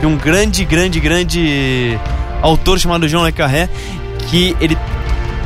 de 0.00 0.06
um 0.06 0.16
grande, 0.16 0.64
grande, 0.64 0.98
grande 1.00 1.98
autor 2.42 2.78
chamado 2.78 3.08
Jean 3.08 3.24
Le 3.24 3.32
Carré. 3.32 3.68
Que 4.28 4.54
ele. 4.60 4.76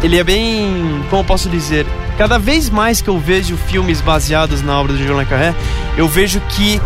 Ele 0.03 0.19
é 0.19 0.25
bem. 0.25 1.05
Como 1.09 1.23
eu 1.23 1.25
posso 1.25 1.49
dizer? 1.49 1.87
Cada 2.19 2.39
vez 2.39 2.69
mais 2.69 3.01
que 3.01 3.09
eu 3.09 3.19
vejo 3.19 3.57
filmes 3.57 4.01
baseados 4.01 4.63
na 4.63 4.81
obra 4.81 4.95
do 4.95 4.99
Jean 4.99 5.17
Le 5.19 5.27
Carré, 5.27 5.55
eu 5.97 6.09
vejo 6.09 6.41
que 6.49 6.81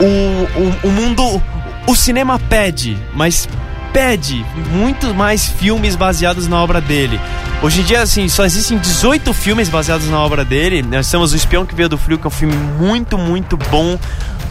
o, 0.00 0.86
o, 0.86 0.88
o 0.88 0.90
mundo. 0.90 1.42
O 1.86 1.96
cinema 1.96 2.38
pede, 2.38 2.96
mas 3.12 3.48
pede 3.92 4.44
muito 4.72 5.12
mais 5.14 5.46
filmes 5.46 5.96
baseados 5.96 6.48
na 6.48 6.62
obra 6.62 6.80
dele. 6.80 7.20
Hoje 7.62 7.80
em 7.80 7.84
dia, 7.84 8.02
assim, 8.02 8.28
só 8.28 8.44
existem 8.44 8.78
18 8.78 9.32
filmes 9.32 9.68
baseados 9.68 10.08
na 10.08 10.18
obra 10.18 10.44
dele. 10.44 10.82
Nós 10.82 11.08
temos 11.10 11.32
O 11.32 11.36
Espião 11.36 11.64
que 11.66 11.74
Veio 11.74 11.88
do 11.88 11.98
Frio, 11.98 12.18
que 12.18 12.26
é 12.26 12.28
um 12.28 12.30
filme 12.30 12.54
muito, 12.56 13.18
muito 13.18 13.56
bom. 13.56 13.98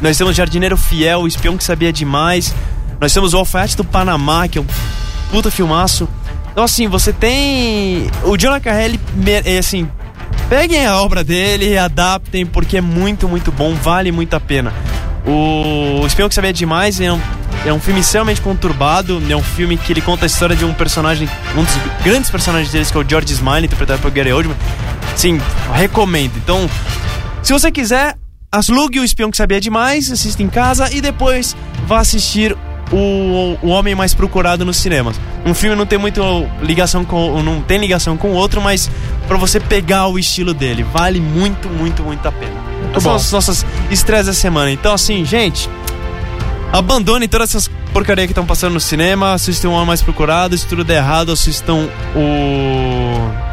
Nós 0.02 0.18
temos 0.18 0.36
Jardineiro 0.36 0.78
Fiel, 0.78 1.22
O 1.22 1.28
Espião 1.28 1.58
que 1.58 1.64
Sabia 1.64 1.92
Demais. 1.92 2.54
Nós 3.02 3.12
temos 3.12 3.34
O 3.34 3.38
Alfaiate 3.38 3.76
do 3.76 3.84
Panamá, 3.84 4.48
que 4.48 4.60
é 4.60 4.62
um 4.62 4.66
puta 5.32 5.50
filmaço. 5.50 6.08
Então, 6.52 6.64
assim, 6.64 6.88
você 6.88 7.12
tem. 7.12 8.08
O 8.24 8.38
John 8.38 8.52
é, 8.54 9.58
assim, 9.58 9.90
peguem 10.48 10.86
a 10.86 11.02
obra 11.02 11.24
dele 11.24 11.70
e 11.70 11.78
adaptem, 11.80 12.46
porque 12.46 12.78
é 12.78 12.82
muito, 12.82 13.28
muito 13.28 13.52
bom, 13.52 13.74
vale 13.74 14.12
muito 14.12 14.36
a 14.36 14.40
pena. 14.40 14.72
O 15.26 16.06
Espião 16.06 16.30
que 16.30 16.36
Sabia 16.36 16.54
Demais 16.54 17.02
é 17.02 17.12
um, 17.12 17.20
é 17.66 17.74
um 17.74 17.80
filme 17.80 18.02
extremamente 18.02 18.40
conturbado, 18.40 19.20
é 19.28 19.36
um 19.36 19.42
filme 19.42 19.78
que 19.78 19.92
ele 19.92 20.02
conta 20.02 20.26
a 20.26 20.28
história 20.28 20.56
de 20.56 20.64
um 20.64 20.74
personagem, 20.74 21.28
um 21.58 21.64
dos 21.64 21.74
grandes 22.04 22.30
personagens 22.30 22.72
deles, 22.72 22.92
que 22.92 22.98
é 22.98 23.00
o 23.00 23.10
George 23.10 23.34
Smiley, 23.34 23.66
interpretado 23.66 24.00
por 24.00 24.12
Gary 24.12 24.32
Oldman. 24.32 24.58
Sim, 25.16 25.42
recomendo. 25.74 26.34
Então, 26.38 26.70
se 27.42 27.52
você 27.52 27.72
quiser, 27.72 28.16
alugue 28.52 29.00
o 29.00 29.04
Espião 29.04 29.32
que 29.32 29.38
Sabia 29.38 29.60
Demais, 29.60 30.12
assista 30.12 30.44
em 30.44 30.50
casa 30.50 30.94
e 30.94 31.02
depois 31.02 31.56
vá 31.88 32.00
assistir 32.00 32.56
o, 32.92 33.58
o 33.62 33.70
Homem 33.70 33.96
Mais 33.96 34.14
Procurado 34.14 34.66
nos 34.66 34.78
cinemas. 34.78 35.20
Um 35.46 35.54
filme 35.54 35.76
não 35.76 35.86
tem 35.86 35.98
muito 35.98 36.22
ligação 36.62 37.04
com, 37.06 37.42
não 37.42 37.62
tem 37.62 37.80
ligação 37.80 38.18
com 38.18 38.32
o 38.32 38.34
outro, 38.34 38.62
mas 38.62 38.90
para 39.28 39.38
você 39.38 39.60
pegar 39.60 40.08
o 40.08 40.20
estilo 40.20 40.54
dele, 40.54 40.84
vale 40.84 41.20
muito, 41.20 41.70
muito, 41.70 42.04
muito 42.04 42.28
a 42.28 42.32
pena. 42.32 42.54
Essas 42.92 43.04
são 43.04 43.12
bom. 43.12 43.16
as 43.16 43.32
nossas 43.32 43.66
estreias 43.90 44.26
da 44.26 44.34
semana. 44.34 44.72
Então, 44.72 44.94
assim, 44.94 45.24
gente, 45.24 45.70
abandonem 46.72 47.28
todas 47.30 47.50
essas 47.50 47.70
porcaria 47.92 48.26
que 48.26 48.32
estão 48.32 48.46
passando 48.46 48.74
no 48.74 48.80
cinema, 48.80 49.34
assistam 49.34 49.70
o 49.70 49.74
Homem 49.74 49.88
Mais 49.88 50.02
Procurado, 50.02 50.58
se 50.58 50.66
tudo 50.66 50.84
der 50.84 50.98
errado, 50.98 51.32
assistam 51.32 51.90
o... 52.16 53.52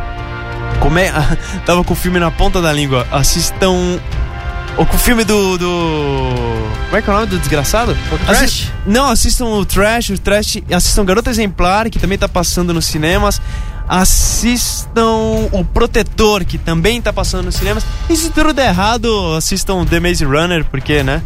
Como 0.81 0.99
é? 0.99 1.13
Tava 1.67 1.83
com 1.83 1.93
o 1.93 1.97
filme 1.97 2.21
na 2.21 2.31
ponta 2.31 2.63
da 2.63 2.73
língua. 2.73 3.07
Assistam 3.11 3.99
o 4.83 4.99
filme 4.99 5.25
do, 5.25 5.59
do. 5.59 6.33
Como 6.87 6.97
é 6.97 7.03
que 7.03 7.11
é 7.11 7.13
o 7.13 7.17
nome 7.17 7.27
do 7.29 7.39
desgraçado? 7.39 7.97
O 8.13 8.19
Trash? 8.19 8.43
Assis- 8.43 8.73
Não, 8.87 9.11
assistam 9.11 9.47
o 9.47 9.65
Trash, 9.65 10.11
o 10.11 10.19
Trash. 10.19 10.59
Assistam 10.73 11.05
Garota 11.05 11.31
Exemplar, 11.31 11.91
que 11.91 11.99
também 11.99 12.17
tá 12.17 12.29
passando 12.29 12.73
nos 12.73 12.87
cinemas. 12.87 13.41
Assistam 13.89 15.49
o 15.53 15.65
Protetor, 15.65 16.45
que 16.45 16.59
também 16.59 17.01
tá 17.01 17.13
passando 17.13 17.45
nos 17.47 17.55
cinemas. 17.57 17.85
E 18.09 18.17
se 18.17 18.31
tudo 18.31 18.53
der 18.53 18.69
errado, 18.69 19.35
assistam 19.37 19.85
The 19.85 19.99
Maze 20.01 20.25
Runner, 20.25 20.65
porque, 20.65 21.03
né? 21.03 21.23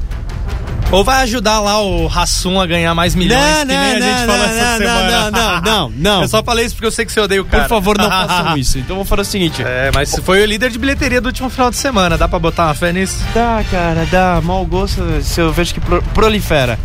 Ou 0.93 1.03
vai 1.03 1.23
ajudar 1.23 1.59
lá 1.59 1.81
o 1.81 2.07
Rassum 2.07 2.61
a 2.61 2.67
ganhar 2.67 2.95
mais 2.95 3.15
milhões, 3.15 3.41
Não, 3.43 3.61
que 3.61 3.65
nem 3.67 3.77
não, 3.79 3.85
a 3.87 3.93
gente 3.95 4.21
não, 4.21 4.27
falou 4.27 4.37
não, 4.37 4.45
essa 4.45 4.71
não, 4.71 4.79
semana. 4.79 5.11
não, 5.11 5.31
não, 5.31 5.61
não, 5.63 5.93
não. 5.97 6.23
Eu 6.23 6.29
só 6.29 6.43
falei 6.45 6.67
isso 6.67 6.75
porque 6.75 6.87
eu 6.87 6.91
sei 6.93 7.07
que 7.07 7.13
você 7.13 7.19
odeia 7.21 7.41
o 7.41 7.45
cara. 7.47 7.63
Por 7.65 7.69
favor, 7.71 7.97
não 7.99 8.09
façam 8.11 8.57
isso. 8.59 8.79
Então 8.79 8.97
vou 8.97 9.05
falar 9.07 9.23
o 9.23 9.25
seguinte. 9.25 9.63
É, 9.63 9.91
mas 9.95 10.15
foi 10.23 10.43
o 10.43 10.47
líder 10.47 10.71
de 10.71 10.79
bilheteria 10.79 11.19
do 11.21 11.27
último 11.27 11.49
final 11.49 11.71
de 11.71 11.77
semana. 11.77 12.19
Dá 12.19 12.29
pra 12.29 12.39
botar 12.39 12.67
uma 12.67 12.75
fé 12.75 12.93
nisso? 12.93 13.17
Dá, 13.35 13.65
cara, 13.71 14.07
dá. 14.11 14.41
Mau 14.43 14.65
gosto, 14.67 15.03
se 15.23 15.41
eu 15.41 15.51
vejo 15.51 15.73
que 15.75 15.81
pro- 15.81 16.03
prolifera. 16.15 16.79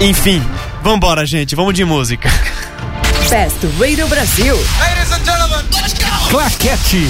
Enfim, 0.00 0.42
vambora, 0.82 1.24
gente. 1.24 1.54
Vamos 1.54 1.74
de 1.74 1.84
música. 1.84 2.28
Best 3.30 3.58
Radio 3.80 4.08
Brasil. 4.08 4.58
Claquete. 6.30 7.06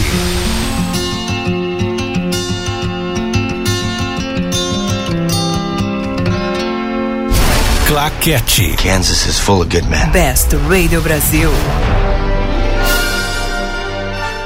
Claquete. 7.92 8.74
Kansas 8.78 9.26
is 9.26 9.38
full 9.38 9.60
of 9.60 9.68
good 9.68 9.86
men. 9.86 10.10
Best 10.12 10.56
Radio 10.66 11.02
Brasil. 11.02 11.50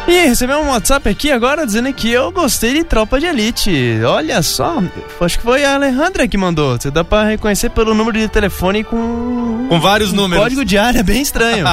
E 0.09 0.27
recebemos 0.27 0.67
um 0.67 0.71
WhatsApp 0.71 1.09
aqui 1.09 1.31
agora 1.31 1.65
dizendo 1.65 1.93
que 1.93 2.11
eu 2.11 2.33
gostei 2.33 2.75
de 2.75 2.83
Tropa 2.83 3.21
de 3.21 3.27
Elite. 3.27 4.01
Olha 4.05 4.43
só, 4.43 4.83
acho 5.21 5.39
que 5.39 5.45
foi 5.45 5.65
a 5.65 5.77
Alejandra 5.77 6.27
que 6.27 6.37
mandou. 6.37 6.77
Você 6.77 6.91
dá 6.91 7.05
pra 7.05 7.23
reconhecer 7.23 7.71
pelo 7.71 7.95
número 7.95 8.19
de 8.19 8.29
telefone 8.29 8.83
com. 8.83 9.67
Com 9.69 9.81
vários 9.81 10.13
um 10.13 10.17
números. 10.17 10.43
Código 10.43 10.65
de 10.65 10.77
área 10.77 11.05
bem 11.05 11.23
estranho. 11.23 11.67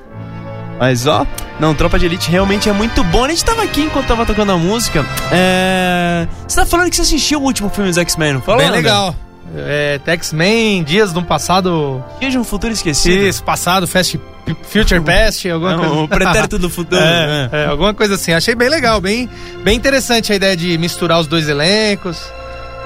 Mas 0.78 1.06
ó, 1.06 1.26
não, 1.58 1.74
Tropa 1.74 1.98
de 1.98 2.04
Elite 2.04 2.30
realmente 2.30 2.68
é 2.68 2.74
muito 2.74 3.02
bom. 3.04 3.24
A 3.24 3.28
gente 3.30 3.42
tava 3.42 3.62
aqui 3.62 3.80
enquanto 3.80 4.06
tava 4.06 4.26
tocando 4.26 4.52
a 4.52 4.58
música. 4.58 5.02
É. 5.32 6.28
Você 6.46 6.60
tá 6.60 6.66
falando 6.66 6.90
que 6.90 6.96
você 6.96 7.02
assistiu 7.02 7.40
o 7.40 7.44
último 7.44 7.70
filme 7.70 7.88
dos 7.88 7.96
X-Men, 7.96 8.34
não 8.34 8.42
falou? 8.42 8.60
Bem 8.60 8.70
legal. 8.70 9.16
É, 9.54 10.00
X-Men, 10.06 10.82
dias 10.82 11.12
de 11.12 11.18
um 11.18 11.22
passado. 11.22 12.02
Dias 12.20 12.32
de 12.32 12.38
um 12.38 12.44
futuro 12.44 12.72
esquecido. 12.72 13.22
Isso, 13.24 13.42
passado, 13.44 13.86
Fast 13.86 14.20
Future 14.64 15.00
Past, 15.00 15.48
alguma 15.50 15.72
Não, 15.72 15.78
coisa. 15.80 15.94
o 16.02 16.08
pretérito 16.08 16.58
do 16.58 16.68
futuro. 16.70 17.00
É, 17.02 17.26
né? 17.26 17.48
é, 17.52 17.66
alguma 17.66 17.92
coisa 17.94 18.14
assim. 18.14 18.32
Achei 18.32 18.54
bem 18.54 18.68
legal, 18.68 19.00
bem, 19.00 19.28
bem 19.64 19.76
interessante 19.76 20.32
a 20.32 20.36
ideia 20.36 20.56
de 20.56 20.76
misturar 20.78 21.18
os 21.20 21.26
dois 21.26 21.48
elencos. 21.48 22.20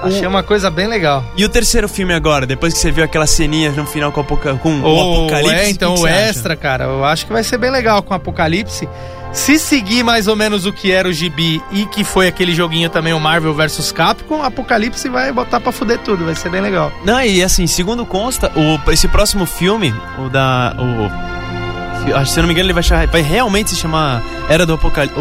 Achei 0.03 0.25
uma 0.25 0.41
coisa 0.41 0.71
bem 0.71 0.87
legal. 0.87 1.23
E 1.37 1.45
o 1.45 1.49
terceiro 1.49 1.87
filme 1.87 2.11
agora, 2.11 2.47
depois 2.47 2.73
que 2.73 2.79
você 2.79 2.89
viu 2.89 3.03
aquelas 3.03 3.29
ceninhas 3.29 3.75
no 3.75 3.85
final 3.85 4.11
com, 4.11 4.21
apoca- 4.21 4.55
com 4.55 4.71
o 4.79 4.83
O- 4.83 5.25
Apocalipse? 5.25 5.55
É, 5.55 5.69
então 5.69 5.93
o 5.93 5.97
você 5.97 6.07
acha? 6.09 6.19
extra, 6.29 6.55
cara, 6.55 6.85
eu 6.85 7.05
acho 7.05 7.27
que 7.27 7.31
vai 7.31 7.43
ser 7.43 7.59
bem 7.59 7.69
legal 7.69 8.01
com 8.01 8.11
o 8.11 8.17
Apocalipse. 8.17 8.89
Se 9.33 9.57
seguir 9.57 10.03
mais 10.03 10.27
ou 10.27 10.35
menos 10.35 10.65
o 10.65 10.73
que 10.73 10.91
era 10.91 11.07
o 11.07 11.13
Gibi 11.13 11.61
e 11.71 11.85
que 11.85 12.03
foi 12.03 12.27
aquele 12.27 12.53
joguinho 12.53 12.89
também, 12.89 13.13
o 13.13 13.19
Marvel 13.19 13.53
vs 13.53 13.91
Capcom, 13.91 14.43
Apocalipse 14.43 15.07
vai 15.07 15.31
botar 15.31 15.61
pra 15.61 15.71
fuder 15.71 15.99
tudo, 15.99 16.25
vai 16.25 16.35
ser 16.35 16.49
bem 16.49 16.61
legal. 16.61 16.91
Não, 17.05 17.21
e 17.21 17.41
assim, 17.41 17.65
segundo 17.65 18.05
consta, 18.05 18.51
o, 18.55 18.91
esse 18.91 19.07
próximo 19.07 19.45
filme, 19.45 19.93
o 20.19 20.29
da. 20.29 20.75
O, 20.77 22.25
se 22.25 22.39
eu 22.39 22.41
não 22.41 22.47
me 22.47 22.53
engano, 22.53 22.69
ele 22.69 22.73
vai, 22.73 23.07
vai 23.07 23.21
realmente 23.21 23.69
se 23.69 23.75
chamar 23.77 24.21
Era 24.49 24.65
do 24.65 24.73
Apocalipse. 24.73 25.17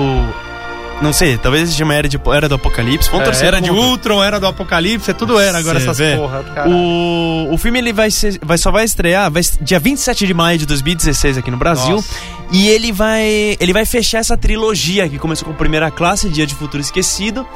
Não 1.01 1.13
sei, 1.13 1.39
talvez 1.39 1.71
se 1.71 1.77
chame 1.77 1.95
Era, 1.95 2.09
de, 2.09 2.21
Era 2.35 2.49
do 2.49 2.57
Apocalipse. 2.57 3.11
Vamos 3.11 3.25
torcer 3.25 3.45
É, 3.45 3.49
era 3.49 3.61
de. 3.61 3.71
Ultron, 3.71 4.23
era 4.23 4.39
do 4.39 4.47
Apocalipse, 4.47 5.11
é 5.11 5.15
tudo 5.15 5.39
era 5.39 5.59
agora 5.59 5.79
Cê 5.81 5.87
essas 5.87 5.99
vê? 5.99 6.17
porra, 6.17 6.43
cara. 6.55 6.69
O, 6.69 7.49
o 7.53 7.59
filme 7.59 7.79
ele 7.79 7.93
vai, 7.93 8.11
ser, 8.11 8.39
vai 8.43 8.59
só 8.59 8.71
vai 8.71 8.85
estrear 8.85 9.31
vai, 9.31 9.43
dia 9.61 9.79
27 9.81 10.27
de 10.27 10.35
maio 10.35 10.59
de 10.59 10.67
2016 10.67 11.39
aqui 11.39 11.51
no 11.51 11.57
Brasil. 11.57 11.97
Nossa. 11.97 12.15
E 12.53 12.69
ele 12.69 12.93
vai 12.93 13.57
ele 13.59 13.73
vai 13.73 13.87
fechar 13.87 14.19
essa 14.19 14.37
trilogia 14.37 15.09
que 15.09 15.19
começou 15.19 15.49
com 15.49 15.55
Primeira 15.55 15.91
Classe, 15.91 16.29
Dia 16.29 16.47
de 16.47 16.55
Futuro 16.55 16.81
Esquecido. 16.81 17.47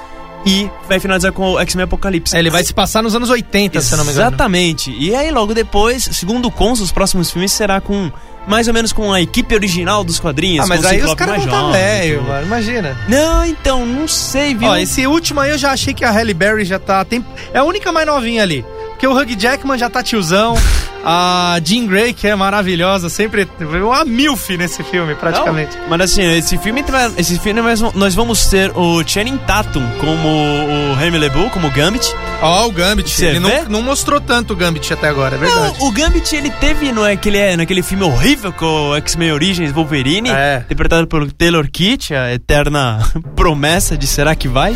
E 0.47 0.71
vai 0.89 1.01
finalizar 1.01 1.33
com 1.33 1.53
o 1.53 1.61
X-Men 1.61 1.85
Apocalipse. 1.85 2.37
É, 2.37 2.39
ele 2.39 2.51
vai 2.51 2.63
se 2.63 2.75
passar 2.75 3.03
nos 3.03 3.15
anos 3.15 3.31
80, 3.31 3.81
se 3.81 3.93
eu 3.93 3.99
não 3.99 4.05
me 4.05 4.13
engano. 4.13 4.29
Exatamente. 4.29 4.95
E 4.99 5.15
aí, 5.15 5.31
logo 5.31 5.55
depois, 5.55 6.09
segundo 6.13 6.47
o 6.47 6.51
Cons, 6.51 6.81
os 6.81 6.93
próximos 6.93 7.31
filmes 7.31 7.53
será 7.53 7.81
com 7.81 8.11
mais 8.47 8.69
ou 8.69 8.75
menos 8.75 8.93
com 8.93 9.13
a 9.13 9.21
equipe 9.21 9.55
original 9.55 10.05
dos 10.05 10.21
quadrinhos. 10.21 10.65
Ah, 10.65 10.69
mas 10.69 10.85
aí 10.85 11.03
os 11.03 11.15
caras 11.15 11.45
vão 11.45 11.71
tá 11.71 11.73
velho, 11.73 12.23
mano, 12.23 12.47
imagina. 12.47 12.97
Não, 13.09 13.45
então, 13.45 13.87
não 13.87 14.07
sei, 14.07 14.55
viu? 14.55 14.69
Ó, 14.69 14.77
esse 14.77 15.07
último 15.07 15.41
aí 15.41 15.51
eu 15.51 15.59
já 15.59 15.73
achei 15.73 15.95
que 15.95 16.05
a 16.05 16.11
Halle 16.11 16.35
Berry 16.35 16.65
já 16.65 16.79
tá. 16.79 17.05
Tem, 17.05 17.25
é 17.53 17.59
a 17.59 17.65
única 17.65 17.91
mais 17.91 18.07
novinha 18.07 18.43
ali. 18.43 18.65
Porque 18.95 19.07
o 19.07 19.13
Hugh 19.13 19.37
Jackman 19.39 19.77
já 19.79 19.91
tá 19.91 20.03
tiozão. 20.03 20.55
A 21.07 21.61
Jean 21.63 21.87
Grey, 21.87 22.15
que 22.15 22.27
é 22.27 22.35
maravilhosa, 22.35 23.11
sempre. 23.11 23.47
Uma 23.61 24.07
milf 24.07 24.49
nesse 24.57 24.83
filme, 24.83 25.15
praticamente. 25.15 25.77
Não, 25.77 25.89
mas 25.91 26.01
assim, 26.01 26.23
esse 26.23 26.57
filme, 26.57 26.83
esse 27.19 27.39
filme 27.39 27.61
nós, 27.61 27.83
nós 27.95 28.15
vamos 28.15 28.47
ter 28.47 28.71
o 28.75 29.07
Channing 29.07 29.37
Tatum 29.37 29.83
como 30.01 30.27
o 30.29 30.95
Remy 30.95 31.19
LeBeau, 31.19 31.51
como 31.51 31.67
o 31.67 31.71
Gambit. 31.71 32.11
Ó, 32.41 32.67
o 32.69 32.73
Gambit. 32.73 33.11
Cê 33.11 33.27
ele 33.27 33.41
não, 33.41 33.65
não 33.69 33.83
mostrou 33.83 34.19
tanto 34.19 34.55
o 34.55 34.57
Gambit 34.57 34.91
até 34.95 35.09
agora, 35.09 35.35
é 35.35 35.39
verdade. 35.39 35.79
Não, 35.79 35.89
o 35.89 35.93
Gambit 35.93 36.35
ele 36.35 36.49
teve 36.53 36.91
no, 36.91 37.05
aquele, 37.05 37.55
naquele 37.55 37.83
filme 37.83 38.05
horrível 38.05 38.51
com 38.51 38.65
o 38.91 38.97
X-Men 38.97 39.33
Origins 39.33 39.73
Wolverine, 39.73 40.31
É. 40.31 40.63
interpretado 40.65 41.07
pelo 41.07 41.31
Taylor 41.31 41.69
Kitsch, 41.71 42.13
a 42.13 42.33
eterna 42.33 43.07
promessa 43.37 43.95
de 43.99 44.07
será 44.07 44.35
que 44.35 44.49
vai. 44.49 44.75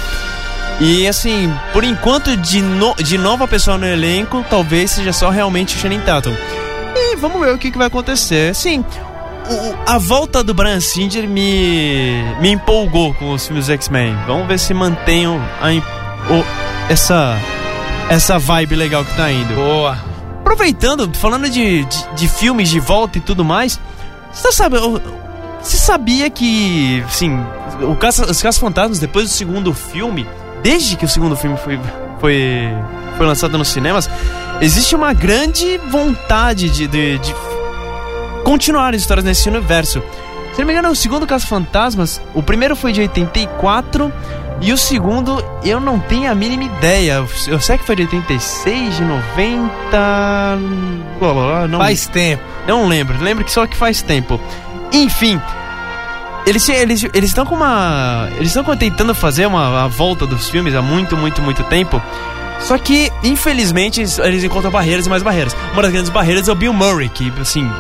E 0.80 1.08
assim, 1.08 1.52
por 1.72 1.82
enquanto, 1.82 2.36
de, 2.36 2.62
no- 2.62 2.94
de 2.94 3.18
nova 3.18 3.48
pessoa 3.48 3.76
no 3.76 3.86
elenco, 3.86 4.44
talvez 4.48 4.92
seja 4.92 5.12
só 5.12 5.28
realmente 5.28 5.74
o 5.76 5.78
Channing 5.78 6.00
Tatum. 6.00 6.32
E 6.94 7.16
vamos 7.16 7.40
ver 7.40 7.52
o 7.52 7.58
que, 7.58 7.70
que 7.70 7.78
vai 7.78 7.88
acontecer. 7.88 8.54
Sim, 8.54 8.84
o- 9.50 9.52
o- 9.70 9.78
a 9.86 9.98
volta 9.98 10.42
do 10.44 10.54
Brian 10.54 10.78
Singer 10.80 11.28
me, 11.28 12.22
me 12.40 12.50
empolgou 12.50 13.12
com 13.14 13.32
os 13.32 13.44
filmes 13.46 13.68
X-Men. 13.68 14.16
Vamos 14.26 14.46
ver 14.46 14.58
se 14.58 14.72
mantenham 14.72 15.40
a, 15.60 15.72
em- 15.72 15.80
o- 15.80 16.44
essa, 16.88 17.36
essa 18.08 18.38
vibe 18.38 18.76
legal 18.76 19.04
que 19.04 19.14
tá 19.16 19.32
indo. 19.32 19.54
Boa. 19.54 19.98
Aproveitando, 20.40 21.10
falando 21.14 21.50
de, 21.50 21.84
de, 21.84 22.08
de 22.14 22.28
filmes 22.28 22.68
de 22.70 22.78
volta 22.78 23.18
e 23.18 23.20
tudo 23.20 23.44
mais, 23.44 23.80
você 24.32 24.52
sabe, 24.52 24.78
o- 24.78 25.00
você 25.60 25.76
sabia 25.76 26.30
que, 26.30 27.02
o 27.82 27.96
Caça, 27.96 28.30
os 28.30 28.40
Caça-Fantasmas, 28.40 29.00
depois 29.00 29.26
do 29.28 29.32
segundo 29.34 29.74
filme, 29.74 30.24
desde 30.62 30.96
que 30.96 31.04
o 31.04 31.08
segundo 31.08 31.36
filme 31.36 31.56
foi, 31.56 31.78
foi, 32.20 32.68
foi 33.16 33.26
lançado 33.26 33.56
nos 33.58 33.68
cinemas, 33.68 34.08
existe 34.60 34.94
uma 34.94 35.12
grande 35.12 35.78
vontade 35.90 36.68
de, 36.70 36.86
de, 36.86 37.18
de 37.18 37.34
continuar 38.44 38.94
as 38.94 39.00
histórias 39.02 39.24
nesse 39.24 39.48
universo. 39.48 40.02
Se 40.54 40.60
não 40.60 40.66
me 40.66 40.72
engano, 40.72 40.90
o 40.90 40.96
segundo 40.96 41.26
Caça-Fantasmas, 41.26 42.20
o 42.34 42.42
primeiro 42.42 42.74
foi 42.74 42.92
de 42.92 43.00
84 43.00 44.12
e 44.60 44.72
o 44.72 44.76
segundo 44.76 45.44
eu 45.62 45.78
não 45.78 46.00
tenho 46.00 46.30
a 46.30 46.34
mínima 46.34 46.64
ideia. 46.64 47.24
Eu 47.46 47.60
sei 47.60 47.78
que 47.78 47.84
foi 47.84 47.94
de 47.94 48.02
86, 48.02 48.96
de 48.96 49.04
90. 49.04 49.68
Blá, 51.20 51.32
blá, 51.32 51.32
blá, 51.32 51.68
não, 51.68 51.78
Faz 51.78 52.06
tempo. 52.08 52.42
não 52.66 52.88
lembro. 52.88 53.22
Lembro 53.22 53.44
que 53.44 53.52
só 53.52 53.66
que 53.66 53.76
faz 53.76 54.02
tempo. 54.02 54.40
Enfim. 54.92 55.40
Eles 56.48 56.68
eles 56.68 57.04
eles 57.12 57.30
estão 57.30 57.44
com 57.44 57.54
uma 57.54 58.28
eles 58.36 58.48
estão 58.56 58.64
tentando 58.76 59.14
fazer 59.14 59.46
uma 59.46 59.84
a 59.84 59.86
volta 59.88 60.26
dos 60.26 60.48
filmes 60.48 60.74
há 60.74 60.80
muito 60.80 61.16
muito 61.16 61.42
muito 61.42 61.62
tempo. 61.64 62.00
Só 62.60 62.76
que 62.78 63.12
infelizmente 63.22 64.00
eles- 64.00 64.18
encontram 64.44 64.70
barreiras 64.70 65.06
e 65.06 65.10
mais 65.10 65.22
barreiras. 65.22 65.54
Uma 65.72 65.82
das 65.82 65.92
grandes 65.92 66.10
barreiras 66.10 66.48
é 66.48 66.52
o 66.52 66.54
Bill 66.54 66.72
Murray, 66.72 67.08
que 67.08 67.30
assim 67.40 67.70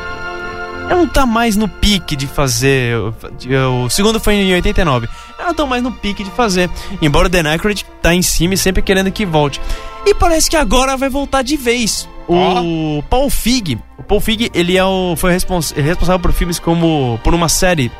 não 0.88 1.06
tá 1.06 1.24
mais 1.26 1.56
no 1.56 1.68
pique 1.68 2.14
de 2.16 2.26
fazer. 2.26 2.96
o- 2.96 3.88
segundo 3.90 4.18
foi 4.20 4.34
em 4.34 4.52
89. 4.54 5.08
Eu 5.38 5.46
não 5.46 5.54
tô 5.54 5.66
mais 5.66 5.82
no 5.82 5.90
pique 5.92 6.22
de 6.24 6.30
fazer. 6.30 6.68
Embora 7.00 7.26
o 7.26 7.30
Dan 7.30 7.48
Aykroyd 7.48 7.84
tá 8.02 8.14
em 8.14 8.22
cima 8.22 8.54
e 8.54 8.58
sempre 8.58 8.82
querendo 8.82 9.10
que 9.10 9.24
volte. 9.26 9.60
E 10.06 10.14
parece 10.14 10.48
que 10.48 10.56
agora 10.56 10.96
vai 10.96 11.08
voltar 11.08 11.42
de 11.42 11.56
vez. 11.56 12.08
O 12.26 13.02
Paul 13.08 13.30
Feig. 13.30 13.78
O 13.98 14.02
Paul 14.02 14.20
Feig, 14.20 14.50
ele 14.54 14.76
é 14.76 14.84
o, 14.84 15.14
foi 15.16 15.32
respons- 15.32 15.72
é 15.76 15.80
responsável 15.80 16.20
por 16.20 16.32
filmes 16.32 16.58
como. 16.58 17.18
por 17.24 17.34
uma 17.34 17.48
série 17.48 17.90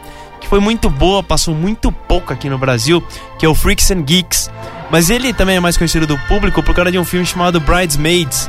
que 0.40 0.48
foi 0.48 0.60
muito 0.60 0.88
boa, 0.88 1.22
passou 1.22 1.54
muito 1.54 1.90
pouco 1.90 2.32
aqui 2.32 2.48
no 2.48 2.58
Brasil, 2.58 3.02
que 3.38 3.46
é 3.46 3.48
o 3.48 3.54
Freaks 3.54 3.90
and 3.90 4.02
Geeks. 4.02 4.50
Mas 4.90 5.10
ele 5.10 5.32
também 5.32 5.56
é 5.56 5.60
mais 5.60 5.76
conhecido 5.76 6.06
do 6.06 6.16
público 6.20 6.62
por 6.62 6.74
causa 6.74 6.90
de 6.90 6.98
um 6.98 7.04
filme 7.04 7.26
chamado 7.26 7.60
Bridesmaids. 7.60 8.48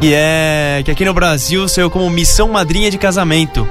Que 0.00 0.12
é. 0.14 0.82
que 0.84 0.90
aqui 0.90 1.04
no 1.04 1.12
Brasil 1.12 1.68
saiu 1.68 1.90
como 1.90 2.08
Missão 2.10 2.48
Madrinha 2.48 2.90
de 2.90 2.98
Casamento. 2.98 3.68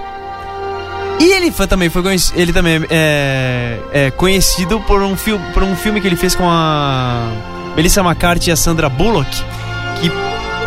E 1.19 1.31
ele 1.31 1.51
foi, 1.51 1.65
também 1.65 1.89
foi 1.89 2.03
ele 2.35 2.53
também 2.53 2.85
é, 2.89 3.79
é 3.91 4.11
conhecido 4.11 4.79
por 4.81 5.01
um, 5.01 5.17
filme, 5.17 5.43
por 5.53 5.63
um 5.63 5.75
filme 5.75 5.99
que 5.99 6.07
ele 6.07 6.15
fez 6.15 6.35
com 6.35 6.47
a 6.47 7.31
Melissa 7.75 8.01
McCarthy 8.01 8.49
e 8.49 8.53
a 8.53 8.55
Sandra 8.55 8.87
Bullock. 8.87 9.29
Que 9.99 10.11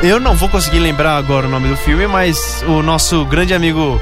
eu 0.06 0.18
não 0.18 0.34
vou 0.34 0.48
conseguir 0.48 0.80
lembrar 0.80 1.16
agora 1.16 1.46
o 1.46 1.50
nome 1.50 1.68
do 1.68 1.76
filme, 1.76 2.06
mas 2.06 2.64
o 2.66 2.82
nosso 2.82 3.24
grande 3.26 3.54
amigo 3.54 4.00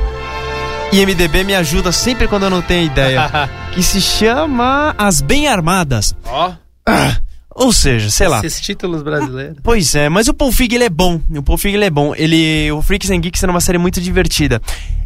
IMDB 0.90 1.44
me 1.44 1.55
ajuda 1.55 1.92
sempre 1.92 2.27
quando 2.27 2.44
eu 2.44 2.51
não 2.51 2.62
tenho 2.62 2.87
ideia. 2.87 3.31
que 3.72 3.83
se 3.83 4.01
chama 4.01 4.94
As 4.96 5.20
Bem 5.20 5.46
Armadas. 5.46 6.14
Ó, 6.24 6.53
Ou 7.55 7.72
seja, 7.72 8.09
sei 8.11 8.29
lá. 8.29 8.38
esses 8.38 8.61
títulos 8.61 9.03
brasileiros. 9.03 9.59
Pois 9.62 9.94
é, 9.94 10.09
mas 10.09 10.29
o 10.29 10.35
Paul 10.35 10.51
Feig 10.51 10.74
ele 10.74 10.85
é 10.85 10.90
bom. 10.90 11.20
O 11.37 11.42
Paul 11.42 11.59
Feig 11.59 11.74
ele 11.77 11.85
é 11.85 11.90
bom. 11.90 12.14
Ele, 12.14 12.72
o 12.72 12.81
Freaks 12.81 13.11
and 13.11 13.20
Geeks 13.20 13.42
é 13.42 13.46
uma 13.46 13.61
série 13.61 13.79
muito 13.79 14.01
divertida. 14.01 14.62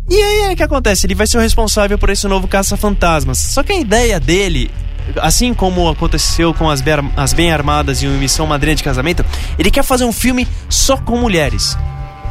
E 0.08 0.14
aí 0.14 0.52
é 0.52 0.56
que 0.56 0.62
acontece, 0.62 1.06
ele 1.06 1.14
vai 1.14 1.26
ser 1.26 1.38
o 1.38 1.40
responsável 1.40 1.98
por 1.98 2.10
esse 2.10 2.26
novo 2.28 2.46
Caça-Fantasmas. 2.46 3.38
Só 3.38 3.62
que 3.62 3.72
a 3.72 3.80
ideia 3.80 4.20
dele, 4.20 4.70
assim 5.20 5.52
como 5.54 5.88
aconteceu 5.88 6.54
com 6.54 6.70
as 6.70 6.82
Bem 7.32 7.50
Armadas 7.52 8.02
e 8.02 8.06
o 8.06 8.10
Missão 8.10 8.46
Madrinha 8.46 8.76
de 8.76 8.84
Casamento, 8.84 9.24
ele 9.58 9.70
quer 9.70 9.82
fazer 9.82 10.04
um 10.04 10.12
filme 10.12 10.46
só 10.68 10.96
com 10.96 11.18
mulheres. 11.18 11.76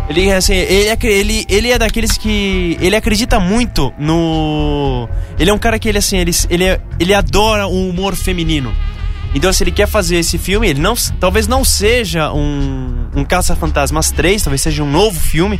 Ele, 0.09 0.31
assim, 0.31 0.53
ele, 0.53 0.89
é, 0.89 0.97
ele, 1.03 1.45
ele 1.47 1.71
é 1.71 1.77
daqueles 1.77 2.17
que. 2.17 2.77
Ele 2.81 2.95
acredita 2.95 3.39
muito 3.39 3.93
no. 3.97 5.07
Ele 5.39 5.49
é 5.49 5.53
um 5.53 5.59
cara 5.59 5.79
que 5.79 5.87
ele, 5.87 5.97
assim, 5.97 6.17
ele, 6.17 6.31
ele, 6.49 6.79
ele 6.99 7.13
adora 7.13 7.67
o 7.67 7.89
humor 7.89 8.15
feminino. 8.15 8.73
Então, 9.33 9.51
se 9.53 9.63
ele 9.63 9.71
quer 9.71 9.87
fazer 9.87 10.17
esse 10.17 10.37
filme, 10.37 10.67
ele 10.67 10.81
não, 10.81 10.93
talvez 11.19 11.47
não 11.47 11.63
seja 11.63 12.33
um, 12.33 13.07
um 13.15 13.23
Caça-Fantasmas 13.23 14.11
3, 14.11 14.43
talvez 14.43 14.61
seja 14.61 14.83
um 14.83 14.91
novo 14.91 15.17
filme. 15.17 15.59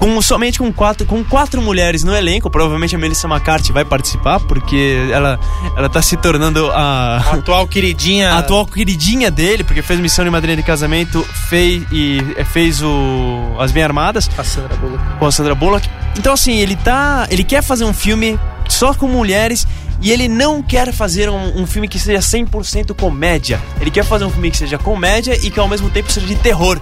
Com 0.00 0.20
somente 0.22 0.58
com 0.58 0.72
quatro, 0.72 1.06
com 1.06 1.22
quatro 1.22 1.60
mulheres 1.60 2.02
no 2.02 2.16
elenco. 2.16 2.50
Provavelmente 2.50 2.96
a 2.96 2.98
Melissa 2.98 3.28
McCarthy 3.28 3.70
vai 3.70 3.84
participar, 3.84 4.40
porque 4.40 5.06
ela, 5.12 5.38
ela 5.76 5.88
tá 5.88 6.00
se 6.00 6.16
tornando 6.16 6.70
a, 6.70 7.18
A 7.18 7.34
atual 7.34 7.68
queridinha. 7.68 8.32
a 8.34 8.38
atual 8.38 8.66
queridinha 8.66 9.30
dele, 9.30 9.62
porque 9.62 9.82
fez 9.82 10.00
missão 10.00 10.24
de 10.24 10.30
madrinha 10.30 10.56
de 10.56 10.62
casamento 10.62 11.22
fez, 11.48 11.84
e 11.92 12.18
fez 12.46 12.82
o 12.82 13.56
As 13.58 13.70
Bem 13.70 13.82
Armadas 13.82 14.26
Cassandra 14.28 14.74
Bullock. 14.76 15.04
com 15.18 15.26
a 15.26 15.32
Sandra 15.32 15.54
Bullock. 15.54 15.88
Então, 16.18 16.32
assim, 16.32 16.54
ele 16.54 16.76
tá. 16.76 17.26
Ele 17.30 17.44
quer 17.44 17.62
fazer 17.62 17.84
um 17.84 17.92
filme 17.92 18.40
só 18.68 18.94
com 18.94 19.06
mulheres. 19.06 19.66
E 20.02 20.10
ele 20.10 20.28
não 20.28 20.62
quer 20.62 20.94
fazer 20.94 21.28
um, 21.28 21.60
um 21.60 21.66
filme 21.66 21.86
que 21.86 21.98
seja 21.98 22.20
100% 22.20 22.94
comédia. 22.94 23.60
Ele 23.78 23.90
quer 23.90 24.02
fazer 24.02 24.24
um 24.24 24.30
filme 24.30 24.50
que 24.50 24.56
seja 24.56 24.78
comédia 24.78 25.38
e 25.46 25.50
que 25.50 25.60
ao 25.60 25.68
mesmo 25.68 25.90
tempo 25.90 26.10
seja 26.10 26.26
de 26.26 26.36
terror. 26.36 26.80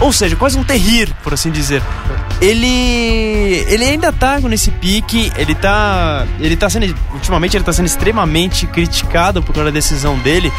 Ou 0.00 0.12
seja, 0.12 0.36
quase 0.36 0.56
um 0.56 0.62
terrir, 0.62 1.12
por 1.22 1.34
assim 1.34 1.50
dizer. 1.50 1.82
Ele 2.40 3.64
ele 3.68 3.84
ainda 3.84 4.12
tá 4.12 4.38
nesse 4.40 4.70
pique, 4.70 5.32
ele 5.36 5.54
tá 5.54 6.24
ele 6.38 6.56
tá 6.56 6.70
sendo 6.70 6.94
ultimamente 7.12 7.56
ele 7.56 7.64
tá 7.64 7.72
sendo 7.72 7.86
extremamente 7.86 8.66
criticado 8.66 9.42
por 9.42 9.52
causa 9.52 9.70
da 9.70 9.74
decisão 9.74 10.16
dele. 10.18 10.52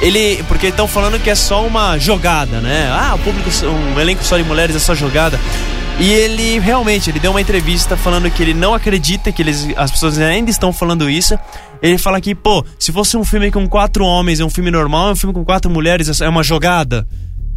Ele 0.00 0.42
porque 0.46 0.66
estão 0.66 0.86
falando 0.86 1.18
que 1.18 1.30
é 1.30 1.34
só 1.34 1.64
uma 1.66 1.96
jogada, 1.96 2.60
né? 2.60 2.90
Ah, 2.92 3.14
o 3.14 3.18
público 3.18 3.48
um 3.64 3.98
elenco 3.98 4.22
só 4.22 4.36
de 4.36 4.44
mulheres 4.44 4.76
é 4.76 4.78
só 4.78 4.94
jogada. 4.94 5.40
E 5.98 6.10
ele 6.10 6.58
realmente, 6.58 7.10
ele 7.10 7.20
deu 7.20 7.30
uma 7.30 7.40
entrevista 7.40 7.96
falando 7.96 8.30
que 8.30 8.42
ele 8.42 8.54
não 8.54 8.74
acredita 8.74 9.30
que 9.30 9.40
eles, 9.40 9.68
as 9.76 9.90
pessoas 9.90 10.18
ainda 10.18 10.50
estão 10.50 10.72
falando 10.72 11.08
isso. 11.08 11.38
Ele 11.80 11.98
fala 11.98 12.20
que, 12.20 12.34
pô, 12.34 12.64
se 12.78 12.90
fosse 12.90 13.16
um 13.16 13.24
filme 13.24 13.50
com 13.50 13.68
quatro 13.68 14.04
homens, 14.04 14.40
é 14.40 14.44
um 14.44 14.50
filme 14.50 14.70
normal, 14.70 15.10
é 15.10 15.12
um 15.12 15.16
filme 15.16 15.34
com 15.34 15.44
quatro 15.44 15.70
mulheres, 15.70 16.20
é 16.20 16.28
uma 16.28 16.42
jogada. 16.42 17.06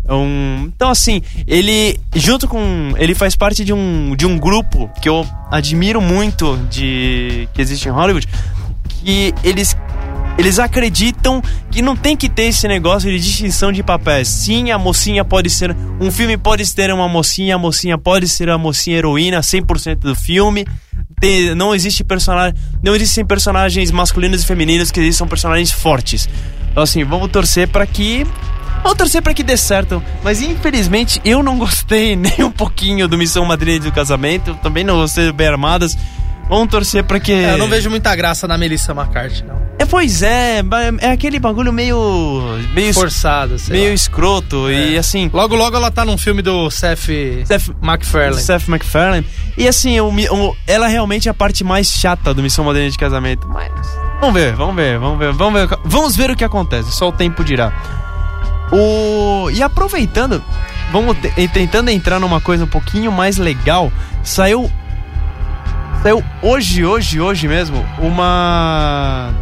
É 0.08 0.14
um... 0.14 0.72
Então, 0.76 0.90
assim, 0.90 1.22
ele, 1.48 2.00
junto 2.16 2.48
com. 2.48 2.94
Ele 2.98 3.16
faz 3.16 3.36
parte 3.36 3.66
de 3.66 3.74
um, 3.74 4.16
de 4.16 4.26
um 4.26 4.38
grupo 4.38 4.90
que 5.02 5.10
eu 5.10 5.28
admiro 5.50 6.00
muito 6.02 6.58
de 6.70 7.48
que 7.54 7.62
existe 7.62 7.88
em 7.88 7.92
Hollywood, 7.92 8.28
que 9.04 9.34
eles 9.44 9.76
eles 10.38 10.60
acreditam 10.60 11.42
que 11.72 11.82
não 11.82 11.96
tem 11.96 12.16
que 12.18 12.28
ter 12.28 12.44
esse 12.44 12.68
negócio 12.68 13.10
de 13.10 13.18
distinção 13.20 13.72
de 13.72 13.82
papéis. 13.82 14.28
Sim, 14.28 14.70
a 14.72 14.78
mocinha 14.78 15.24
pode 15.24 15.50
ser. 15.50 15.76
Um 16.00 16.12
filme 16.12 16.38
pode 16.38 16.70
ter 16.74 16.94
uma 16.94 17.08
mocinha, 17.08 17.56
a 17.56 17.58
mocinha 17.58 17.98
pode 17.98 18.28
ser 18.28 18.50
a 18.50 18.58
mocinha 18.58 18.98
heroína 18.98 19.40
100% 19.40 19.96
do 20.00 20.16
filme. 20.16 20.66
Ter- 21.22 21.56
não 21.56 21.74
existe 21.74 22.04
personagem. 22.04 22.54
Não 22.84 22.94
existem 22.94 23.26
personagens 23.26 23.92
masculinos 23.92 24.44
e 24.44 24.46
femininos 24.46 24.92
que 24.92 25.00
existem 25.00 25.26
personagens 25.28 25.72
fortes. 25.72 26.28
Então, 26.70 26.84
assim, 26.84 27.04
vamos 27.06 27.30
torcer 27.32 27.70
para 27.70 27.88
que. 27.88 28.28
Vamos 28.86 29.00
torcer 29.00 29.20
para 29.24 29.34
que 29.34 29.42
dê 29.42 29.58
certo. 29.58 30.02
Mas 30.24 30.42
infelizmente 30.44 31.20
eu 31.26 31.42
não 31.42 31.58
gostei 31.58 32.14
nem 32.16 32.44
um 32.44 32.52
pouquinho 32.52 33.08
do 33.08 33.18
Missão 33.18 33.44
Madrinha 33.44 33.80
do 33.80 33.92
Casamento. 33.92 34.54
Também 34.62 34.84
não 34.84 34.98
gostei 34.98 35.26
do 35.26 35.34
Bem 35.34 35.48
Armadas. 35.48 35.98
Vamos 36.48 36.68
torcer 36.70 37.04
para 37.04 37.20
que. 37.20 37.32
É, 37.34 37.54
eu 37.54 37.58
não 37.58 37.68
vejo 37.68 37.90
muita 37.90 38.16
graça 38.16 38.48
na 38.48 38.56
Melissa 38.60 38.92
McCarthy, 38.92 39.44
não. 39.44 39.60
É, 39.80 39.86
pois 39.86 40.22
é, 40.22 40.62
é 41.00 41.10
aquele 41.10 41.40
bagulho 41.40 41.74
meio. 41.74 42.44
meio, 42.76 42.94
Forçada, 42.94 43.58
sei 43.58 43.76
meio 43.76 43.88
lá. 43.90 43.94
escroto. 43.96 44.70
E 44.70 44.96
É. 44.96 45.00
assim. 45.00 45.32
Logo, 45.34 45.56
logo 45.56 45.76
ela 45.76 45.90
tá 45.90 46.06
num 46.06 46.16
filme 46.20 46.44
do 46.44 46.70
Seth, 46.70 47.10
Seth 47.46 47.72
MacFarlane. 47.82 48.40
Seth 48.44 48.68
MacFarlane. 48.68 49.26
E 49.58 49.68
assim, 49.68 50.00
o 50.00 50.10
o- 50.10 50.56
ela 50.68 50.86
realmente 50.88 51.28
é 51.28 51.32
a 51.32 51.34
parte 51.34 51.64
mais 51.64 51.88
chata 51.90 52.32
do 52.36 52.44
Missão 52.44 52.64
Moderna 52.64 52.92
de 52.92 52.98
Casamento. 53.00 53.48
Mas. 53.48 53.72
Vamos 54.22 54.36
ver, 54.36 54.54
vamos 54.54 54.76
ver, 54.76 55.00
vamos 55.00 55.18
ver, 55.18 55.34
vamos 55.34 55.60
ver. 55.60 55.78
Vamos 55.84 56.16
ver 56.16 56.30
o 56.30 56.36
que 56.36 56.44
acontece, 56.44 56.92
só 56.92 57.10
o 57.10 57.12
tempo 57.12 57.44
dirá. 57.44 57.74
O... 58.72 59.50
E 59.52 59.62
aproveitando, 59.64 60.44
vamos 60.92 61.18
te- 61.18 61.48
tentando 61.50 61.90
entrar 61.90 62.20
numa 62.20 62.42
coisa 62.42 62.64
um 62.64 62.68
pouquinho 62.68 63.12
mais 63.12 63.38
legal. 63.38 63.92
Saiu. 64.24 64.70
Saiu 66.02 66.24
hoje, 66.42 66.84
hoje, 66.86 67.20
hoje 67.22 67.48
mesmo, 67.48 67.86
uma. 68.00 69.34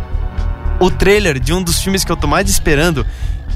O 0.80 0.90
trailer 0.92 1.40
de 1.40 1.54
um 1.54 1.62
dos 1.64 1.82
filmes 1.82 2.04
que 2.04 2.12
eu 2.12 2.18
tô 2.18 2.28
mais 2.28 2.50
esperando. 2.50 3.06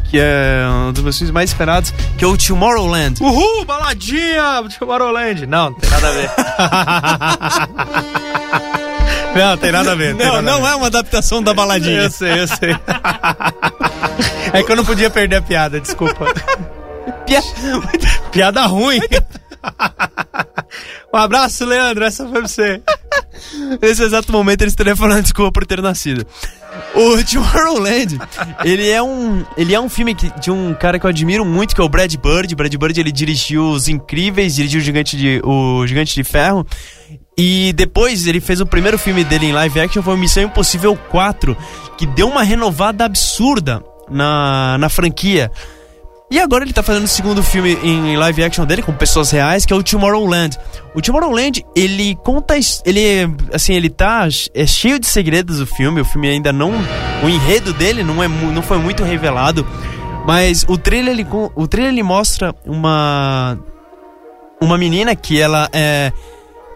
Que 0.10 0.20
é 0.22 0.66
um 0.88 0.94
dos 0.94 1.04
meus 1.04 1.18
filmes 1.18 1.34
mais 1.34 1.50
esperados, 1.50 1.94
que 2.18 2.24
é 2.24 2.28
o 2.28 2.38
Tomorrowland. 2.38 3.22
Uhul, 3.22 3.66
baladinha, 3.66 4.64
Tomorrowland. 4.80 5.46
Não, 5.46 5.72
não 5.72 5.74
tem 5.78 5.90
nada 5.90 6.08
a 6.08 6.12
ver. 6.14 6.30
não, 9.36 9.58
tem 9.58 9.72
nada 9.74 9.92
a 9.92 9.96
ver. 9.96 10.16
Não, 10.16 10.42
não 10.42 10.66
é 10.66 10.76
uma 10.76 10.88
adaptação 10.88 11.44
da 11.44 11.54
baladinha. 11.54 12.04
Eu 12.04 12.10
sei, 12.12 12.40
eu 12.40 12.48
sei. 12.48 12.74
é 14.54 14.64
que 14.64 14.72
eu 14.72 14.76
não 14.76 14.86
podia 14.86 15.10
perder 15.10 15.38
a 15.38 15.42
piada, 15.42 15.80
desculpa. 15.80 16.26
Pia- 17.26 17.42
Piada 18.32 18.66
ruim. 18.66 19.00
um 21.14 21.18
abraço, 21.18 21.66
Leandro. 21.66 22.04
Essa 22.06 22.24
foi 22.28 22.40
pra 22.40 22.48
você. 22.48 22.82
Nesse 23.82 24.04
exato 24.04 24.32
momento 24.32 24.62
eles 24.62 24.76
falando 24.96 25.24
desculpa 25.24 25.52
por 25.52 25.66
ter 25.66 25.82
nascido. 25.82 26.26
O 26.96 27.24
Tomorrowland, 27.24 28.18
ele 28.64 28.90
é 28.90 29.02
um, 29.02 29.46
ele 29.56 29.74
é 29.74 29.80
um 29.80 29.90
filme 29.90 30.16
que, 30.16 30.32
de 30.40 30.52
um 30.52 30.74
cara 30.74 31.00
que 31.00 31.06
eu 31.06 31.10
admiro 31.10 31.46
muito, 31.46 31.76
que 31.76 31.82
é 31.82 31.84
o 31.84 31.90
Brad 31.90 32.14
Bird. 32.16 32.56
Brad 32.56 32.76
Bird 32.76 33.00
ele 33.00 33.12
dirigiu 33.12 33.70
Os 33.72 33.88
Incríveis, 33.88 34.56
dirigiu 34.56 34.80
o 34.80 34.84
Gigante 34.84 35.18
de, 35.18 35.42
o 35.44 35.86
Gigante 35.86 36.16
de 36.16 36.24
Ferro. 36.24 36.66
E 37.38 37.72
depois 37.74 38.26
ele 38.26 38.42
fez 38.42 38.60
o 38.60 38.66
primeiro 38.66 38.98
filme 38.98 39.24
dele 39.24 39.48
em 39.48 39.52
live 39.52 39.80
action, 39.80 40.02
foi 40.02 40.18
Missão 40.18 40.44
Impossível 40.44 40.98
4, 41.10 41.56
que 41.98 42.08
deu 42.08 42.28
uma 42.28 42.42
renovada 42.42 43.06
absurda 43.06 43.84
na, 44.10 44.78
na 44.80 44.90
franquia. 44.90 45.52
E 46.30 46.40
agora 46.42 46.66
ele 46.66 46.74
tá 46.74 46.84
fazendo 46.84 47.06
o 47.06 47.08
segundo 47.08 47.42
filme 47.42 47.78
em 47.82 48.18
live 48.18 48.44
action 48.44 48.66
dele, 48.66 48.82
com 48.82 48.92
pessoas 48.92 49.32
reais, 49.32 49.66
que 49.66 49.72
é 49.72 49.76
o 49.76 49.82
Tomorrowland. 49.82 50.60
O 50.94 51.02
Tomorrowland, 51.02 51.66
ele 51.74 52.16
conta. 52.16 52.56
Ele, 52.86 53.34
assim, 53.54 53.74
ele 53.74 53.90
tá. 53.90 54.28
É 54.54 54.66
cheio 54.66 55.00
de 55.00 55.08
segredos 55.08 55.62
o 55.62 55.66
filme. 55.66 56.02
O 56.02 56.06
filme 56.06 56.28
ainda 56.28 56.52
não. 56.52 56.74
O 57.24 57.30
enredo 57.30 57.72
dele 57.72 58.04
não, 58.04 58.22
é, 58.22 58.28
não 58.28 58.62
foi 58.62 58.78
muito 58.78 59.06
revelado. 59.06 59.66
Mas 60.26 60.66
o 60.68 60.78
trailer, 60.78 61.14
ele, 61.14 61.26
o 61.56 61.66
trailer 61.66 61.94
ele 61.94 62.04
mostra 62.04 62.54
uma. 62.66 63.58
Uma 64.60 64.78
menina 64.78 65.16
que 65.16 65.40
ela 65.40 65.70
é. 65.72 66.12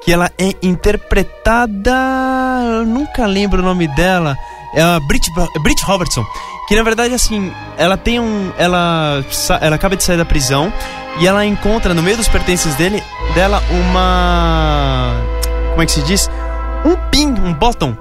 Que 0.01 0.13
ela 0.13 0.31
é 0.37 0.55
interpretada. 0.61 1.91
Eu 2.77 2.85
nunca 2.85 3.25
lembro 3.25 3.61
o 3.61 3.65
nome 3.65 3.85
dela. 3.89 4.37
É 4.73 4.81
a 4.81 4.97
Brit, 5.01 5.27
Brit 5.61 5.83
Robertson. 5.83 6.25
Que 6.71 6.75
na 6.77 6.83
verdade, 6.83 7.13
assim, 7.13 7.51
ela 7.77 7.97
tem 7.97 8.17
um. 8.17 8.49
Ela, 8.57 9.25
ela 9.59 9.75
acaba 9.75 9.97
de 9.97 10.05
sair 10.05 10.15
da 10.15 10.23
prisão 10.23 10.71
e 11.19 11.27
ela 11.27 11.45
encontra 11.45 11.93
no 11.93 12.01
meio 12.01 12.15
dos 12.15 12.29
pertences 12.29 12.75
dele, 12.75 13.03
dela 13.35 13.61
uma. 13.69 15.13
Como 15.71 15.81
é 15.81 15.85
que 15.85 15.91
se 15.91 16.01
diz? 16.03 16.29
Um 16.85 16.95
pin, 17.09 17.27
um 17.27 17.53
bottom. 17.53 17.93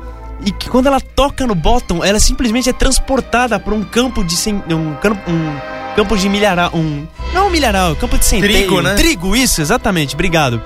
E 0.46 0.52
que 0.52 0.70
quando 0.70 0.86
ela 0.86 1.00
toca 1.00 1.48
no 1.48 1.54
bottom, 1.56 2.04
ela 2.04 2.20
simplesmente 2.20 2.70
é 2.70 2.72
transportada 2.72 3.58
para 3.58 3.74
um 3.74 3.82
campo 3.82 4.22
de. 4.22 4.36
Um 4.72 4.94
campo, 5.02 5.28
um 5.28 5.60
campo 5.96 6.16
de 6.16 6.28
milharal. 6.28 6.70
Um, 6.72 7.08
não 7.34 7.48
um 7.48 7.50
milharal, 7.50 7.96
campo 7.96 8.16
de 8.16 8.24
centeio. 8.24 8.52
Trigo, 8.52 8.80
né? 8.80 8.94
Trigo, 8.94 9.34
isso, 9.34 9.60
exatamente, 9.60 10.14
obrigado. 10.14 10.62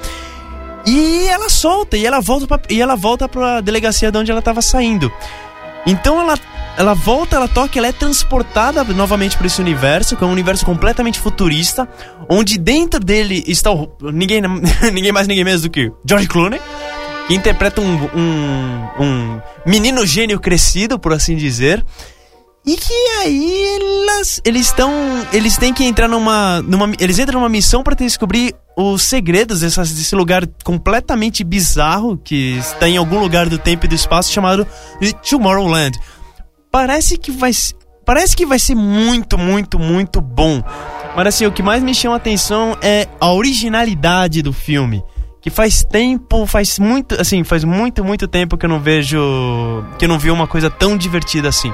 E 0.84 1.26
ela 1.28 1.48
solta, 1.48 1.96
e 1.96 2.04
ela 2.04 2.20
volta 2.20 2.46
pra, 2.46 2.60
e 2.68 2.82
ela 2.82 2.96
volta 2.96 3.26
pra 3.26 3.62
delegacia 3.62 4.12
de 4.12 4.18
onde 4.18 4.30
ela 4.30 4.42
tava 4.42 4.60
saindo. 4.60 5.10
Então 5.86 6.20
ela, 6.20 6.38
ela 6.76 6.94
volta, 6.94 7.36
ela 7.36 7.48
toca, 7.48 7.78
ela 7.78 7.88
é 7.88 7.92
transportada 7.92 8.82
novamente 8.84 9.36
para 9.36 9.46
esse 9.46 9.60
universo, 9.60 10.16
que 10.16 10.24
é 10.24 10.26
um 10.26 10.32
universo 10.32 10.66
completamente 10.66 11.20
futurista, 11.20 11.88
onde 12.28 12.58
dentro 12.58 12.98
dele 12.98 13.44
está 13.46 13.70
o, 13.70 13.96
ninguém, 14.12 14.42
ninguém 14.92 15.12
mais 15.12 15.28
ninguém 15.28 15.44
menos 15.44 15.62
do 15.62 15.70
que 15.70 15.92
George 16.06 16.28
Clooney, 16.28 16.60
que 17.28 17.34
interpreta 17.34 17.80
um, 17.80 18.04
um, 18.14 18.88
um 19.00 19.40
menino 19.66 20.04
gênio 20.06 20.40
crescido, 20.40 20.98
por 20.98 21.12
assim 21.12 21.36
dizer. 21.36 21.84
E 22.66 22.76
que 22.76 22.94
aí 23.20 23.76
elas, 23.76 24.40
eles 24.42 24.66
estão, 24.66 24.90
eles 25.34 25.58
têm 25.58 25.74
que 25.74 25.84
entrar 25.84 26.08
numa, 26.08 26.62
numa 26.62 26.90
eles 26.98 27.18
entram 27.18 27.38
numa 27.38 27.48
missão 27.48 27.82
para 27.82 27.94
descobrir 27.94 28.54
os 28.74 29.02
segredos 29.02 29.60
dessas, 29.60 29.92
desse 29.92 30.16
lugar 30.16 30.46
completamente 30.64 31.44
bizarro 31.44 32.16
que 32.16 32.56
está 32.56 32.88
em 32.88 32.96
algum 32.96 33.20
lugar 33.20 33.50
do 33.50 33.58
tempo 33.58 33.84
e 33.84 33.88
do 33.88 33.94
espaço 33.94 34.32
chamado 34.32 34.66
Tomorrowland. 35.28 35.98
Parece 36.74 37.16
que 37.16 37.30
vai, 37.30 37.52
parece 38.04 38.34
que 38.34 38.44
vai 38.44 38.58
ser 38.58 38.74
muito, 38.74 39.38
muito, 39.38 39.78
muito 39.78 40.20
bom. 40.20 40.60
Mas 41.14 41.28
assim, 41.28 41.46
o 41.46 41.52
que 41.52 41.62
mais 41.62 41.80
me 41.84 41.94
chama 41.94 42.14
a 42.14 42.16
atenção 42.16 42.76
é 42.82 43.06
a 43.20 43.32
originalidade 43.32 44.42
do 44.42 44.52
filme. 44.52 45.00
Que 45.40 45.50
faz 45.50 45.84
tempo, 45.84 46.44
faz 46.46 46.80
muito, 46.80 47.14
assim, 47.20 47.44
faz 47.44 47.62
muito, 47.62 48.02
muito 48.04 48.26
tempo 48.26 48.56
que 48.58 48.66
eu 48.66 48.68
não 48.68 48.80
vejo, 48.80 49.16
que 49.96 50.04
eu 50.04 50.08
não 50.08 50.18
vi 50.18 50.32
uma 50.32 50.48
coisa 50.48 50.68
tão 50.68 50.96
divertida 50.96 51.48
assim. 51.48 51.72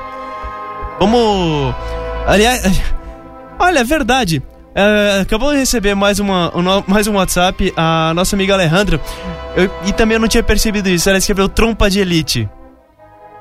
Vamos. 0.99 1.75
Aliás. 2.27 2.61
Olha, 3.59 3.79
é 3.79 3.85
verdade. 3.85 4.43
É, 4.75 5.21
acabou 5.23 5.51
de 5.53 5.61
receber 5.61 5.95
mais, 5.95 6.19
uma, 6.19 6.53
um 6.55 6.63
mais 6.87 7.07
um 7.07 7.15
WhatsApp, 7.15 7.73
a 7.75 8.13
nossa 8.15 8.37
amiga 8.37 8.53
Alejandra. 8.53 9.01
Eu- 9.57 9.71
e 9.87 9.95
também 9.95 10.17
eu 10.17 10.21
não 10.21 10.29
tinha 10.29 10.43
percebido 10.43 10.91
isso. 10.91 11.09
Ela 11.09 11.17
escreveu 11.17 11.49
trompa 11.49 11.89
de 11.89 12.01
elite. 12.01 12.47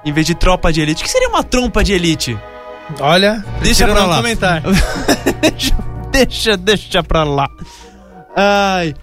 Em 0.05 0.11
vez 0.13 0.25
de 0.25 0.33
tropa 0.35 0.71
de 0.71 0.81
elite. 0.81 1.01
O 1.01 1.05
que 1.05 1.11
seria 1.11 1.29
uma 1.29 1.43
trompa 1.43 1.83
de 1.83 1.93
elite? 1.93 2.37
Olha, 2.99 3.43
Deixa 3.61 3.87
pra 3.87 4.05
lá. 4.05 4.17
comentar. 4.17 4.61
deixa, 5.41 5.75
deixa, 6.11 6.57
deixa 6.57 7.03
pra 7.03 7.23
lá. 7.23 7.47
Ai. 8.35 8.93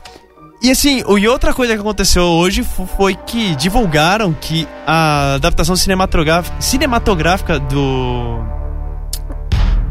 E 0.63 0.71
assim, 0.71 1.05
e 1.19 1.29
outra 1.29 1.53
coisa 1.55 1.75
que 1.75 1.81
aconteceu 1.81 2.23
hoje 2.25 2.63
fo- 2.65 2.87
foi 2.87 3.15
que 3.15 3.55
divulgaram 3.57 4.33
que 4.33 4.67
a 4.87 5.35
adaptação 5.35 5.77
cinematográfica, 5.77 6.57
cinematográfica 6.61 7.59
do. 7.61 8.41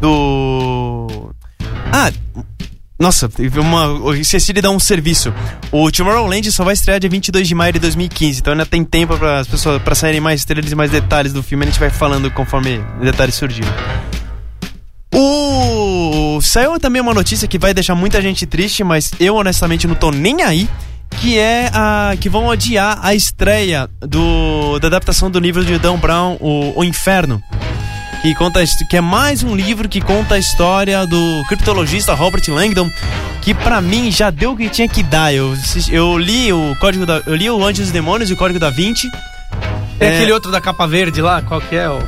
Do. 0.00 1.30
Ah! 1.92 2.10
Nossa, 2.98 3.28
uma. 3.56 4.16
Esqueci 4.16 4.54
dar 4.54 4.70
um 4.70 4.78
serviço. 4.78 5.32
O 5.70 5.90
Tomorrowland 5.90 6.50
só 6.50 6.64
vai 6.64 6.72
estrear 6.72 6.98
dia 6.98 7.10
22 7.10 7.46
de 7.46 7.54
maio 7.54 7.74
de 7.74 7.78
2015, 7.78 8.40
então 8.40 8.52
ainda 8.52 8.64
tem 8.64 8.82
tempo 8.82 9.16
para 9.18 9.40
as 9.40 9.46
pessoas 9.46 9.82
para 9.82 9.94
saírem 9.94 10.20
mais 10.20 10.40
estrelas 10.40 10.72
e 10.72 10.74
mais 10.74 10.90
detalhes 10.90 11.32
do 11.32 11.42
filme. 11.42 11.64
A 11.64 11.68
gente 11.68 11.78
vai 11.78 11.90
falando 11.90 12.30
conforme 12.30 12.78
detalhes 13.00 13.34
surgirem. 13.34 13.70
O 15.14 16.40
saiu 16.40 16.78
também 16.80 17.02
uma 17.02 17.14
notícia 17.14 17.46
que 17.46 17.58
vai 17.58 17.74
deixar 17.74 17.94
muita 17.94 18.20
gente 18.20 18.46
triste, 18.46 18.82
mas 18.82 19.10
eu 19.20 19.36
honestamente 19.36 19.86
não 19.86 19.94
tô 19.94 20.10
nem 20.10 20.42
aí, 20.42 20.68
que 21.20 21.38
é 21.38 21.70
a 21.72 22.14
que 22.18 22.28
vão 22.30 22.50
adiar 22.50 22.98
a 23.02 23.14
estreia 23.14 23.88
do 24.00 24.78
da 24.78 24.88
adaptação 24.88 25.30
do 25.30 25.38
livro 25.38 25.64
de 25.64 25.78
Dan 25.78 25.98
Brown, 25.98 26.36
o, 26.40 26.80
o 26.80 26.84
Inferno. 26.84 27.42
Que, 28.22 28.34
conta, 28.34 28.60
que 28.90 28.96
é 28.96 29.00
mais 29.00 29.42
um 29.44 29.54
livro 29.54 29.88
que 29.88 30.00
conta 30.00 30.34
a 30.34 30.38
história 30.38 31.06
do 31.06 31.44
criptologista 31.48 32.12
Robert 32.12 32.42
Langdon, 32.48 32.90
que 33.40 33.54
pra 33.54 33.80
mim 33.80 34.10
já 34.10 34.30
deu 34.30 34.52
o 34.52 34.56
que 34.56 34.68
tinha 34.68 34.88
que 34.88 35.02
dar. 35.02 35.32
Eu, 35.32 35.54
eu 35.90 36.18
li 36.18 36.52
o 36.52 36.76
código 36.80 37.06
da, 37.06 37.22
eu 37.24 37.36
li 37.36 37.48
o 37.48 37.62
Anjos 37.64 37.80
e 37.80 37.82
os 37.84 37.90
Demônios 37.92 38.28
e 38.28 38.32
o 38.32 38.36
Código 38.36 38.58
da 38.58 38.68
Vinci. 38.70 39.08
Tem 39.98 40.08
É. 40.08 40.16
aquele 40.16 40.32
outro 40.32 40.50
da 40.50 40.60
capa 40.60 40.86
verde 40.88 41.22
lá, 41.22 41.40
qual 41.42 41.60
que 41.60 41.76
é? 41.76 41.88
O... 41.88 41.98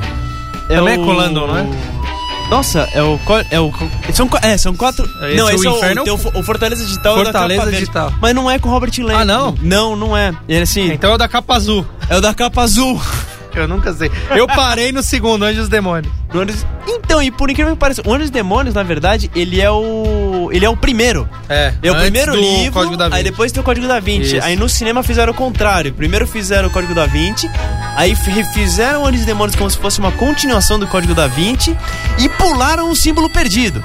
É 0.68 0.77
Também 0.77 0.94
é 0.94 0.99
o- 0.99 1.05
com 1.05 1.12
Landon, 1.12 1.47
não 1.47 1.57
é? 1.57 1.66
Nossa, 2.51 2.88
é 2.94 3.03
o. 3.03 3.21
É 3.51 3.61
o 3.61 3.71
são, 4.12 4.29
é, 4.42 4.57
são 4.57 4.75
quatro. 4.75 5.05
Esse 5.27 5.37
não, 5.37 5.49
é 5.51 5.53
o 5.53 5.55
esse 5.55 5.66
é 5.66 5.71
o, 5.71 5.77
Inferno? 5.77 6.05
tem 6.05 6.12
o, 6.14 6.16
o 6.16 6.42
Fortaleza 6.42 6.83
Digital 6.83 7.12
é 7.18 7.21
o 7.21 7.25
da 7.25 7.31
Fortaleza 7.31 7.61
capa 7.61 7.71
verde. 7.71 7.81
Digital. 7.87 8.12
Mas 8.23 8.35
não 8.35 8.51
é 8.51 8.59
com 8.59 8.71
o 8.71 8.73
Robert 8.73 8.90
Langdon. 8.99 9.18
Ah, 9.21 9.25
não? 9.25 9.55
Não, 9.61 9.94
não 9.97 10.16
é. 10.16 10.33
Ele 10.49 10.62
assim. 10.62 10.90
Então 10.90 11.11
é 11.11 11.14
o 11.14 11.18
da 11.18 11.29
capa 11.29 11.55
azul. 11.55 11.87
É 12.09 12.16
o 12.16 12.21
da 12.23 12.33
capa 12.33 12.62
azul. 12.62 12.99
Eu 13.61 13.68
nunca 13.68 13.92
sei. 13.92 14.11
Eu 14.31 14.47
parei 14.47 14.92
no 14.92 15.03
segundo, 15.03 15.44
Anjos 15.44 15.66
e 15.66 15.71
Demônios. 15.71 16.12
Anjos- 16.35 16.66
Então, 16.87 17.23
e 17.23 17.31
por 17.31 17.51
incrível 17.51 17.73
que 17.75 17.79
pareça, 17.79 18.03
o 18.05 18.12
Anjos 18.12 18.29
e 18.29 18.33
Demônios, 18.33 18.75
na 18.75 18.83
verdade, 18.83 19.31
ele 19.35 19.61
é 19.61 19.71
o. 19.71 20.51
Ele 20.53 20.64
é 20.64 20.68
o 20.68 20.77
primeiro. 20.77 21.29
É, 21.49 21.73
É 21.83 21.90
o 21.90 21.94
primeiro 21.97 22.33
livro, 22.40 22.73
aí 23.16 23.23
depois 23.25 23.53
tem 23.53 23.61
o 23.61 23.64
Código 23.64 23.87
da 23.88 23.99
Vinci. 24.01 24.37
Isso. 24.37 24.47
Aí 24.47 24.57
no 24.57 24.68
cinema 24.68 25.03
fizeram 25.03 25.33
o 25.33 25.37
contrário. 25.37 25.92
Primeiro 25.92 26.27
fizeram 26.27 26.68
o 26.68 26.71
Código 26.71 26.94
da 26.94 27.07
Vinci, 27.07 27.51
aí 27.97 28.14
refizeram 28.14 29.07
Anjos 29.07 29.23
e 29.23 29.27
Demônios 29.27 29.57
como 29.57 29.71
se 29.71 29.79
fosse 29.79 29.99
uma 29.99 30.12
continuação 30.12 30.79
do 30.79 30.87
Código 30.87 31.14
da 31.14 31.27
Vinci 31.27 31.77
e 32.18 32.29
pularam 32.31 32.90
o 32.90 32.97
símbolo 32.97 33.29
perdido. 33.31 33.83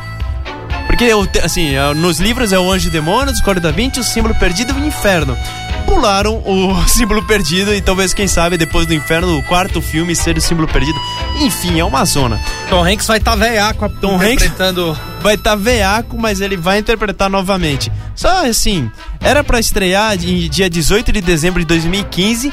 Porque, 0.88 1.10
assim, 1.44 1.76
é, 1.76 1.94
nos 1.94 2.20
livros 2.20 2.52
é 2.54 2.60
o 2.60 2.72
Anjo 2.72 2.88
e 2.88 2.92
Demônios, 2.92 3.40
o 3.40 3.44
Código 3.44 3.64
da 3.66 3.72
Vinci, 3.72 4.00
o 4.00 4.04
símbolo 4.04 4.36
perdido 4.36 4.74
e 4.78 4.82
o 4.82 4.86
inferno. 4.86 5.36
Pularam 5.86 6.38
o 6.46 6.76
símbolo 6.88 7.24
perdido 7.26 7.74
e 7.74 7.82
talvez, 7.82 8.13
quem 8.13 8.28
sabe, 8.28 8.58
depois 8.58 8.86
do 8.86 8.93
inferno, 8.93 9.38
o 9.38 9.43
quarto 9.43 9.82
filme 9.82 10.15
seja 10.15 10.38
o 10.39 10.41
símbolo 10.41 10.67
perdido. 10.67 11.00
Enfim, 11.39 11.80
é 11.80 11.86
uma 11.86 12.04
zona. 12.06 12.39
Tom 12.69 12.84
Hanks 12.84 13.08
vai 13.08 13.17
estar 13.17 13.32
tá 13.32 13.38
veiaco 13.38 13.89
Tom 14.02 14.15
Hanks- 14.15 14.43
interpretando... 14.46 14.98
vai 15.22 15.36
estar 15.36 15.56
veaco, 15.56 16.17
mas 16.17 16.41
ele 16.41 16.58
vai 16.58 16.80
interpretar 16.80 17.30
novamente. 17.30 17.91
Só 18.15 18.46
assim, 18.48 18.89
era 19.19 19.43
pra 19.43 19.60
estrear 19.60 20.13
em 20.15 20.50
dia 20.50 20.69
18 20.69 21.12
de 21.12 21.22
dezembro 21.22 21.60
de 21.62 21.65
2015 21.67 22.52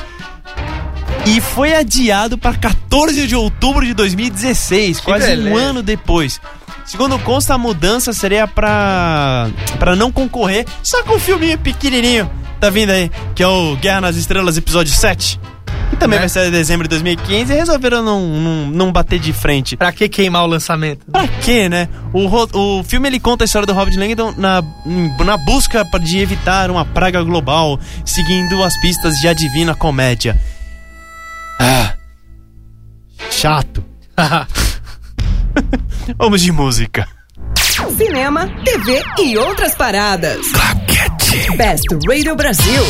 e 1.27 1.41
foi 1.41 1.75
adiado 1.75 2.39
para 2.39 2.55
14 2.55 3.27
de 3.27 3.37
outubro 3.37 3.85
de 3.85 3.93
2016, 3.95 5.01
quase 5.01 5.25
um 5.25 5.29
beleza. 5.45 5.61
ano 5.61 5.83
depois. 5.83 6.41
Segundo 6.85 7.19
consta, 7.21 7.55
a 7.55 7.59
mudança 7.59 8.13
seria 8.13 8.47
pra, 8.49 9.49
pra 9.79 9.95
não 9.95 10.11
concorrer, 10.11 10.67
só 10.83 11.03
com 11.05 11.17
um 11.17 11.19
filminho 11.21 11.59
pequenininho, 11.59 12.29
tá 12.61 12.71
vindo 12.71 12.91
aí, 12.91 13.11
que 13.35 13.43
é 13.43 13.47
o 13.49 13.77
Guerra 13.77 14.03
nas 14.03 14.17
Estrelas, 14.17 14.57
episódio 14.57 14.93
7. 14.93 15.41
Que 15.91 15.97
também 15.97 16.19
Né? 16.19 16.21
vai 16.21 16.29
ser 16.29 16.47
em 16.47 16.51
dezembro 16.51 16.85
de 16.87 16.91
2015 16.91 17.53
e 17.53 17.57
resolveram 17.57 18.03
não, 18.03 18.21
não, 18.27 18.67
não 18.71 18.93
bater 18.93 19.19
de 19.19 19.33
frente. 19.33 19.77
Pra 19.77 19.91
que 19.91 20.09
queimar 20.09 20.45
o 20.45 20.47
lançamento? 20.47 21.05
Pra 21.11 21.27
quê, 21.27 21.69
né? 21.69 21.89
O, 22.13 22.27
o 22.79 22.85
filme 22.85 23.09
ele 23.09 23.19
conta 23.19 23.45
a 23.45 23.47
história 23.47 23.67
do 23.67 23.73
Robert 23.73 23.99
Langdon 23.99 24.33
na, 24.37 24.63
na 25.25 25.37
busca 25.37 25.85
de 26.01 26.19
evitar 26.19 26.71
uma 26.71 26.85
praga 26.85 27.23
global, 27.23 27.79
seguindo 28.05 28.63
as 28.63 28.79
pistas 28.81 29.17
de 29.17 29.27
A 29.27 29.33
Divina 29.33 29.75
Comédia. 29.75 30.39
Ah. 31.59 31.95
Chato. 33.31 33.85
Vamos 36.17 36.43
de 36.43 36.53
música. 36.53 37.09
Cinema, 37.97 38.47
TV 38.65 39.03
e 39.19 39.37
outras 39.39 39.75
paradas. 39.75 40.39
Best 41.31 41.87
Radio 42.09 42.35
Brasil. 42.35 42.83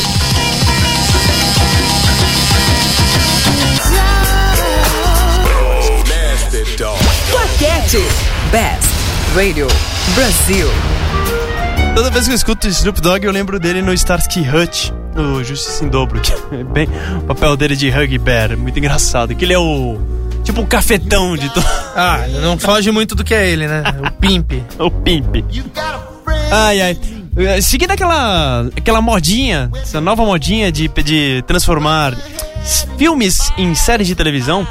Claquete. 7.30 7.98
Best 8.50 8.88
Radio 9.36 9.66
Brasil. 10.14 10.66
Toda 11.94 12.10
vez 12.10 12.24
que 12.24 12.30
eu 12.30 12.34
escuto 12.34 12.66
Snoop 12.68 13.02
Dogg, 13.02 13.26
eu 13.26 13.30
lembro 13.30 13.60
dele 13.60 13.82
no 13.82 13.92
Starsky 13.92 14.40
Hutch, 14.40 14.90
no 15.14 15.44
Justiça 15.44 15.84
em 15.84 15.88
Dobro, 15.88 16.18
que 16.22 16.32
é 16.56 16.64
bem 16.64 16.88
o 17.18 17.26
papel 17.26 17.54
dele 17.58 17.76
de 17.76 17.90
Huggy 17.90 18.16
Bear, 18.16 18.56
muito 18.56 18.78
engraçado. 18.78 19.34
Que 19.34 19.44
ele 19.44 19.52
é 19.52 19.58
o 19.58 20.00
tipo 20.42 20.62
o 20.62 20.66
cafetão 20.66 21.36
de 21.36 21.52
todo 21.52 21.66
Ah, 21.94 22.24
não 22.40 22.58
foge 22.58 22.90
muito 22.90 23.14
do 23.14 23.22
que 23.22 23.34
é 23.34 23.50
ele, 23.50 23.68
né? 23.68 23.82
O 24.02 24.10
Pimp. 24.12 24.52
o 24.80 24.90
pimp. 24.90 25.44
Ai, 26.50 26.80
ai. 26.80 27.19
Eh, 27.40 27.60
Seguindo 27.60 27.90
aquela, 27.90 28.68
aquela 28.76 29.00
modinha, 29.00 29.70
essa 29.80 30.00
nova 30.00 30.24
modinha 30.24 30.70
de, 30.70 30.88
de 30.88 31.42
transformar 31.46 32.14
filmes 32.98 33.50
em 33.56 33.74
séries 33.74 34.06
de 34.06 34.14
televisão, 34.14 34.66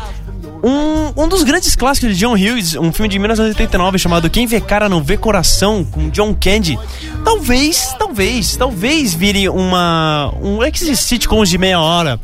um, 0.64 1.24
um 1.24 1.28
dos 1.28 1.44
grandes 1.44 1.76
clássicos 1.76 2.10
de 2.10 2.20
John 2.20 2.34
Hughes, 2.34 2.76
um 2.76 2.92
filme 2.92 3.10
de 3.10 3.18
1989 3.18 3.98
chamado 3.98 4.30
Quem 4.30 4.46
Vê 4.46 4.60
Cara 4.60 4.90
Não 4.90 5.02
Vê 5.02 5.18
Coração, 5.18 5.84
com 5.84 6.10
John 6.10 6.36
Candy, 6.36 6.78
talvez, 7.24 7.96
talvez, 7.98 8.56
talvez 8.56 9.14
vire 9.14 9.50
uma. 9.50 10.34
um 10.42 10.64
esses 10.64 11.00
sitcoms 11.00 11.50
de 11.50 11.58
meia 11.58 11.80
hora, 11.80 12.20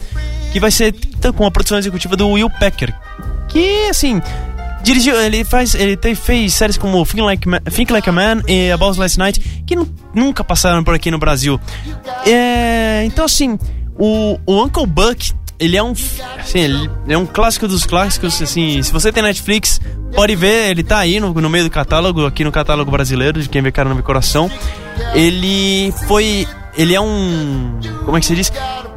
que 0.52 0.60
vai 0.60 0.70
ser 0.70 0.94
com 1.36 1.46
a 1.46 1.52
produção 1.52 1.78
executiva 1.78 2.16
do 2.16 2.30
Will 2.30 2.50
Packer, 2.50 2.94
que 3.48 3.88
assim. 3.90 4.22
Dirigiu, 4.86 5.20
ele 5.20 5.44
faz, 5.44 5.74
ele 5.74 5.98
te- 5.98 6.14
fez 6.14 6.54
séries 6.54 6.78
como 6.78 7.04
Think 7.06 7.22
Like, 7.22 7.48
Think 7.72 7.92
like 7.92 8.08
a 8.08 8.12
Man 8.14 8.44
e 8.48 8.70
About 8.72 9.00
Last 9.00 9.18
Night, 9.18 9.64
que 9.66 9.76
nu- 9.76 9.90
nunca 10.14 10.44
passaram 10.44 10.84
por 10.84 10.94
aqui 10.94 11.10
no 11.10 11.18
Brasil. 11.18 11.60
É, 12.26 13.04
então, 13.06 13.26
assim, 13.26 13.58
o, 13.98 14.40
o 14.46 14.64
Uncle 14.64 14.86
Buck, 14.86 15.32
ele 15.60 15.76
é 15.76 15.82
um, 15.82 15.94
assim, 16.38 16.60
ele 16.60 16.90
é 17.08 17.18
um 17.18 17.26
clássico 17.26 17.68
dos 17.68 17.84
clássicos, 17.86 18.40
assim, 18.42 18.82
se 18.84 18.92
você 18.94 19.12
tem 19.12 19.24
Netflix, 19.24 19.82
pode 20.14 20.36
ver, 20.36 20.70
ele 20.70 20.84
tá 20.84 21.00
aí 21.00 21.20
no, 21.20 21.34
no 21.34 21.50
meio 21.50 21.64
do 21.64 21.70
catálogo, 21.72 22.26
aqui 22.26 22.44
no 22.44 22.52
catálogo 22.52 22.92
brasileiro, 22.92 23.42
de 23.42 23.50
quem 23.50 23.64
vê 23.64 23.72
cara 23.72 23.90
no 23.90 23.96
meu 23.96 24.04
coração. 24.04 24.52
Ele 25.16 25.92
foi, 26.08 26.48
ele 26.78 26.94
é 26.94 27.02
um, 27.02 27.80
como 28.06 28.18
é 28.18 28.20
que 28.20 28.26
se 28.28 28.36
diz? 28.36 28.52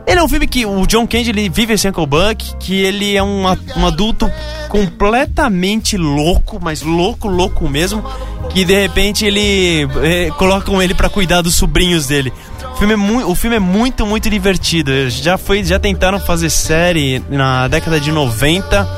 Ele 0.09 0.19
é 0.19 0.23
um 0.23 0.29
filme 0.29 0.47
que 0.49 0.65
o 0.65 0.87
John 0.87 1.07
Candy 1.07 1.29
ele 1.29 1.49
vive 1.51 1.75
esse 1.75 1.87
Uncle 1.87 2.07
Buck, 2.07 2.57
que 2.59 2.75
ele 2.81 3.15
é 3.15 3.23
um, 3.23 3.43
um 3.77 3.87
adulto 3.87 4.29
completamente 4.69 5.97
louco, 5.99 6.59
mas 6.63 6.81
louco, 6.83 7.29
louco 7.29 7.69
mesmo, 7.69 8.03
que 8.49 8.65
de 8.65 8.73
repente 8.75 9.27
ele 9.27 9.87
eh, 10.03 10.31
colocam 10.39 10.81
ele 10.83 10.95
pra 10.95 11.11
cuidar 11.11 11.43
dos 11.43 11.55
sobrinhos 11.55 12.07
dele. 12.07 12.33
O 12.73 12.77
filme, 12.79 12.95
é 12.95 12.97
mui- 12.97 13.25
o 13.25 13.35
filme 13.35 13.57
é 13.57 13.61
muito, 13.61 14.07
muito 14.07 14.31
divertido. 14.31 14.91
Já 15.11 15.37
foi, 15.37 15.63
já 15.63 15.79
tentaram 15.79 16.19
fazer 16.19 16.49
série 16.49 17.23
na 17.29 17.69
década 17.69 18.01
de 18.01 18.11
90, 18.11 18.89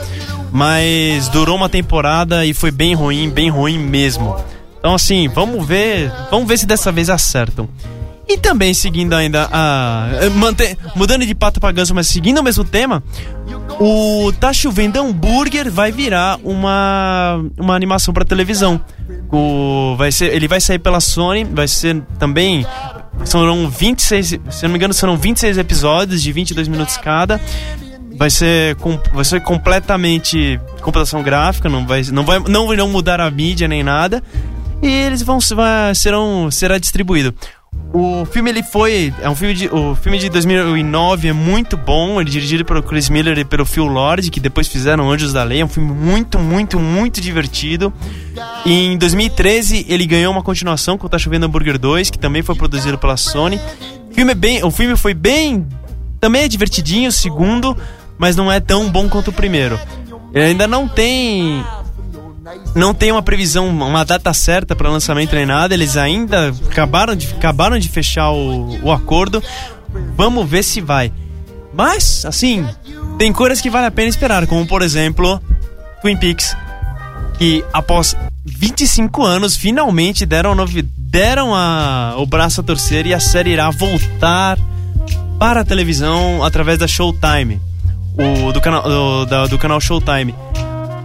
mas 0.52 1.28
durou 1.28 1.56
uma 1.56 1.68
temporada 1.68 2.46
e 2.46 2.54
foi 2.54 2.70
bem 2.70 2.94
ruim, 2.94 3.28
bem 3.30 3.50
ruim 3.50 3.78
mesmo. 3.78 4.36
Então 4.78 4.94
assim, 4.94 5.28
vamos 5.28 5.66
ver, 5.66 6.12
vamos 6.30 6.46
ver 6.48 6.56
se 6.58 6.66
dessa 6.66 6.92
vez 6.92 7.10
acertam. 7.10 7.68
E 8.32 8.38
também 8.38 8.72
seguindo 8.72 9.12
ainda 9.12 9.48
a. 9.50 10.08
eh, 10.22 10.28
Mantém, 10.28 10.76
mudando 10.94 11.26
de 11.26 11.34
pato 11.34 11.58
pra 11.58 11.72
ganso, 11.72 11.92
mas 11.92 12.06
seguindo 12.06 12.38
o 12.38 12.44
mesmo 12.44 12.62
tema, 12.62 13.02
o 13.80 14.32
Tá 14.38 14.52
Chovendo 14.52 15.00
Hambúrguer 15.00 15.68
vai 15.68 15.90
virar 15.90 16.38
uma, 16.44 17.44
uma 17.58 17.74
animação 17.74 18.14
pra 18.14 18.24
televisão. 18.24 18.80
O, 19.32 19.96
vai 19.98 20.12
ser, 20.12 20.32
ele 20.32 20.46
vai 20.46 20.60
sair 20.60 20.78
pela 20.78 21.00
Sony, 21.00 21.42
vai 21.42 21.66
ser 21.66 22.02
também. 22.20 22.64
Serão 23.24 23.68
26, 23.68 24.28
se 24.28 24.62
não 24.62 24.70
me 24.70 24.76
engano, 24.76 24.94
serão 24.94 25.16
26 25.16 25.58
episódios 25.58 26.22
de 26.22 26.30
22 26.30 26.68
minutos 26.68 26.96
cada. 26.98 27.40
Vai 28.16 28.30
ser, 28.30 28.76
vai 29.12 29.24
ser 29.24 29.40
completamente 29.40 30.60
computação 30.82 31.20
gráfica, 31.20 31.68
não 31.68 31.84
vai, 31.84 32.02
não 32.12 32.22
vai 32.24 32.38
não 32.38 32.72
irão 32.72 32.88
mudar 32.88 33.20
a 33.20 33.28
mídia 33.28 33.66
nem 33.66 33.82
nada. 33.82 34.22
E 34.80 34.86
eles 34.86 35.20
vão 35.20 35.38
vai, 35.54 35.94
serão 35.96 36.48
será 36.50 36.78
distribuído. 36.78 37.34
O 37.92 38.24
filme 38.24 38.50
ele 38.50 38.62
foi 38.62 39.12
é 39.20 39.28
um 39.28 39.34
filme 39.34 39.52
de 39.52 39.68
o 39.68 39.96
filme 39.96 40.16
de 40.16 40.28
2009 40.28 41.28
é 41.28 41.32
muito 41.32 41.76
bom, 41.76 42.20
ele 42.20 42.30
é 42.30 42.32
dirigido 42.32 42.64
pelo 42.64 42.82
Chris 42.84 43.08
Miller 43.08 43.36
e 43.36 43.44
pelo 43.44 43.66
Phil 43.66 43.86
Lord, 43.86 44.30
que 44.30 44.38
depois 44.38 44.68
fizeram 44.68 45.10
Anjos 45.10 45.32
da 45.32 45.42
Lei, 45.42 45.60
é 45.60 45.64
um 45.64 45.68
filme 45.68 45.92
muito, 45.92 46.38
muito, 46.38 46.78
muito 46.78 47.20
divertido. 47.20 47.92
E 48.64 48.92
em 48.92 48.96
2013 48.96 49.86
ele 49.88 50.06
ganhou 50.06 50.32
uma 50.32 50.42
continuação 50.42 50.96
com 50.96 51.08
Tá 51.08 51.18
Chovendo 51.18 51.46
Hambúrguer 51.46 51.78
2, 51.78 52.10
que 52.10 52.18
também 52.18 52.42
foi 52.42 52.54
produzido 52.54 52.96
pela 52.96 53.16
Sony. 53.16 53.60
O 54.10 54.14
filme, 54.14 54.32
é 54.32 54.36
bem, 54.36 54.64
o 54.64 54.70
filme 54.70 54.96
foi 54.96 55.14
bem. 55.14 55.66
Também 56.20 56.42
é 56.42 56.48
divertidinho, 56.48 57.08
o 57.08 57.12
segundo, 57.12 57.76
mas 58.18 58.36
não 58.36 58.52
é 58.52 58.60
tão 58.60 58.88
bom 58.88 59.08
quanto 59.08 59.28
o 59.28 59.32
primeiro. 59.32 59.80
Ele 60.32 60.44
ainda 60.44 60.68
não 60.68 60.86
tem. 60.86 61.64
Não 62.74 62.94
tem 62.94 63.12
uma 63.12 63.22
previsão, 63.22 63.68
uma 63.68 64.04
data 64.04 64.32
certa 64.32 64.76
para 64.76 64.88
lançamento 64.88 65.34
nem 65.34 65.46
nada. 65.46 65.74
Eles 65.74 65.96
ainda 65.96 66.54
acabaram 66.70 67.14
de, 67.14 67.26
acabaram 67.28 67.78
de 67.78 67.88
fechar 67.88 68.30
o, 68.30 68.84
o 68.84 68.92
acordo. 68.92 69.42
Vamos 70.16 70.48
ver 70.48 70.62
se 70.62 70.80
vai. 70.80 71.12
Mas, 71.72 72.24
assim, 72.24 72.66
tem 73.18 73.32
coisas 73.32 73.60
que 73.60 73.70
vale 73.70 73.86
a 73.86 73.90
pena 73.90 74.08
esperar, 74.08 74.46
como 74.46 74.66
por 74.66 74.82
exemplo, 74.82 75.40
Twin 76.02 76.16
Peaks, 76.16 76.56
que 77.38 77.64
após 77.72 78.16
25 78.44 79.24
anos 79.24 79.56
finalmente 79.56 80.26
deram, 80.26 80.54
novi 80.54 80.82
deram 80.82 81.54
a, 81.54 82.14
o 82.18 82.26
braço 82.26 82.60
a 82.60 82.64
torcer 82.64 83.06
e 83.06 83.14
a 83.14 83.20
série 83.20 83.50
irá 83.50 83.70
voltar 83.70 84.58
para 85.38 85.60
a 85.60 85.64
televisão 85.64 86.44
através 86.44 86.78
da 86.78 86.86
Showtime, 86.86 87.60
o, 88.16 88.52
do, 88.52 88.60
canal, 88.60 88.82
do, 88.82 89.26
da, 89.26 89.46
do 89.46 89.58
canal 89.58 89.80
Showtime. 89.80 90.34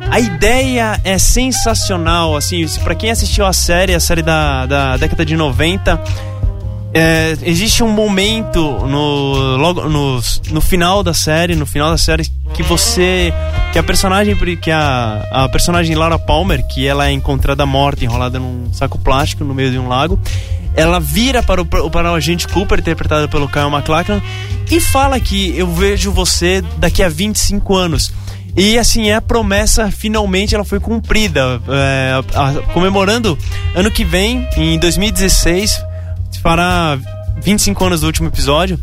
A 0.10 0.20
ideia 0.20 0.99
é 1.03 1.18
sensacional, 1.18 2.36
assim, 2.36 2.66
para 2.84 2.95
quem 2.95 3.12
assistiu 3.12 3.45
a 3.45 3.53
série, 3.53 3.93
a 3.93 3.99
série 3.99 4.22
da, 4.22 4.66
da 4.66 4.97
década 4.97 5.26
de 5.26 5.36
90, 5.36 6.01
é, 6.97 7.36
existe 7.41 7.84
um 7.84 7.89
momento 7.89 8.62
no, 8.88 9.58
logo 9.58 9.89
no, 9.89 10.22
no 10.49 10.62
final 10.62 11.03
da 11.03 11.14
série, 11.14 11.53
no 11.53 11.66
final 11.66 11.91
da 11.91 11.97
série, 11.97 12.26
que 12.53 12.64
você. 12.64 13.34
que 13.74 13.78
a 13.78 13.84
personagem. 13.84 14.34
que 14.56 14.72
a, 14.72 15.28
a 15.30 15.49
personagem 15.49 15.93
Laura 15.93 16.18
Palmer, 16.18 16.66
que 16.66 16.88
ela 16.88 17.08
é 17.08 17.12
encontrada 17.12 17.66
morta, 17.66 18.06
enrolada 18.06 18.39
num 18.39 18.72
saco 18.72 18.97
plástico 18.97 19.43
no 19.43 19.53
meio 19.53 19.72
de 19.72 19.78
um 19.78 19.89
lago, 19.89 20.18
ela 20.74 20.97
vira 20.97 21.43
para 21.43 21.62
o, 21.62 21.66
para 21.66 22.12
o 22.14 22.16
agente 22.16 22.47
Cooper, 22.47 22.80
interpretado 22.80 23.28
pelo 23.28 23.49
Kyle 23.49 23.70
MacLachlan, 23.70 24.22
e 24.72 24.80
fala 24.80 25.20
que 25.20 25.53
eu 25.58 25.68
vejo 25.68 26.14
você 26.14 26.64
daqui 26.78 27.03
a 27.03 27.10
25 27.10 27.76
anos. 27.76 28.14
E 28.56 28.80
assim, 28.80 29.12
a 29.12 29.22
promessa, 29.22 29.91
finalmente 29.91 30.56
ela 30.56 30.64
foi 30.64 30.80
cumprida. 30.80 31.62
É, 31.68 32.14
comemorando 32.74 33.38
ano 33.76 33.91
que 33.91 34.06
vem, 34.06 34.47
em 34.56 34.80
2016, 34.80 35.78
fará 36.41 36.97
25 37.41 37.86
anos 37.86 38.01
do 38.01 38.08
último 38.08 38.30
episódio. 38.30 38.80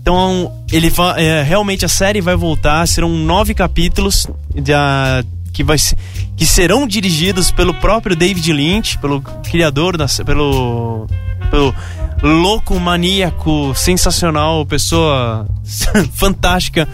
Então, 0.00 0.52
ele 0.70 0.92
é, 1.16 1.42
realmente 1.42 1.86
a 1.86 1.88
série 1.88 2.20
vai 2.20 2.36
voltar, 2.36 2.86
serão 2.86 3.08
nove 3.08 3.54
capítulos 3.54 4.26
de, 4.54 4.74
a, 4.74 5.24
que, 5.50 5.64
vai, 5.64 5.78
que 6.36 6.44
serão 6.44 6.86
dirigidos 6.86 7.50
pelo 7.50 7.72
próprio 7.72 8.14
David 8.14 8.52
Lynch, 8.52 8.98
pelo 8.98 9.22
criador, 9.22 9.96
da, 9.96 10.04
pelo, 10.26 11.06
pelo 11.50 11.74
louco, 12.22 12.78
maníaco, 12.78 13.72
sensacional, 13.74 14.66
pessoa 14.66 15.46
fantástica 16.12 16.86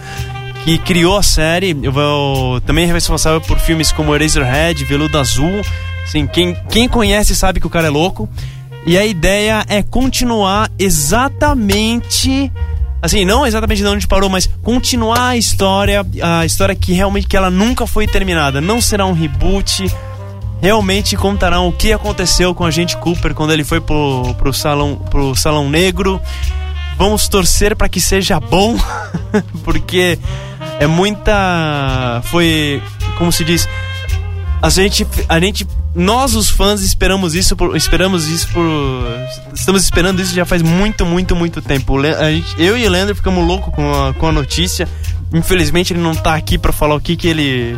que 0.63 0.77
criou 0.77 1.17
a 1.17 1.23
série. 1.23 1.77
Eu 1.81 1.91
vou, 1.91 2.61
também 2.61 2.89
é 2.89 2.93
responsável 2.93 3.41
por 3.41 3.59
filmes 3.59 3.91
como 3.91 4.15
Eraserhead, 4.15 4.83
Veludo 4.85 5.17
Azul. 5.17 5.61
Assim, 6.03 6.27
quem, 6.27 6.55
quem 6.69 6.87
conhece 6.87 7.35
sabe 7.35 7.59
que 7.59 7.67
o 7.67 7.69
cara 7.69 7.87
é 7.87 7.89
louco. 7.89 8.29
E 8.85 8.97
a 8.97 9.05
ideia 9.05 9.63
é 9.67 9.83
continuar 9.83 10.71
exatamente 10.79 12.51
assim, 13.01 13.25
não 13.25 13.47
exatamente 13.47 13.81
de 13.81 13.87
onde 13.87 14.07
parou, 14.07 14.29
mas 14.29 14.47
continuar 14.61 15.29
a 15.29 15.37
história, 15.37 16.05
a 16.21 16.45
história 16.45 16.75
que 16.75 16.93
realmente 16.93 17.27
que 17.27 17.35
ela 17.35 17.49
nunca 17.49 17.87
foi 17.87 18.05
terminada. 18.05 18.61
Não 18.61 18.79
será 18.79 19.05
um 19.05 19.13
reboot. 19.13 19.91
Realmente 20.61 21.17
contarão 21.17 21.67
o 21.67 21.71
que 21.71 21.91
aconteceu 21.91 22.53
com 22.53 22.63
a 22.63 22.69
gente 22.69 22.95
Cooper 22.97 23.33
quando 23.33 23.51
ele 23.51 23.63
foi 23.63 23.81
pro, 23.81 24.35
pro 24.37 24.53
salão 24.53 24.95
pro 25.09 25.35
salão 25.35 25.67
negro. 25.67 26.21
Vamos 26.97 27.27
torcer 27.27 27.75
para 27.75 27.89
que 27.89 27.99
seja 27.99 28.39
bom, 28.39 28.77
porque 29.63 30.19
é 30.81 30.87
muita 30.87 32.23
foi, 32.25 32.81
como 33.19 33.31
se 33.31 33.45
diz, 33.45 33.69
a 34.59 34.67
gente 34.71 35.05
a 35.29 35.39
gente 35.39 35.67
nós 35.93 36.33
os 36.35 36.49
fãs 36.49 36.81
esperamos 36.81 37.35
isso 37.35 37.55
por, 37.55 37.75
esperamos 37.75 38.27
isso 38.27 38.47
por 38.47 38.65
estamos 39.53 39.83
esperando 39.83 40.19
isso 40.19 40.33
já 40.33 40.43
faz 40.43 40.63
muito 40.63 41.05
muito 41.05 41.35
muito 41.35 41.61
tempo. 41.61 42.01
Gente, 42.01 42.55
eu 42.57 42.75
e 42.75 42.87
o 42.87 42.89
Leandro 42.89 43.15
ficamos 43.15 43.45
loucos 43.45 43.71
com 43.75 43.93
a, 43.93 44.13
com 44.15 44.27
a 44.27 44.31
notícia. 44.31 44.87
Infelizmente 45.31 45.93
ele 45.93 46.01
não 46.01 46.15
tá 46.15 46.33
aqui 46.33 46.57
para 46.57 46.73
falar 46.73 46.95
o 46.95 46.99
que 46.99 47.15
que 47.15 47.27
ele 47.27 47.77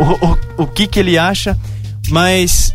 o, 0.00 0.26
o, 0.26 0.64
o 0.64 0.66
que 0.66 0.88
que 0.88 0.98
ele 0.98 1.16
acha 1.16 1.56
mas 2.10 2.74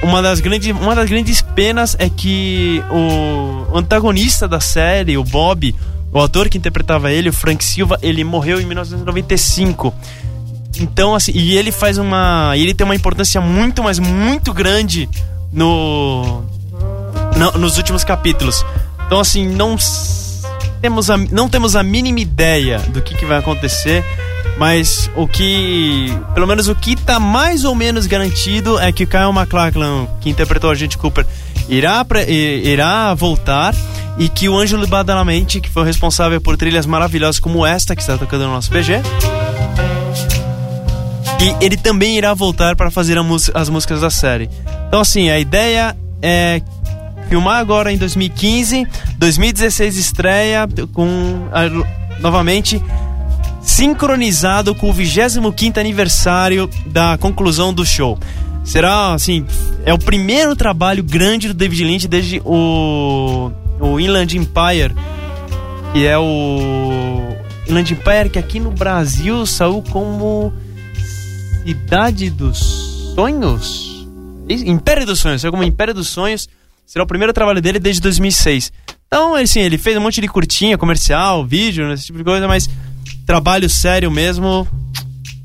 uma 0.00 0.22
das 0.22 0.38
grandes 0.38 0.70
uma 0.70 0.94
das 0.94 1.10
grandes 1.10 1.42
penas 1.42 1.96
é 1.98 2.08
que 2.08 2.80
o 2.88 3.76
antagonista 3.76 4.46
da 4.46 4.60
série 4.60 5.18
o 5.18 5.24
Bob 5.24 5.74
o 6.12 6.20
ator 6.20 6.48
que 6.48 6.58
interpretava 6.58 7.10
ele 7.10 7.30
o 7.30 7.32
Frank 7.32 7.64
Silva 7.64 7.98
ele 8.02 8.22
morreu 8.22 8.60
em 8.60 8.66
1995 8.66 9.94
então, 10.80 11.14
assim, 11.14 11.32
e 11.34 11.56
ele 11.56 11.70
faz 11.70 11.98
uma. 11.98 12.52
Ele 12.56 12.74
tem 12.74 12.84
uma 12.84 12.94
importância 12.94 13.40
muito, 13.40 13.82
mas 13.82 13.98
muito 13.98 14.52
grande 14.52 15.08
no. 15.52 16.42
no 17.36 17.52
nos 17.58 17.76
últimos 17.76 18.04
capítulos. 18.04 18.64
Então, 19.06 19.20
assim, 19.20 19.46
não 19.46 19.76
temos 20.80 21.10
a, 21.10 21.16
não 21.16 21.48
temos 21.48 21.76
a 21.76 21.82
mínima 21.82 22.20
ideia 22.20 22.78
do 22.78 23.02
que, 23.02 23.14
que 23.14 23.26
vai 23.26 23.38
acontecer. 23.38 24.04
Mas 24.58 25.10
o 25.16 25.26
que. 25.26 26.06
Pelo 26.34 26.46
menos 26.46 26.68
o 26.68 26.74
que 26.74 26.92
está 26.92 27.18
mais 27.18 27.64
ou 27.64 27.74
menos 27.74 28.06
garantido 28.06 28.78
é 28.78 28.92
que 28.92 29.04
o 29.04 29.06
Kyle 29.06 29.32
MacLachlan, 29.32 30.06
que 30.20 30.30
interpretou 30.30 30.70
a 30.70 30.74
gente 30.74 30.96
Cooper, 30.98 31.26
irá, 31.68 32.04
irá 32.28 33.14
voltar. 33.14 33.74
E 34.18 34.28
que 34.28 34.48
o 34.48 34.56
Ângelo 34.56 34.86
Badalamenti, 34.86 35.60
que 35.60 35.70
foi 35.70 35.82
o 35.82 35.86
responsável 35.86 36.40
por 36.40 36.56
trilhas 36.56 36.86
maravilhosas 36.86 37.40
como 37.40 37.64
esta 37.64 37.96
que 37.96 38.02
está 38.02 38.18
tocando 38.18 38.44
no 38.44 38.52
nosso 38.52 38.70
BG, 38.70 39.00
e 41.40 41.64
ele 41.64 41.76
também 41.76 42.16
irá 42.16 42.32
voltar 42.34 42.76
para 42.76 42.90
fazer 42.90 43.16
as 43.54 43.68
músicas 43.68 44.00
da 44.00 44.10
série. 44.10 44.48
Então, 44.86 45.00
assim, 45.00 45.30
a 45.30 45.40
ideia 45.40 45.96
é 46.20 46.62
filmar 47.28 47.58
agora 47.58 47.90
em 47.90 47.96
2015, 47.96 48.86
2016 49.16 49.96
estreia 49.96 50.68
com 50.92 51.48
novamente 52.20 52.80
sincronizado 53.62 54.74
com 54.74 54.90
o 54.90 54.92
25 54.92 55.80
aniversário 55.80 56.68
da 56.86 57.16
conclusão 57.18 57.72
do 57.72 57.86
show. 57.86 58.18
Será 58.64 59.14
assim, 59.14 59.44
é 59.84 59.92
o 59.92 59.98
primeiro 59.98 60.54
trabalho 60.54 61.02
grande 61.02 61.48
do 61.48 61.54
David 61.54 61.84
Lynch 61.84 62.06
desde 62.06 62.40
o 62.44 63.50
o 63.82 63.98
Inland 63.98 64.38
Empire, 64.38 64.94
que 65.92 66.06
é 66.06 66.16
o 66.16 67.36
Inland 67.68 67.92
Empire 67.92 68.30
que 68.30 68.38
aqui 68.38 68.60
no 68.60 68.70
Brasil 68.70 69.44
saiu 69.44 69.82
como 69.90 70.52
Cidade 71.64 72.30
dos 72.30 73.12
Sonhos? 73.14 74.06
Império 74.48 75.04
dos 75.04 75.18
Sonhos, 75.18 75.42
como 75.44 75.64
Império 75.64 75.92
dos 75.92 76.08
Sonhos. 76.08 76.48
Será 76.86 77.04
o 77.04 77.06
primeiro 77.06 77.32
trabalho 77.32 77.60
dele 77.60 77.78
desde 77.78 78.00
2006. 78.02 78.72
Então, 79.06 79.34
assim, 79.34 79.60
ele 79.60 79.78
fez 79.78 79.96
um 79.96 80.00
monte 80.00 80.20
de 80.20 80.28
curtinha, 80.28 80.78
comercial, 80.78 81.44
vídeo, 81.44 81.92
esse 81.92 82.06
tipo 82.06 82.18
de 82.18 82.24
coisa, 82.24 82.46
mas 82.46 82.68
trabalho 83.26 83.68
sério 83.68 84.10
mesmo 84.10 84.66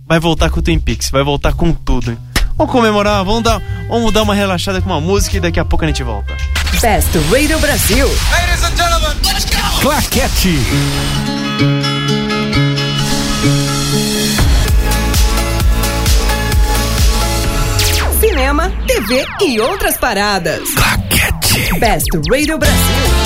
vai 0.05 0.19
voltar 0.19 0.49
com 0.49 0.59
o 0.59 0.63
Twin 0.63 0.79
Peaks, 0.79 1.09
vai 1.09 1.23
voltar 1.23 1.53
com 1.53 1.73
tudo. 1.73 2.17
Vamos 2.57 2.71
comemorar, 2.71 3.23
vamos 3.23 3.43
dar, 3.43 3.61
vamos 3.87 4.11
dar 4.11 4.23
uma 4.23 4.33
relaxada 4.33 4.81
com 4.81 4.89
uma 4.89 4.99
música 4.99 5.37
e 5.37 5.39
daqui 5.39 5.59
a 5.59 5.65
pouco 5.65 5.85
a 5.85 5.87
gente 5.87 6.01
volta. 6.01 6.35
Best 6.81 7.15
Radio 7.31 7.59
Brasil. 7.59 8.07
Ladies 8.07 8.63
and 8.63 8.75
gentlemen, 8.75 9.17
let's 9.25 9.45
go! 9.45 9.81
Claquete. 9.81 10.57
cinema, 18.19 18.71
TV 18.87 19.25
e 19.41 19.59
outras 19.59 19.97
paradas. 19.97 20.69
Claquete. 20.71 21.79
Best 21.79 22.09
Radio 22.31 22.57
Brasil. 22.57 23.16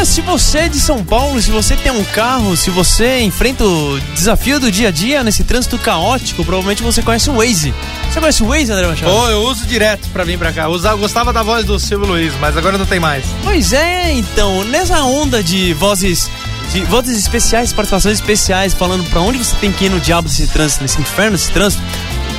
É, 0.00 0.04
se 0.06 0.22
você 0.22 0.60
é 0.60 0.68
de 0.70 0.80
São 0.80 1.04
Paulo, 1.04 1.42
se 1.42 1.50
você 1.50 1.76
tem 1.76 1.92
um 1.92 2.02
carro, 2.02 2.56
se 2.56 2.70
você 2.70 3.20
enfrenta 3.20 3.66
o 3.66 4.00
desafio 4.14 4.58
do 4.58 4.72
dia 4.72 4.88
a 4.88 4.90
dia 4.90 5.22
nesse 5.22 5.44
trânsito 5.44 5.76
caótico, 5.76 6.42
provavelmente 6.42 6.82
você 6.82 7.02
conhece 7.02 7.28
o 7.28 7.34
Waze. 7.34 7.74
Você 8.10 8.18
conhece 8.18 8.42
o 8.42 8.46
Waze, 8.46 8.72
André 8.72 8.86
Machado? 8.86 9.12
Oh, 9.12 9.28
eu 9.28 9.42
uso 9.42 9.66
direto 9.66 10.08
pra 10.08 10.24
vir 10.24 10.38
pra 10.38 10.54
cá. 10.54 10.62
Eu 10.62 10.70
usava, 10.70 10.96
gostava 10.96 11.34
da 11.34 11.42
voz 11.42 11.66
do 11.66 11.78
Silvio 11.78 12.08
Luiz, 12.08 12.32
mas 12.40 12.56
agora 12.56 12.78
não 12.78 12.86
tem 12.86 12.98
mais. 12.98 13.26
Pois 13.44 13.74
é, 13.74 14.10
então, 14.12 14.64
nessa 14.64 15.02
onda 15.02 15.42
de 15.42 15.74
vozes 15.74 16.30
de 16.72 16.82
vozes 16.84 17.18
especiais, 17.18 17.70
participações 17.70 18.14
especiais, 18.14 18.72
falando 18.72 19.04
para 19.10 19.20
onde 19.20 19.36
você 19.36 19.54
tem 19.56 19.70
que 19.70 19.84
ir 19.84 19.90
no 19.90 20.00
diabo 20.00 20.30
desse 20.30 20.46
trânsito, 20.46 20.82
nesse 20.82 20.98
inferno 20.98 21.32
desse 21.32 21.50
trânsito. 21.50 21.82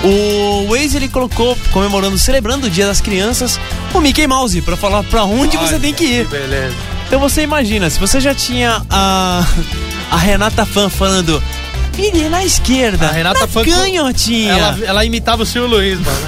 O 0.03 0.66
Waze 0.72 0.97
ele 0.97 1.07
colocou, 1.07 1.55
comemorando, 1.72 2.18
celebrando 2.18 2.66
o 2.66 2.70
Dia 2.72 2.88
das 2.88 3.01
Crianças, 3.01 3.59
o 3.93 4.01
Mickey 4.01 4.26
Mouse 4.26 4.59
para 4.64 4.76
falar 4.76 5.03
para 5.03 5.26
onde 5.26 5.57
você 5.57 5.78
tem 5.78 5.93
que 5.93 6.05
ir. 6.05 6.26
Que 6.26 6.32
beleza. 6.32 6.91
Então 7.12 7.20
você 7.20 7.41
imagina, 7.41 7.89
se 7.89 7.99
você 7.99 8.22
já 8.22 8.34
tinha 8.34 8.82
a 8.89 9.45
a 10.09 10.16
Renata 10.18 10.66
Fan 10.66 10.89
falando 10.89 11.43
vire 11.93 12.30
na 12.30 12.43
esquerda, 12.45 13.07
a 13.09 13.12
Renata 13.12 13.41
na 13.41 13.47
Fan 13.47 13.66
canhotinha. 13.66 14.53
Ela, 14.53 14.80
ela 14.86 15.05
imitava 15.05 15.43
o 15.43 15.45
Silvio 15.45 15.70
Luiz, 15.78 15.99
mano. 15.99 16.28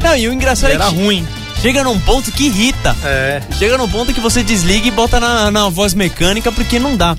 Não, 0.00 0.16
e 0.16 0.28
o 0.28 0.32
engraçado 0.32 0.70
e 0.70 0.74
é 0.74 0.76
que 0.76 0.82
era 0.82 0.90
ruim. 0.92 1.26
chega 1.60 1.82
num 1.82 1.98
ponto 1.98 2.30
que 2.30 2.44
irrita. 2.44 2.94
É. 3.04 3.40
Chega 3.58 3.76
num 3.76 3.88
ponto 3.88 4.14
que 4.14 4.20
você 4.20 4.44
desliga 4.44 4.86
e 4.86 4.92
bota 4.92 5.18
na, 5.18 5.50
na 5.50 5.68
voz 5.68 5.92
mecânica 5.92 6.52
porque 6.52 6.78
não 6.78 6.96
dá. 6.96 7.16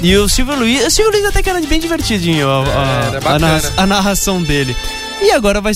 E 0.00 0.16
o 0.16 0.28
Silvio 0.28 0.54
Luiz, 0.54 0.86
o 0.86 0.90
Silvio 0.90 1.10
Luiz 1.12 1.24
até 1.24 1.42
que 1.42 1.50
era 1.50 1.60
bem 1.62 1.80
divertidinho 1.80 2.48
a, 2.48 2.62
a- 2.62 3.10
É, 3.14 3.16
era 3.16 3.46
a 3.78 3.82
a 3.82 3.86
narração 3.86 4.40
dele. 4.40 4.76
E 5.24 5.30
agora 5.32 5.60
vai 5.60 5.72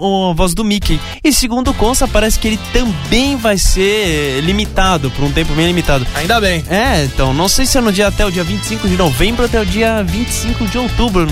o- 0.00 0.30
a 0.30 0.34
voz 0.34 0.54
do 0.54 0.64
Mickey. 0.64 1.00
E 1.22 1.32
segundo 1.32 1.72
consta, 1.72 2.06
parece 2.08 2.38
que 2.38 2.48
ele 2.48 2.58
também 2.72 3.36
vai 3.36 3.56
ser 3.56 4.40
limitado, 4.42 5.10
por 5.12 5.24
um 5.24 5.30
tempo 5.30 5.52
bem 5.54 5.66
limitado. 5.66 6.06
Ainda 6.16 6.40
bem. 6.40 6.64
É, 6.68 7.04
então, 7.04 7.32
não 7.32 7.48
sei 7.48 7.64
se 7.64 7.78
é 7.78 7.80
no 7.80 7.92
dia 7.92 8.08
até 8.08 8.26
o 8.26 8.30
dia 8.30 8.42
25 8.44 8.88
de 8.88 8.96
novembro 8.96 9.44
até 9.44 9.60
o 9.60 9.64
dia 9.64 10.02
25 10.02 10.66
de 10.66 10.76
outubro. 10.78 11.26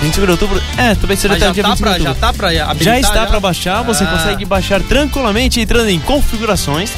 25 0.00 0.26
de 0.26 0.30
outubro? 0.32 0.62
É, 0.76 0.94
talvez 0.94 1.18
seja 1.20 1.34
até 1.34 1.44
já 1.46 1.50
o 1.50 1.54
dia 1.54 1.62
tá, 1.64 1.68
25 1.70 1.76
de 1.76 1.82
pra, 1.82 1.90
outubro. 1.92 2.14
já 2.14 2.26
tá 2.26 2.32
pra 2.32 2.48
habilitar, 2.70 2.94
Já 2.94 3.00
está 3.00 3.26
pra 3.26 3.40
baixar, 3.40 3.82
você 3.82 4.04
Ah. 4.04 4.06
consegue 4.06 4.44
baixar 4.44 4.80
tranquilamente 4.82 5.60
entrando 5.60 5.88
em 5.88 5.98
configurações. 6.00 6.92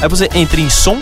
Aí 0.00 0.08
você 0.08 0.28
entra 0.34 0.60
em 0.60 0.70
som, 0.70 0.98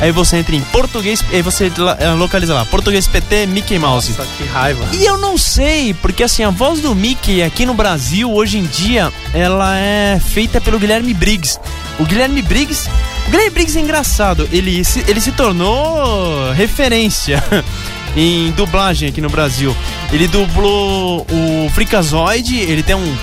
aí 0.00 0.12
você 0.12 0.38
entra 0.38 0.54
em 0.54 0.60
português, 0.60 1.24
aí 1.32 1.42
você 1.42 1.70
eh, 1.98 2.10
localiza 2.12 2.54
lá, 2.54 2.64
português 2.64 3.06
PT 3.06 3.46
Mickey 3.46 3.78
Mouse. 3.78 4.10
Nossa, 4.10 4.28
que 4.36 4.44
raiva. 4.44 4.84
E 4.92 5.04
eu 5.04 5.18
não 5.18 5.36
sei, 5.38 5.94
porque 5.94 6.22
assim, 6.22 6.42
a 6.42 6.50
voz 6.50 6.80
do 6.80 6.94
Mickey 6.94 7.42
aqui 7.42 7.64
no 7.66 7.74
Brasil, 7.74 8.32
hoje 8.32 8.58
em 8.58 8.64
dia, 8.64 9.12
ela 9.32 9.76
é 9.78 10.20
feita 10.20 10.60
pelo 10.60 10.78
Guilherme 10.78 11.14
Briggs. 11.14 11.58
O 11.98 12.04
Guilherme 12.04 12.42
Briggs. 12.42 12.88
O 13.26 13.30
Guilherme 13.30 13.50
Briggs 13.50 13.78
é 13.78 13.80
engraçado, 13.80 14.48
ele 14.52 14.84
se, 14.84 15.04
ele 15.08 15.20
se 15.20 15.32
tornou 15.32 16.52
referência 16.52 17.42
em 18.16 18.50
dublagem 18.52 19.08
aqui 19.08 19.20
no 19.20 19.28
Brasil. 19.28 19.76
Ele 20.12 20.28
dublou 20.28 21.26
o 21.30 21.70
Freakazoid, 21.70 22.58
ele 22.58 22.82
tem 22.82 22.94
um 22.94 23.16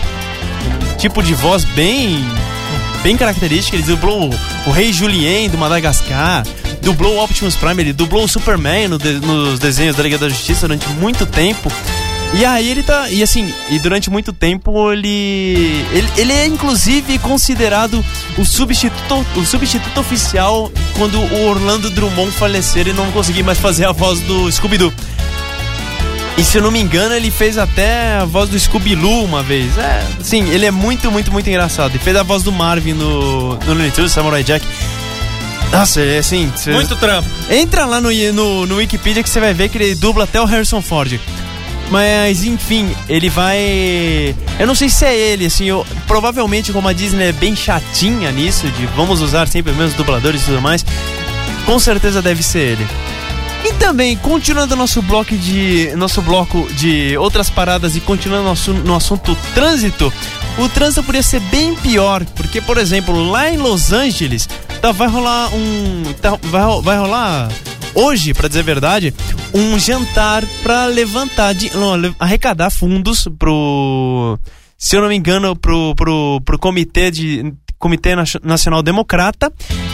tipo 0.98 1.22
de 1.22 1.34
voz 1.34 1.64
bem 1.64 2.24
bem 3.04 3.18
característica. 3.18 3.76
Ele 3.76 3.86
dublou 3.86 4.30
o 4.66 4.72
Rei 4.72 4.92
Julien 4.94 5.50
do 5.50 5.58
Madagascar, 5.58 6.44
dublou 6.84 7.16
o 7.16 7.24
Optimus 7.24 7.56
Prime, 7.56 7.82
ele 7.82 7.94
dublou 7.94 8.24
o 8.26 8.28
Superman 8.28 8.88
no 8.88 8.98
de- 8.98 9.20
nos 9.20 9.58
desenhos 9.60 9.96
da 9.96 10.04
Liga 10.04 10.18
da 10.18 10.30
Justiça 10.30 10.68
durante 10.68 10.88
muito 10.90 11.26
tempo. 11.26 11.72
E 12.36 12.44
aí 12.46 12.68
ele 12.70 12.82
tá. 12.82 13.10
E 13.12 13.22
assim, 13.22 13.54
e 13.70 13.78
durante 13.78 14.10
muito 14.10 14.34
tempo 14.34 14.92
ele. 14.92 15.86
Ele, 15.92 16.08
ele 16.18 16.34
é 16.34 16.46
inclusive 16.48 17.20
considerado 17.20 18.04
o 18.38 18.44
substituto, 18.44 19.24
o 19.40 19.46
substituto 19.46 20.00
oficial 20.00 20.72
quando 20.98 21.20
o 21.20 21.48
Orlando 21.48 21.92
Drummond 21.92 22.32
falecer 22.32 22.88
e 22.88 22.94
não 22.94 23.12
conseguir 23.12 23.44
mais 23.44 23.60
fazer 23.60 23.86
a 23.86 23.92
voz 23.92 24.20
do 24.22 24.52
Scooby-Doo. 24.52 24.92
E 26.36 26.44
se 26.44 26.58
eu 26.58 26.64
não 26.64 26.72
me 26.72 26.80
engano, 26.82 27.14
ele 27.14 27.30
fez 27.30 27.60
até 27.60 28.14
a 28.18 28.26
voz 28.26 28.50
do 28.50 28.60
Scooby-Loo 28.60 29.24
uma 29.26 29.44
vez. 29.44 29.78
É, 29.78 30.04
sim, 30.24 30.50
ele 30.50 30.66
é 30.66 30.72
muito, 30.72 31.12
muito, 31.12 31.32
muito 31.32 31.48
engraçado. 31.48 31.96
E 31.96 32.00
fez 32.00 32.16
a 32.18 32.24
voz 32.24 32.42
do 32.42 32.52
Marvin 32.52 32.94
no, 32.94 33.54
no 33.58 33.66
Looney 33.68 33.92
Tunes, 33.92 34.12
Samurai 34.12 34.44
Jack. 34.44 34.66
Nossa, 35.74 36.02
é 36.02 36.20
assim... 36.20 36.52
cê- 36.56 36.72
Muito 36.72 36.96
trampo. 36.96 37.28
Entra 37.50 37.86
lá 37.86 38.00
no, 38.00 38.10
no, 38.34 38.66
no 38.66 38.76
Wikipedia 38.78 39.24
que 39.24 39.30
você 39.30 39.40
vai 39.40 39.54
ver 39.54 39.70
que 39.70 39.78
ele 39.78 39.96
dubla 39.96 40.24
até 40.24 40.40
o 40.40 40.46
Harrison 40.46 40.82
Ford. 40.82 41.20
Mas, 41.90 42.44
enfim, 42.44 42.90
ele 43.10 43.30
vai. 43.30 44.36
Eu 44.60 44.66
não 44.66 44.74
sei 44.74 44.90
se 44.90 45.04
é 45.06 45.16
ele, 45.16 45.46
assim, 45.48 45.66
eu, 45.66 45.86
provavelmente, 46.08 46.72
como 46.72 46.88
a 46.88 46.94
Disney 46.94 47.26
é 47.28 47.32
bem 47.32 47.56
chatinha 47.56 48.32
nisso, 48.32 48.68
de 48.70 48.86
vamos 48.96 49.22
usar 49.22 49.48
sempre 49.48 49.72
os 49.74 49.78
mesmos 49.78 49.96
dubladores 49.96 50.42
e 50.44 50.46
tudo 50.46 50.62
mais, 50.62 50.84
com 51.66 51.78
certeza 51.80 52.22
deve 52.22 52.42
ser 52.42 52.60
ele. 52.60 52.88
E 53.66 53.74
também, 53.74 54.16
continuando 54.18 54.76
nosso 54.76 55.02
bloco 55.02 55.36
de. 55.36 55.92
Nosso 55.96 56.22
bloco 56.22 56.68
de 56.74 57.18
outras 57.18 57.50
paradas 57.50 57.96
e 57.96 58.00
continuando 58.00 58.44
no, 58.46 58.52
assu- 58.52 58.74
no 58.74 58.96
assunto 58.96 59.38
trânsito, 59.54 60.12
o 60.58 60.70
trânsito 60.70 61.04
poderia 61.04 61.24
ser 61.24 61.40
bem 61.42 61.76
pior, 61.76 62.24
porque, 62.36 62.62
por 62.62 62.78
exemplo, 62.78 63.30
lá 63.30 63.50
em 63.50 63.58
Los 63.58 63.92
Angeles, 63.92 64.48
tá, 64.82 64.92
vai 64.92 65.08
rolar 65.08 65.50
um. 65.54 66.04
tá- 66.22 66.40
vai, 66.44 66.82
vai 66.82 66.98
rolar 66.98 67.50
hoje, 67.96 68.34
pra 68.34 68.48
dizer 68.48 68.62
a 68.62 68.64
verdade, 68.64 69.14
um 69.54 69.78
jantar 69.80 70.44
pra 70.62 70.86
levantar, 70.86 71.54
de, 71.54 71.72
arrecadar 72.20 72.70
fundos 72.70 73.28
pro. 73.38 74.38
Se 74.78 74.96
eu 74.96 75.02
não 75.02 75.10
me 75.10 75.16
engano, 75.16 75.56
pro, 75.56 75.96
pro, 75.96 76.42
pro 76.44 76.60
comitê 76.60 77.10
de. 77.12 77.54
Comitê 77.80 78.16
Nacional 78.42 78.82
Democrata 78.82 79.52
para 79.52 79.93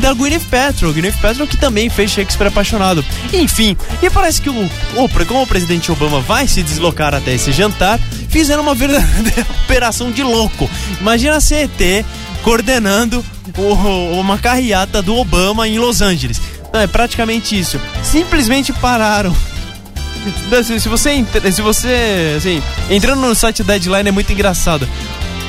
da 0.00 0.12
Gwyneth 0.12 0.44
Paltrow, 0.50 0.92
Gwyneth 0.92 1.16
Paltrow 1.20 1.46
que 1.46 1.56
também 1.56 1.88
fez 1.90 2.10
Shakespeare 2.10 2.48
apaixonado. 2.48 3.04
Enfim, 3.32 3.76
e 4.02 4.08
parece 4.10 4.40
que 4.42 4.50
o, 4.50 4.70
o 4.96 5.08
como 5.26 5.42
o 5.42 5.46
presidente 5.46 5.90
Obama 5.92 6.20
vai 6.20 6.46
se 6.48 6.62
deslocar 6.62 7.14
até 7.14 7.34
esse 7.34 7.52
jantar, 7.52 7.98
fizeram 8.28 8.62
uma 8.62 8.74
verdadeira 8.74 9.46
operação 9.64 10.10
de 10.10 10.22
louco. 10.22 10.68
Imagina 11.00 11.36
a 11.36 11.40
CET 11.40 12.04
coordenando 12.42 13.24
o- 13.56 14.20
uma 14.20 14.38
carreata 14.38 15.00
do 15.02 15.16
Obama 15.16 15.68
em 15.68 15.78
Los 15.78 16.00
Angeles. 16.00 16.40
Não, 16.72 16.80
é 16.80 16.86
praticamente 16.86 17.58
isso. 17.58 17.80
Simplesmente 18.02 18.72
pararam 18.72 19.34
se 20.80 20.88
você, 20.88 21.24
se 21.52 21.60
você, 21.62 22.34
assim, 22.38 22.62
entrando 22.90 23.20
no 23.20 23.34
site 23.34 23.62
da 23.62 23.74
Deadline 23.74 24.08
é 24.08 24.12
muito 24.12 24.32
engraçado. 24.32 24.88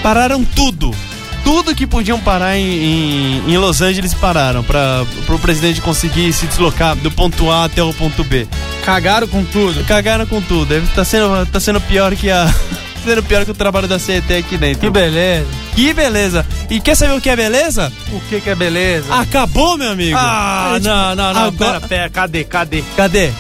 Pararam 0.02 0.44
tudo. 0.44 0.94
Tudo 1.44 1.76
que 1.76 1.86
podiam 1.86 2.20
parar 2.20 2.58
em, 2.58 2.66
em, 2.66 3.52
em 3.54 3.58
Los 3.58 3.82
Angeles 3.82 4.14
pararam 4.14 4.64
para 4.64 5.06
o 5.30 5.40
presidente 5.40 5.82
conseguir 5.82 6.32
se 6.34 6.48
deslocar 6.48 6.96
do 6.96 7.12
ponto 7.12 7.52
A 7.52 7.66
até 7.66 7.84
o 7.84 7.94
ponto 7.94 8.24
B. 8.24 8.48
Cagaram 8.86 9.28
com 9.28 9.44
tudo. 9.44 9.84
Cagaram 9.86 10.26
com 10.26 10.42
tudo. 10.42 10.82
Tá 10.96 11.04
sendo, 11.04 11.46
tá 11.48 11.60
sendo 11.60 11.82
pior 11.82 12.16
que 12.16 12.30
a 12.32 12.48
sendo 13.04 13.22
pior 13.24 13.44
que 13.44 13.52
o 13.52 13.54
trabalho 13.54 13.88
da 13.88 14.00
CET 14.00 14.34
aqui 14.34 14.58
dentro. 14.58 14.80
Que 14.82 14.90
beleza. 14.90 15.48
Que 15.76 15.94
beleza. 15.94 16.46
E 16.70 16.80
quer 16.80 16.96
saber 16.96 17.14
o 17.14 17.22
que 17.22 17.30
é 17.30 17.36
beleza? 17.36 17.92
O 18.12 18.20
que 18.22 18.40
que 18.40 18.50
é 18.50 18.56
beleza? 18.56 19.14
Acabou, 19.14 19.78
meu 19.78 19.92
amigo. 19.92 20.18
Ah, 20.18 20.74
tipo, 20.76 20.88
não, 20.88 21.16
não, 21.16 21.34
não. 21.34 21.44
agora- 21.48 21.82
Pera, 21.82 21.88
pera. 21.88 22.10
Cadê, 22.10 22.44
cadê? 22.46 22.84
Cadê? 22.96 23.32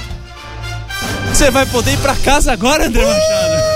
Você 1.34 1.49
vai 1.49 1.66
poder 1.66 1.93
ir 1.93 1.97
pra 1.97 2.16
casa 2.16 2.51
agora, 2.51 2.86
André 2.88 3.01
Machado? 3.06 3.72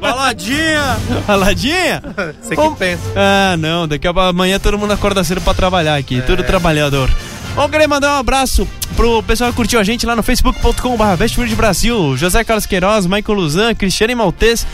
Baladinha! 0.00 0.96
Raladinha? 1.26 2.02
Você 2.40 2.50
que 2.50 2.56
Vamos- 2.56 2.78
pensa. 2.78 3.02
Ah, 3.16 3.56
não. 3.56 3.86
Daqui 3.86 4.06
a 4.08 4.10
amanhã 4.10 4.58
todo 4.58 4.78
mundo 4.78 4.92
acorda 4.92 5.22
cedo 5.22 5.40
pra 5.40 5.54
trabalhar 5.54 5.96
aqui. 5.96 6.18
É. 6.18 6.22
Tudo 6.22 6.42
trabalhador. 6.42 7.10
Bom, 7.54 7.68
queria 7.68 7.88
mandar 7.88 8.14
um 8.16 8.18
abraço 8.20 8.66
pro 8.96 9.22
pessoal 9.24 9.50
que 9.50 9.56
curtiu 9.56 9.80
a 9.80 9.84
gente 9.84 10.06
lá 10.06 10.14
no 10.14 10.22
facebook.com.br 10.22 11.54
Brasil, 11.56 12.16
José 12.16 12.44
Carlos 12.44 12.64
Queiroz, 12.64 13.06
Michael 13.06 13.34
Luzan, 13.38 13.74
Cristiane 13.74 14.14
Maltês, 14.14 14.64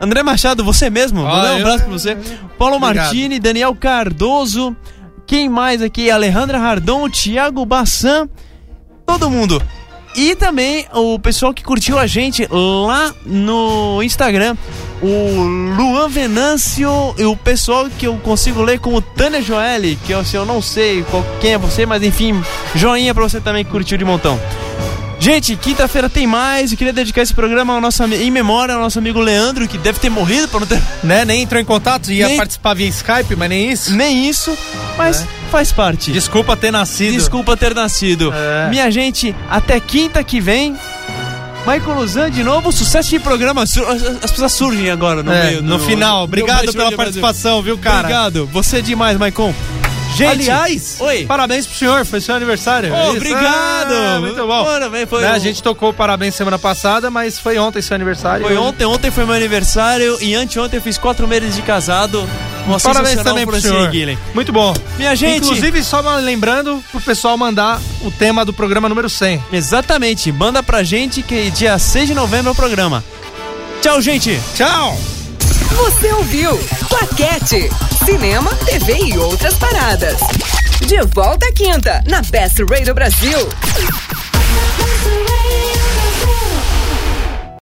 André 0.00 0.22
Machado, 0.22 0.62
você 0.62 0.90
mesmo, 0.90 1.20
Ah, 1.26 1.30
mandar 1.36 1.54
um 1.54 1.58
eu- 1.58 1.66
abraço 1.66 1.84
pra 1.84 1.92
você. 1.92 2.16
Paulo 2.58 2.76
Obrigado. 2.76 3.04
Martini, 3.06 3.38
Daniel 3.38 3.74
Cardoso, 3.74 4.76
quem 5.26 5.48
mais 5.48 5.80
aqui? 5.80 6.10
Alejandra 6.10 6.58
Rardon, 6.58 7.08
Thiago 7.08 7.64
Bassan, 7.64 8.28
todo 9.06 9.30
mundo. 9.30 9.60
E 10.16 10.34
também 10.34 10.86
o 10.94 11.18
pessoal 11.18 11.52
que 11.52 11.62
curtiu 11.62 11.98
a 11.98 12.06
gente 12.06 12.48
lá 12.50 13.14
no 13.26 14.02
Instagram, 14.02 14.56
o 15.02 15.42
Luan 15.76 16.08
Venâncio 16.08 17.14
e 17.18 17.24
o 17.24 17.36
pessoal 17.36 17.86
que 17.98 18.06
eu 18.06 18.16
consigo 18.16 18.62
ler 18.62 18.80
como 18.80 19.02
Tânia 19.02 19.42
Joeli, 19.42 19.98
que 20.06 20.12
eu, 20.12 20.20
assim, 20.20 20.38
eu 20.38 20.46
não 20.46 20.62
sei 20.62 21.02
qual, 21.10 21.22
quem 21.38 21.52
é 21.52 21.58
você, 21.58 21.84
mas 21.84 22.02
enfim, 22.02 22.42
joinha 22.74 23.14
pra 23.14 23.24
você 23.24 23.42
também 23.42 23.62
que 23.62 23.70
curtiu 23.70 23.98
de 23.98 24.06
montão. 24.06 24.40
Gente, 25.18 25.56
quinta-feira 25.56 26.08
tem 26.10 26.26
mais. 26.26 26.70
Eu 26.72 26.78
queria 26.78 26.92
dedicar 26.92 27.22
esse 27.22 27.32
programa 27.34 27.74
ao 27.74 27.80
nosso, 27.80 28.04
em 28.04 28.30
memória 28.30 28.74
ao 28.74 28.80
nosso 28.80 28.98
amigo 28.98 29.18
Leandro, 29.18 29.66
que 29.66 29.78
deve 29.78 29.98
ter 29.98 30.10
morrido 30.10 30.46
por 30.48 30.60
não 30.60 30.66
ter 30.66 30.80
Né? 31.02 31.24
Nem 31.24 31.42
entrou 31.42 31.60
em 31.60 31.64
contato, 31.64 32.12
ia 32.12 32.28
Nem- 32.28 32.36
participar 32.36 32.74
via 32.74 32.86
Skype, 32.88 33.34
mas 33.36 33.48
nem 33.48 33.72
isso. 33.72 33.94
nem 33.94 34.28
isso, 34.28 34.56
mas 34.96 35.26
faz 35.50 35.72
parte. 35.72 36.12
Desculpa 36.12 36.56
ter 36.56 36.70
nascido. 36.70 37.12
Desculpa 37.12 37.56
ter 37.56 37.74
nascido. 37.74 38.32
É. 38.32 38.68
Minha 38.68 38.90
gente, 38.90 39.34
até 39.50 39.80
quinta 39.80 40.22
que 40.22 40.40
vem. 40.40 40.76
Michael 41.66 41.98
Luzan 41.98 42.30
de 42.30 42.44
novo, 42.44 42.70
sucesso 42.70 43.10
de 43.10 43.18
programa. 43.18 43.62
As, 43.64 43.76
as 44.22 44.30
pessoas 44.30 44.52
surgem 44.52 44.88
agora 44.88 45.22
no 45.24 45.32
É, 45.32 45.46
meio. 45.46 45.62
no 45.62 45.80
final. 45.80 46.22
Obrigado 46.22 46.72
pela 46.72 46.92
participação, 46.92 47.60
viu, 47.62 47.76
cara? 47.76 48.00
Obrigado. 48.00 48.46
Você 48.52 48.78
é 48.78 48.82
demais, 48.82 49.18
Maicon. 49.18 49.52
Gente, 50.16 50.50
Aliás, 50.50 50.96
oi. 51.00 51.24
parabéns 51.26 51.66
pro 51.66 51.76
senhor, 51.76 52.04
foi 52.06 52.20
seu 52.20 52.34
aniversário. 52.34 52.92
Isso. 52.94 53.16
obrigado. 53.16 53.92
Ah, 53.92 54.18
muito 54.20 54.46
bom. 54.46 54.64
Foi 55.08 55.20
Né, 55.20 55.30
o- 55.30 55.34
A 55.34 55.38
gente 55.38 55.62
tocou 55.62 55.92
parabéns 55.92 56.34
semana 56.34 56.58
passada, 56.58 57.10
mas 57.10 57.38
foi 57.38 57.58
ontem 57.58 57.82
seu 57.82 57.94
aniversário. 57.94 58.46
Foi 58.46 58.56
ontem, 58.56 58.84
ontem 58.84 59.10
foi 59.10 59.24
meu 59.26 59.34
aniversário 59.34 60.16
e 60.20 60.34
anteontem 60.34 60.78
eu 60.78 60.82
fiz 60.82 60.96
quatro 60.98 61.26
meses 61.28 61.54
de 61.54 61.62
casado. 61.62 62.26
Uma 62.66 62.80
Parabéns 62.80 63.22
também 63.22 63.46
pro 63.46 63.60
senhor. 63.60 63.88
Guilhem. 63.90 64.18
Muito 64.34 64.52
bom. 64.52 64.74
Minha 64.96 65.14
gente. 65.14 65.44
Inclusive, 65.44 65.84
só 65.84 66.00
lembrando 66.16 66.82
pro 66.90 67.00
pessoal 67.00 67.36
mandar 67.36 67.80
o 68.02 68.10
tema 68.10 68.44
do 68.44 68.52
programa 68.52 68.88
número 68.88 69.08
100. 69.08 69.40
Exatamente, 69.52 70.32
manda 70.32 70.62
pra 70.62 70.82
gente 70.82 71.22
que 71.22 71.50
dia 71.50 71.78
6 71.78 72.08
de 72.08 72.14
novembro 72.14 72.48
é 72.48 72.52
o 72.52 72.54
programa. 72.56 73.04
Tchau, 73.82 74.00
gente! 74.00 74.40
Tchau! 74.56 74.98
Você 75.76 76.10
ouviu? 76.14 76.58
Paquete, 76.88 77.68
Cinema, 78.04 78.50
TV 78.64 78.96
e 78.96 79.18
outras 79.18 79.54
paradas. 79.56 80.18
De 80.86 81.00
volta 81.14 81.46
à 81.46 81.52
quinta, 81.52 82.02
na 82.06 82.22
Best 82.22 82.62
Radio 82.62 82.94
Brasil. 82.94 83.38